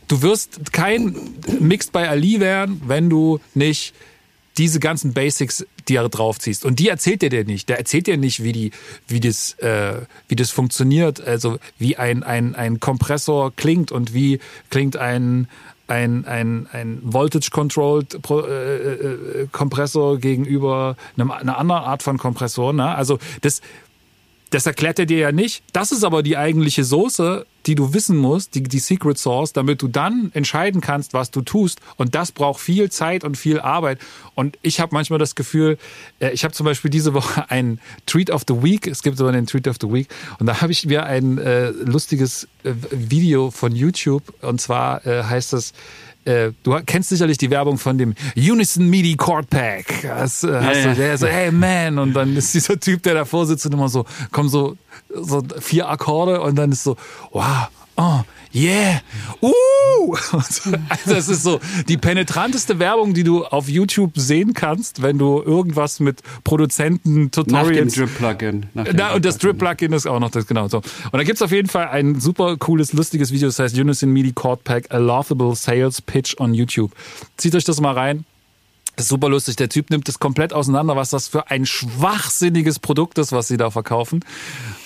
[0.09, 1.17] du wirst kein
[1.61, 3.95] Mixed by Ali werden, wenn du nicht
[4.59, 6.65] diese ganzen Basics dir draufziehst.
[6.65, 7.69] Und die erzählt dir der nicht.
[7.69, 8.71] Der erzählt dir nicht, wie die,
[9.07, 9.95] wie das, äh,
[10.27, 11.21] wie das funktioniert.
[11.21, 14.41] Also wie ein, ein, ein Kompressor klingt und wie
[14.71, 15.49] klingt ein,
[15.87, 22.73] ein, ein, ein Voltage-Controlled äh, äh, Kompressor gegenüber einem, einer anderen Art von Kompressor.
[22.73, 22.95] Ne?
[22.95, 23.63] Also das,
[24.51, 25.63] das erklärt er dir ja nicht.
[25.73, 29.83] Das ist aber die eigentliche Soße, die du wissen musst, die, die Secret Source, damit
[29.83, 31.81] du dann entscheiden kannst, was du tust.
[31.97, 33.99] Und das braucht viel Zeit und viel Arbeit.
[34.35, 35.77] Und ich habe manchmal das Gefühl,
[36.21, 38.87] äh, ich habe zum Beispiel diese Woche einen Treat of the Week.
[38.87, 40.09] Es gibt so einen Treat of the Week.
[40.39, 44.23] Und da habe ich mir ein äh, lustiges äh, Video von YouTube.
[44.41, 45.75] Und zwar äh, heißt es,
[46.29, 50.03] äh, du kennst sicherlich die Werbung von dem Unison MIDI Chord Pack.
[50.03, 53.15] Das, äh, hast ja, du, der so, hey man, und dann ist dieser Typ, der
[53.15, 54.77] davor sitzt und immer so, kommen so,
[55.09, 56.97] so vier Akkorde und dann ist so,
[57.33, 57.69] wow,
[57.99, 58.21] oh,
[58.55, 59.01] yeah,
[59.43, 60.17] uh!
[60.89, 65.43] Also es ist so die penetranteste Werbung, die du auf YouTube sehen kannst, wenn du
[65.43, 67.97] irgendwas mit Produzenten, Tutorials...
[67.97, 68.67] Nach dem Drip-Plugin.
[68.75, 70.79] Na, und das Drip-Plugin ist auch noch das, genau so.
[70.79, 74.33] Und da gibt's auf jeden Fall ein super cooles, lustiges Video, das heißt Unison MIDI
[74.33, 76.93] Chord Pack, A Laughable Sales Pitch on YouTube.
[77.37, 78.25] Zieht euch das mal rein.
[78.99, 79.55] Das ist super lustig.
[79.55, 83.57] Der Typ nimmt das komplett auseinander, was das für ein schwachsinniges Produkt ist, was sie
[83.57, 84.25] da verkaufen.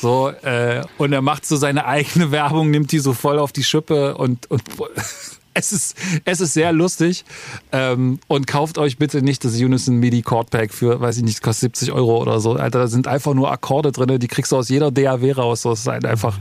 [0.02, 3.64] So, äh, und er macht so seine eigene Werbung, nimmt die so voll auf die
[3.64, 4.62] Schippe und, und
[5.54, 5.96] es ist,
[6.26, 7.24] es ist sehr lustig.
[7.72, 11.40] Ähm, und kauft euch bitte nicht das Unison MIDI Chord Pack für, weiß ich nicht,
[11.40, 12.52] kostet 70 Euro oder so.
[12.52, 15.62] Alter, da sind einfach nur Akkorde drin, die kriegst du aus jeder DAW raus.
[15.62, 16.38] Das ist halt einfach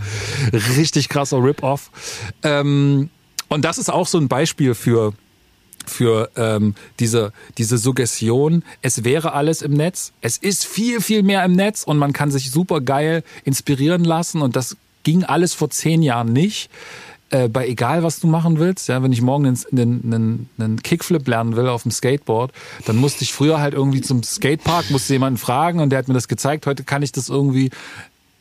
[0.51, 1.89] richtig krasser Rip-Off.
[2.43, 3.09] Ähm,
[3.47, 5.13] und das ist auch so ein Beispiel für,
[5.89, 10.11] für ähm, diese, diese Suggestion, es wäre alles im Netz.
[10.21, 14.41] Es ist viel, viel mehr im Netz und man kann sich super geil inspirieren lassen
[14.41, 16.69] und das ging alles vor zehn Jahren nicht.
[17.31, 21.25] Äh, bei egal, was du machen willst, ja, wenn ich morgen einen, einen, einen Kickflip
[21.29, 22.51] lernen will auf dem Skateboard,
[22.85, 26.13] dann musste ich früher halt irgendwie zum Skatepark, musste jemanden fragen und der hat mir
[26.13, 26.67] das gezeigt.
[26.67, 27.69] Heute kann ich das irgendwie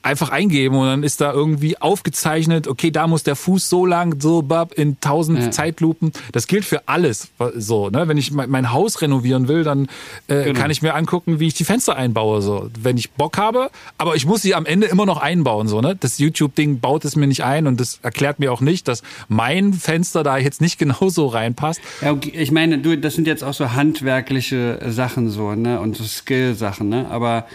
[0.02, 4.18] einfach eingeben und dann ist da irgendwie aufgezeichnet, okay, da muss der Fuß so lang,
[4.20, 5.50] so bab, in tausend ja.
[5.50, 6.12] Zeitlupen.
[6.32, 7.28] Das gilt für alles.
[7.56, 8.08] So, ne?
[8.08, 9.88] Wenn ich mein Haus renovieren will, dann
[10.26, 10.58] äh, genau.
[10.58, 12.40] kann ich mir angucken, wie ich die Fenster einbaue.
[12.40, 15.68] So, wenn ich Bock habe, aber ich muss sie am Ende immer noch einbauen.
[15.68, 15.96] So, ne?
[15.98, 19.74] Das YouTube-Ding baut es mir nicht ein und das erklärt mir auch nicht, dass mein
[19.74, 21.80] Fenster da jetzt nicht genauso reinpasst.
[22.00, 22.32] Ja, okay.
[22.34, 25.78] ich meine, du, das sind jetzt auch so handwerkliche Sachen so, ne?
[25.78, 27.06] Und so Skill-Sachen, ne?
[27.10, 27.46] Aber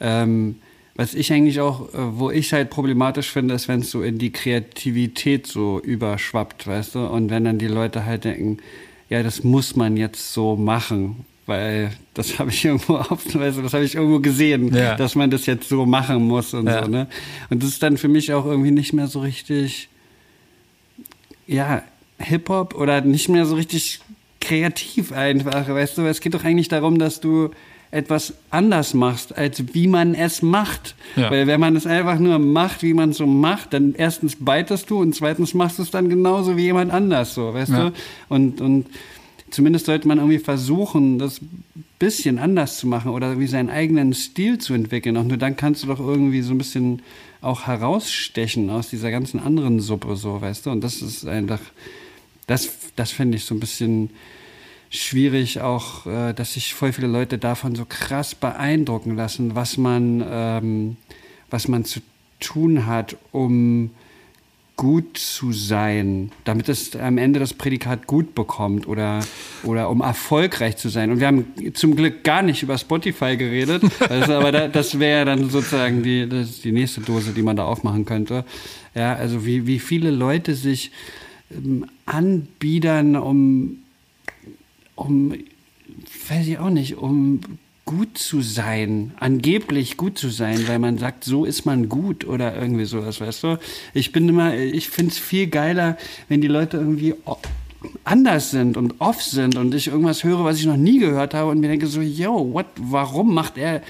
[0.00, 0.56] ähm,
[0.96, 4.18] was ich eigentlich auch, äh, wo ich halt problematisch finde, ist, wenn es so in
[4.18, 7.06] die Kreativität so überschwappt, weißt du?
[7.06, 8.58] Und wenn dann die Leute halt denken,
[9.08, 13.62] ja, das muss man jetzt so machen, weil das habe ich irgendwo auf, weißt du,
[13.62, 14.94] das habe ich irgendwo gesehen, ja.
[14.94, 16.84] dass man das jetzt so machen muss und ja.
[16.84, 17.08] so, ne?
[17.50, 19.88] Und das ist dann für mich auch irgendwie nicht mehr so richtig,
[21.46, 21.82] ja,
[22.18, 24.00] Hip-Hop oder nicht mehr so richtig
[24.40, 26.02] kreativ einfach, weißt du?
[26.02, 27.50] Es geht doch eigentlich darum, dass du
[27.94, 30.94] etwas anders machst, als wie man es macht.
[31.16, 31.30] Ja.
[31.30, 34.90] Weil wenn man es einfach nur macht, wie man es so macht, dann erstens beitest
[34.90, 37.90] du und zweitens machst du es dann genauso wie jemand anders, so, weißt ja.
[37.90, 37.92] du?
[38.28, 38.86] Und, und
[39.50, 41.40] zumindest sollte man irgendwie versuchen, das
[41.98, 45.16] bisschen anders zu machen oder wie seinen eigenen Stil zu entwickeln.
[45.16, 47.00] Und nur dann kannst du doch irgendwie so ein bisschen
[47.40, 50.70] auch herausstechen aus dieser ganzen anderen Suppe, so, weißt du?
[50.70, 51.60] Und das ist einfach,
[52.46, 54.10] das, das finde ich so ein bisschen,
[55.00, 60.24] schwierig auch, äh, dass sich voll viele Leute davon so krass beeindrucken lassen, was man,
[60.28, 60.96] ähm,
[61.50, 62.00] was man zu
[62.40, 63.90] tun hat, um
[64.76, 69.20] gut zu sein, damit es am Ende das Prädikat gut bekommt oder,
[69.62, 71.12] oder um erfolgreich zu sein.
[71.12, 75.24] Und wir haben zum Glück gar nicht über Spotify geredet, also, aber da, das wäre
[75.24, 78.44] dann sozusagen die, die nächste Dose, die man da aufmachen könnte.
[78.96, 80.90] Ja, also wie, wie viele Leute sich
[81.52, 83.83] ähm, anbiedern, um
[84.94, 85.34] um,
[86.28, 87.40] weiß ich auch nicht, um
[87.84, 92.56] gut zu sein, angeblich gut zu sein, weil man sagt, so ist man gut oder
[92.56, 93.58] irgendwie sowas, weißt du?
[93.92, 95.98] Ich bin immer, ich finde es viel geiler,
[96.28, 97.14] wenn die Leute irgendwie
[98.04, 101.50] anders sind und off sind und ich irgendwas höre, was ich noch nie gehört habe
[101.50, 103.82] und mir denke so, yo, what, warum macht er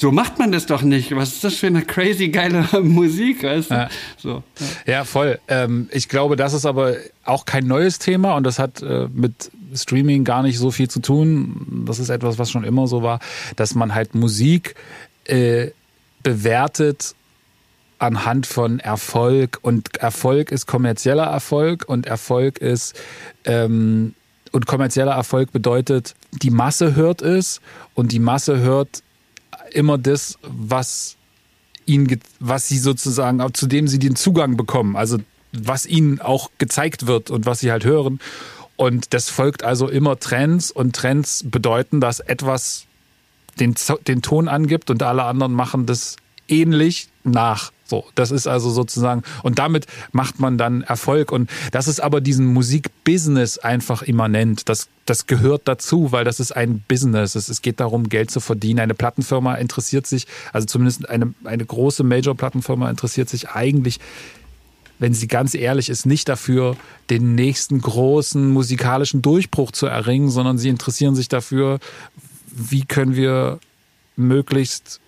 [0.00, 1.14] so macht man das doch nicht.
[1.14, 3.74] Was ist das für eine crazy geile Musik, weißt du?
[3.74, 4.42] Ja, so,
[4.86, 4.92] ja.
[4.92, 5.38] ja voll.
[5.46, 6.94] Ähm, ich glaube, das ist aber
[7.26, 11.00] auch kein neues Thema und das hat äh, mit Streaming gar nicht so viel zu
[11.00, 11.84] tun.
[11.86, 13.20] Das ist etwas, was schon immer so war,
[13.56, 14.74] dass man halt Musik
[15.24, 15.68] äh,
[16.22, 17.14] bewertet
[17.98, 22.98] anhand von Erfolg und Erfolg ist kommerzieller Erfolg und Erfolg ist
[23.44, 24.14] ähm,
[24.50, 27.60] und kommerzieller Erfolg bedeutet, die Masse hört es
[27.92, 29.02] und die Masse hört
[29.74, 31.16] immer das, was
[31.86, 34.96] ihnen, was sie sozusagen, zu dem sie den Zugang bekommen.
[34.96, 35.18] Also
[35.52, 38.20] was ihnen auch gezeigt wird und was sie halt hören.
[38.76, 42.86] Und das folgt also immer Trends und Trends bedeuten, dass etwas
[43.58, 43.74] den,
[44.06, 46.16] den Ton angibt und alle anderen machen das
[46.48, 47.72] ähnlich nach.
[47.90, 51.32] So, das ist also sozusagen, und damit macht man dann Erfolg.
[51.32, 54.68] Und das ist aber diesen Musikbusiness einfach immanent.
[54.68, 57.34] Das, das gehört dazu, weil das ist ein Business.
[57.34, 58.78] Es, es geht darum, Geld zu verdienen.
[58.78, 63.98] Eine Plattenfirma interessiert sich, also zumindest eine, eine große Major-Plattenfirma interessiert sich eigentlich
[65.00, 66.76] wenn sie ganz ehrlich ist, nicht dafür,
[67.08, 71.78] den nächsten großen musikalischen Durchbruch zu erringen, sondern sie interessieren sich dafür,
[72.52, 73.60] wie können wir
[74.16, 75.00] möglichst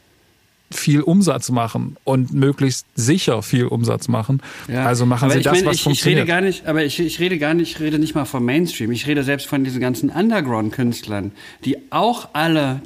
[0.75, 4.43] viel Umsatz machen und möglichst sicher viel Umsatz machen.
[4.69, 4.87] Ja.
[4.87, 6.19] Also machen aber sie das, meine, was ich, funktioniert.
[6.19, 8.45] Ich rede gar nicht, aber ich, ich rede gar nicht, ich rede nicht mal vom
[8.45, 8.93] Mainstream.
[8.93, 11.33] Ich rede selbst von diesen ganzen Underground-Künstlern,
[11.65, 12.83] die auch alle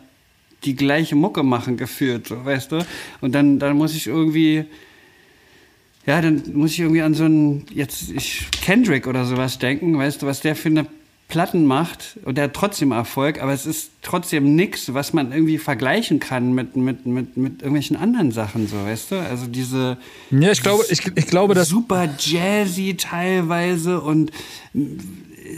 [0.65, 2.85] die gleiche Mucke machen, geführt, so, weißt du?
[3.21, 4.65] Und dann, dann muss ich irgendwie,
[6.07, 10.23] ja, dann muss ich irgendwie an so einen, jetzt, ich, Kendrick oder sowas denken, weißt
[10.23, 10.87] du, was der für eine
[11.28, 15.59] Platten macht und der hat trotzdem Erfolg, aber es ist trotzdem nichts, was man irgendwie
[15.59, 19.16] vergleichen kann mit, mit, mit, mit irgendwelchen anderen Sachen, so, weißt du?
[19.16, 19.98] Also diese.
[20.31, 21.69] Ja, ich glaube, ich, ich glaube, dass.
[21.69, 24.31] Super jazzy teilweise und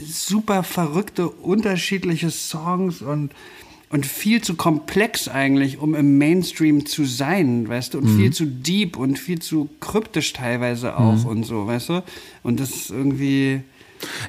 [0.06, 3.32] super verrückte, unterschiedliche Songs und,
[3.90, 7.98] und viel zu komplex eigentlich, um im Mainstream zu sein, weißt du?
[7.98, 8.18] Und mhm.
[8.18, 11.26] viel zu deep und viel zu kryptisch teilweise auch mhm.
[11.26, 12.04] und so, weißt du?
[12.42, 13.62] Und das ist irgendwie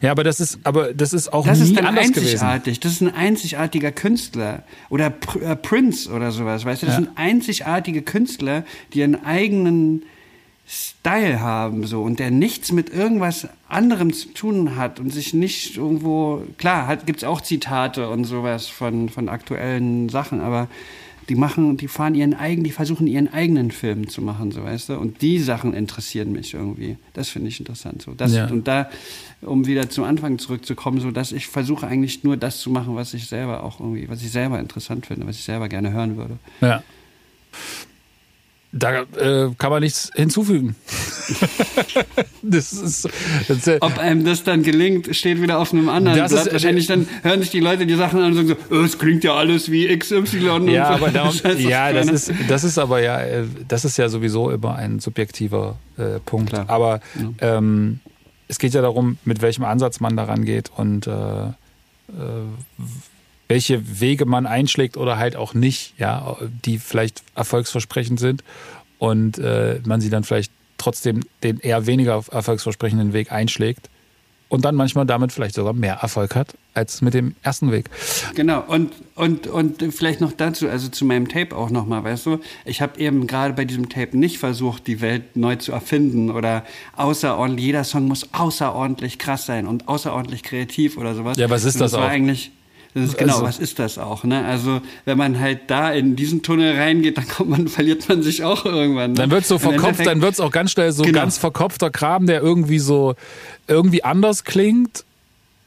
[0.02, 2.80] ja, aber das ist, aber das ist auch das nie ist dann anders einzigartig.
[2.80, 2.80] Gewesen.
[2.82, 6.86] Das ist ein einzigartiger Künstler oder Pr äh, Prince oder sowas, weißt du?
[6.88, 7.02] Das ja.
[7.02, 8.64] sind einzigartige Künstler,
[8.94, 10.04] die einen eigenen
[10.68, 15.78] Style haben so und der nichts mit irgendwas anderem zu tun hat und sich nicht
[15.78, 20.68] irgendwo klar gibt es auch Zitate und sowas von von aktuellen Sachen, aber
[21.30, 24.90] die machen, die fahren ihren eigenen, die versuchen ihren eigenen Film zu machen, so weißt
[24.90, 24.98] du.
[24.98, 26.98] Und die Sachen interessieren mich irgendwie.
[27.14, 28.02] Das finde ich interessant.
[28.02, 28.48] So, das, ja.
[28.48, 28.90] Und da,
[29.42, 33.14] um wieder zum Anfang zurückzukommen, so dass ich versuche eigentlich nur das zu machen, was
[33.14, 36.40] ich selber auch irgendwie, was ich selber interessant finde, was ich selber gerne hören würde.
[36.62, 36.84] Ja.
[38.72, 40.76] Da äh, kann man nichts hinzufügen.
[42.44, 43.10] das ist,
[43.48, 46.48] das ist, Ob einem das dann gelingt, steht wieder auf einem anderen das Blatt.
[46.48, 49.00] Ist, Wahrscheinlich dann hören sich die Leute die Sachen an und sagen so, oh, es
[49.00, 50.72] klingt ja alles wie XY.
[50.72, 54.52] Ja, aber darum, ja, das ist, das ist aber ja, äh, das ist ja sowieso
[54.52, 56.52] immer ein subjektiver äh, Punkt.
[56.52, 56.66] Klar.
[56.70, 57.00] Aber
[57.40, 57.58] ja.
[57.58, 58.02] ähm,
[58.48, 61.54] es geht ja darum, mit welchem Ansatz man daran geht und äh, äh,
[63.50, 68.44] welche Wege man einschlägt oder halt auch nicht, ja, die vielleicht erfolgsversprechend sind
[69.00, 73.90] und äh, man sie dann vielleicht trotzdem den eher weniger erfolgsversprechenden Weg einschlägt
[74.50, 77.90] und dann manchmal damit vielleicht sogar mehr Erfolg hat als mit dem ersten Weg.
[78.36, 82.40] Genau, und, und, und vielleicht noch dazu, also zu meinem Tape auch nochmal, weißt du,
[82.66, 86.64] ich habe eben gerade bei diesem Tape nicht versucht, die Welt neu zu erfinden oder
[86.96, 91.38] außerordentlich, jeder Song muss außerordentlich krass sein und außerordentlich kreativ oder sowas.
[91.38, 92.08] Ja, was ist das, das auch?
[92.08, 92.52] eigentlich
[92.94, 94.24] das ist genau, also, was ist das auch?
[94.24, 94.44] Ne?
[94.44, 98.44] Also wenn man halt da in diesen Tunnel reingeht, dann kommt man, verliert man sich
[98.44, 99.12] auch irgendwann.
[99.12, 99.18] Ne?
[99.18, 101.20] Dann wird so verkopft, dann wird es auch ganz schnell so genau.
[101.20, 103.16] ganz verkopfter Kram, der irgendwie so
[103.68, 105.06] irgendwie anders klingt.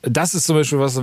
[0.02, 1.00] Das ist zum Beispiel was,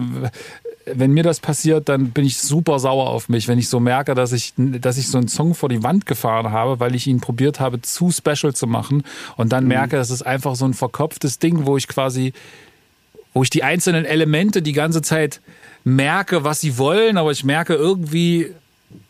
[0.85, 4.13] wenn mir das passiert, dann bin ich super sauer auf mich, wenn ich so merke,
[4.13, 7.21] dass ich, dass ich so einen Song vor die Wand gefahren habe, weil ich ihn
[7.21, 9.03] probiert habe, zu special zu machen
[9.37, 9.69] und dann mhm.
[9.69, 12.33] merke, das ist einfach so ein verkopftes Ding, wo ich quasi,
[13.33, 15.39] wo ich die einzelnen Elemente die ganze Zeit
[15.83, 18.53] merke, was sie wollen, aber ich merke irgendwie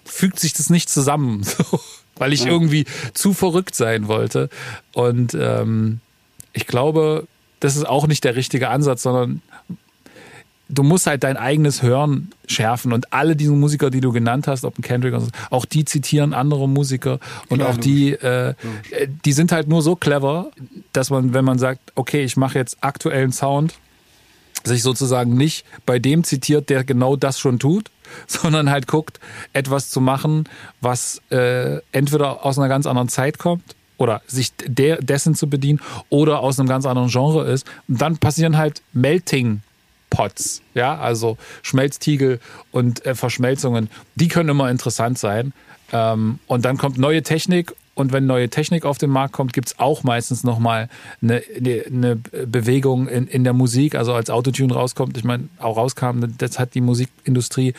[0.05, 1.79] fügt sich das nicht zusammen, so,
[2.15, 2.51] weil ich ja.
[2.51, 4.49] irgendwie zu verrückt sein wollte.
[4.93, 5.99] Und ähm,
[6.53, 7.27] ich glaube,
[7.59, 9.41] das ist auch nicht der richtige Ansatz, sondern
[10.69, 14.63] du musst halt dein eigenes Hören schärfen und alle diese Musiker, die du genannt hast,
[14.65, 17.19] ob ein Kendrick, oder so, auch die zitieren andere Musiker
[17.49, 18.53] und Klar, auch die, äh,
[19.25, 20.51] die sind halt nur so clever,
[20.93, 23.73] dass man, wenn man sagt, okay, ich mache jetzt aktuellen Sound,
[24.63, 27.89] sich sozusagen nicht bei dem zitiert, der genau das schon tut,
[28.27, 29.19] sondern halt guckt,
[29.53, 30.47] etwas zu machen,
[30.81, 33.63] was äh, entweder aus einer ganz anderen Zeit kommt
[33.97, 37.67] oder sich der, dessen zu bedienen oder aus einem ganz anderen Genre ist.
[37.87, 39.61] Und dann passieren halt Melting
[40.09, 42.39] Pots, ja, also Schmelztiegel
[42.71, 43.89] und äh, Verschmelzungen.
[44.15, 45.53] Die können immer interessant sein.
[45.91, 49.67] Ähm, und dann kommt neue Technik und wenn neue Technik auf den Markt kommt, gibt
[49.67, 50.87] es auch meistens nochmal
[51.21, 51.43] eine,
[51.85, 53.95] eine Bewegung in, in der Musik.
[53.95, 57.73] Also als Autotune rauskommt, ich meine, auch rauskam, das hat die Musikindustrie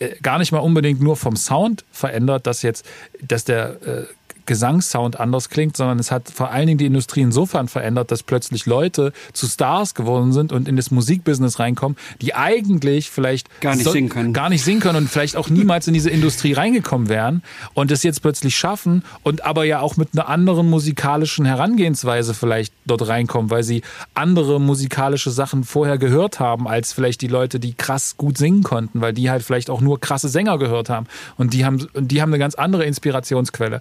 [0.00, 2.84] äh, gar nicht mal unbedingt nur vom Sound verändert, dass jetzt,
[3.22, 4.02] dass der äh,
[4.50, 8.66] Gesangssound anders klingt, sondern es hat vor allen Dingen die Industrie insofern verändert, dass plötzlich
[8.66, 13.84] Leute zu Stars geworden sind und in das Musikbusiness reinkommen, die eigentlich vielleicht gar nicht
[13.84, 14.32] so, singen können.
[14.32, 17.44] Gar nicht singen können und vielleicht auch niemals in diese Industrie reingekommen wären
[17.74, 22.74] und es jetzt plötzlich schaffen und aber ja auch mit einer anderen musikalischen Herangehensweise vielleicht
[22.86, 23.82] dort reinkommen, weil sie
[24.14, 29.00] andere musikalische Sachen vorher gehört haben, als vielleicht die Leute, die krass gut singen konnten,
[29.00, 31.06] weil die halt vielleicht auch nur krasse Sänger gehört haben
[31.36, 33.78] und die haben, die haben eine ganz andere Inspirationsquelle.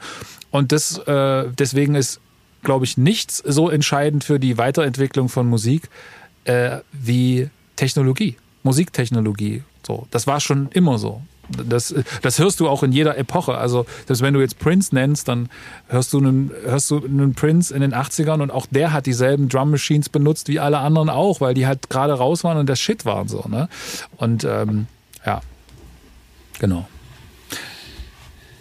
[0.51, 2.19] Und das, äh, deswegen ist,
[2.64, 5.90] glaube ich, nichts so entscheidend für die Weiterentwicklung von Musik
[6.45, 9.64] äh, wie Technologie, Musiktechnologie.
[9.86, 11.22] So, das war schon immer so.
[11.68, 13.57] Das, das hörst du auch in jeder Epoche.
[13.57, 15.49] Also, dass wenn du jetzt Prince nennst, dann
[15.88, 19.49] hörst du einen, hörst du einen Prince in den 80ern und auch der hat dieselben
[19.49, 22.80] Drum Machines benutzt wie alle anderen auch, weil die halt gerade raus waren und das
[22.80, 23.45] Shit waren so.
[23.48, 23.68] Ne?
[24.18, 24.88] Und ähm,
[25.26, 25.41] ja,
[26.60, 26.88] genau.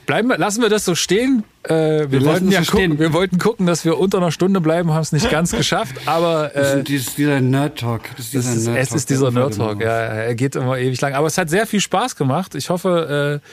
[0.08, 1.44] Bleiben lassen wir das so stehen.
[1.64, 2.98] Äh, wir, wir wollten ja gucken, stehen.
[2.98, 6.56] wir wollten gucken, dass wir unter einer Stunde bleiben, haben es nicht ganz geschafft, aber
[6.56, 8.04] äh, dieses, dieser Nerd Talk.
[8.16, 9.82] Das ist dieser Nerd -Talk, es ist dieser Nerd Talk.
[9.82, 12.54] Ja, er geht immer ewig lang, aber es hat sehr viel Spaß gemacht.
[12.54, 13.48] Ich hoffe, äh,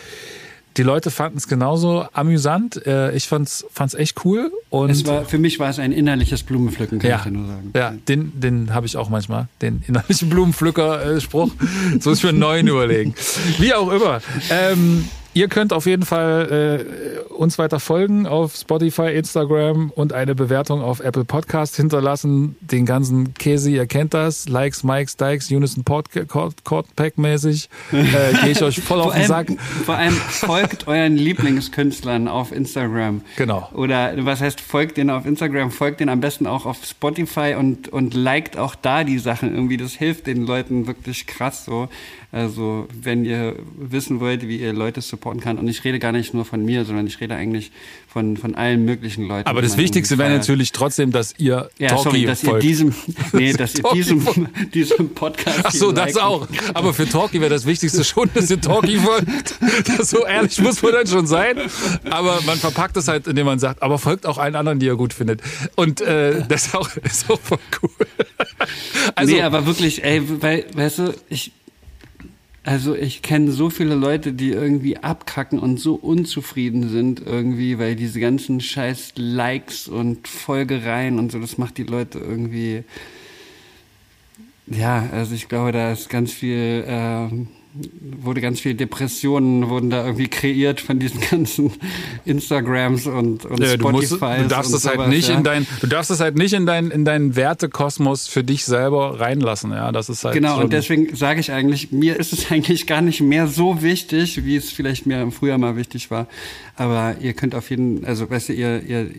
[0.77, 2.87] die Leute fanden es genauso amüsant.
[2.87, 6.99] Äh, ich fand's fand's echt cool und war, für mich war es ein innerliches Blumenpflücken,
[6.99, 7.71] kann ja, ich dir nur sagen.
[7.75, 11.51] Ja, den den habe ich auch manchmal, den innerlichen Blumenpflücker-Spruch.
[11.99, 13.13] so muss ich mir einen neuen überlegen.
[13.59, 14.21] Wie auch immer.
[14.49, 16.85] Ähm, Ihr könnt auf jeden Fall
[17.27, 22.55] äh, uns weiter folgen auf Spotify, Instagram und eine Bewertung auf Apple Podcast hinterlassen.
[22.61, 24.47] Den ganzen Käse, ihr kennt das.
[24.47, 27.67] Likes, Mikes, Dikes, Unison Cordpack mäßig.
[27.91, 28.05] Äh,
[28.43, 29.47] Gehe ich euch voll auf den Sack.
[29.85, 33.19] Vor allem folgt euren Lieblingskünstlern auf Instagram.
[33.35, 33.69] Genau.
[33.73, 37.89] Oder was heißt, folgt denen auf Instagram, folgt denen am besten auch auf Spotify und,
[37.89, 39.75] und liked auch da die Sachen irgendwie.
[39.75, 41.89] Das hilft den Leuten wirklich krass so.
[42.35, 46.33] Also wenn ihr wissen wollt, wie ihr Leute supporten kann, und ich rede gar nicht
[46.33, 47.71] nur von mir, sondern ich rede eigentlich
[48.07, 49.47] von, von allen möglichen Leuten.
[49.47, 52.63] Aber das Wichtigste wäre natürlich trotzdem, dass ihr ja, Talkie sorry, dass folgt.
[52.63, 52.95] ihr diesem,
[53.33, 55.61] nee, dass ihr diesem, diesem Podcast.
[55.63, 56.47] Ach so, das auch.
[56.73, 59.55] Aber für Talkie wäre das Wichtigste schon, dass ihr Talkie folgt.
[59.87, 61.57] Das so ehrlich muss man dann schon sein.
[62.09, 64.95] Aber man verpackt es halt, indem man sagt, aber folgt auch allen anderen, die ihr
[64.95, 65.41] gut findet.
[65.75, 67.89] Und äh, das ist auch, ist auch voll cool.
[69.15, 71.51] Also, nee, aber wirklich, ey, weil, weißt du, ich
[72.65, 77.95] also ich kenne so viele Leute, die irgendwie abkacken und so unzufrieden sind irgendwie, weil
[77.95, 82.83] diese ganzen scheiß Likes und Folgereien und so, das macht die Leute irgendwie.
[84.65, 86.83] Ja, also ich glaube, da ist ganz viel.
[86.87, 87.45] Äh,
[88.21, 91.71] wurde ganz viel Depressionen wurden da irgendwie kreiert von diesen ganzen
[92.23, 94.37] Instagrams und, und ja, Spotify.
[94.37, 95.35] Du, du darfst das halt nicht ja.
[95.35, 99.19] in dein, du darfst es halt nicht in deinen in deinen Wertekosmos für dich selber
[99.19, 99.71] reinlassen.
[99.71, 100.59] Ja, das ist halt genau.
[100.61, 104.55] Und deswegen sage ich eigentlich, mir ist es eigentlich gar nicht mehr so wichtig, wie
[104.55, 106.27] es vielleicht mir früher mal wichtig war.
[106.75, 109.11] Aber ihr könnt auf jeden, also weißt du, ihr, ihr,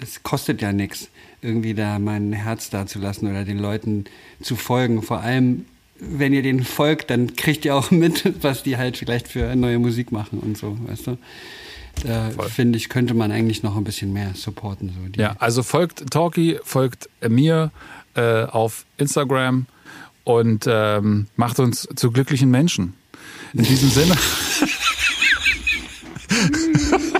[0.00, 1.08] es kostet ja nichts
[1.42, 4.06] irgendwie da mein Herz dazulassen oder den Leuten
[4.40, 5.02] zu folgen.
[5.02, 5.66] Vor allem
[6.10, 9.78] wenn ihr denen folgt, dann kriegt ihr auch mit, was die halt vielleicht für neue
[9.78, 11.18] Musik machen und so, weißt du?
[12.02, 14.88] Da finde ich, könnte man eigentlich noch ein bisschen mehr supporten.
[14.88, 17.70] So ja, also folgt Talkie, folgt mir
[18.14, 19.66] äh, auf Instagram
[20.24, 22.94] und ähm, macht uns zu glücklichen Menschen.
[23.52, 24.16] In diesem Sinne.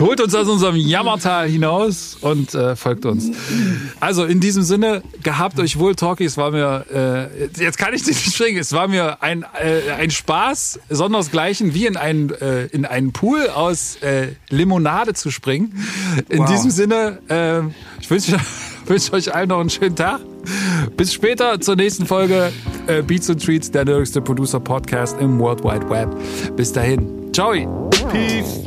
[0.00, 3.30] Holt uns aus unserem Jammertal hinaus und äh, folgt uns.
[4.00, 6.24] Also in diesem Sinne, gehabt euch wohl, Talkie.
[6.24, 10.10] Es war mir, äh, jetzt kann ich nicht springen, es war mir ein, äh, ein
[10.10, 15.74] Spaß, sondersgleichen, wie in einen, äh, in einen Pool aus äh, Limonade zu springen.
[16.28, 16.50] In wow.
[16.50, 17.60] diesem Sinne, äh,
[18.00, 18.38] ich wünsche
[18.86, 20.20] wünsche euch allen noch einen schönen Tag.
[20.96, 22.52] Bis später zur nächsten Folge
[22.86, 26.14] äh, Beats and Treats, der nerdigste Producer Podcast im World Wide Web.
[26.56, 27.32] Bis dahin.
[27.32, 27.52] Ciao.
[28.10, 28.62] Peace.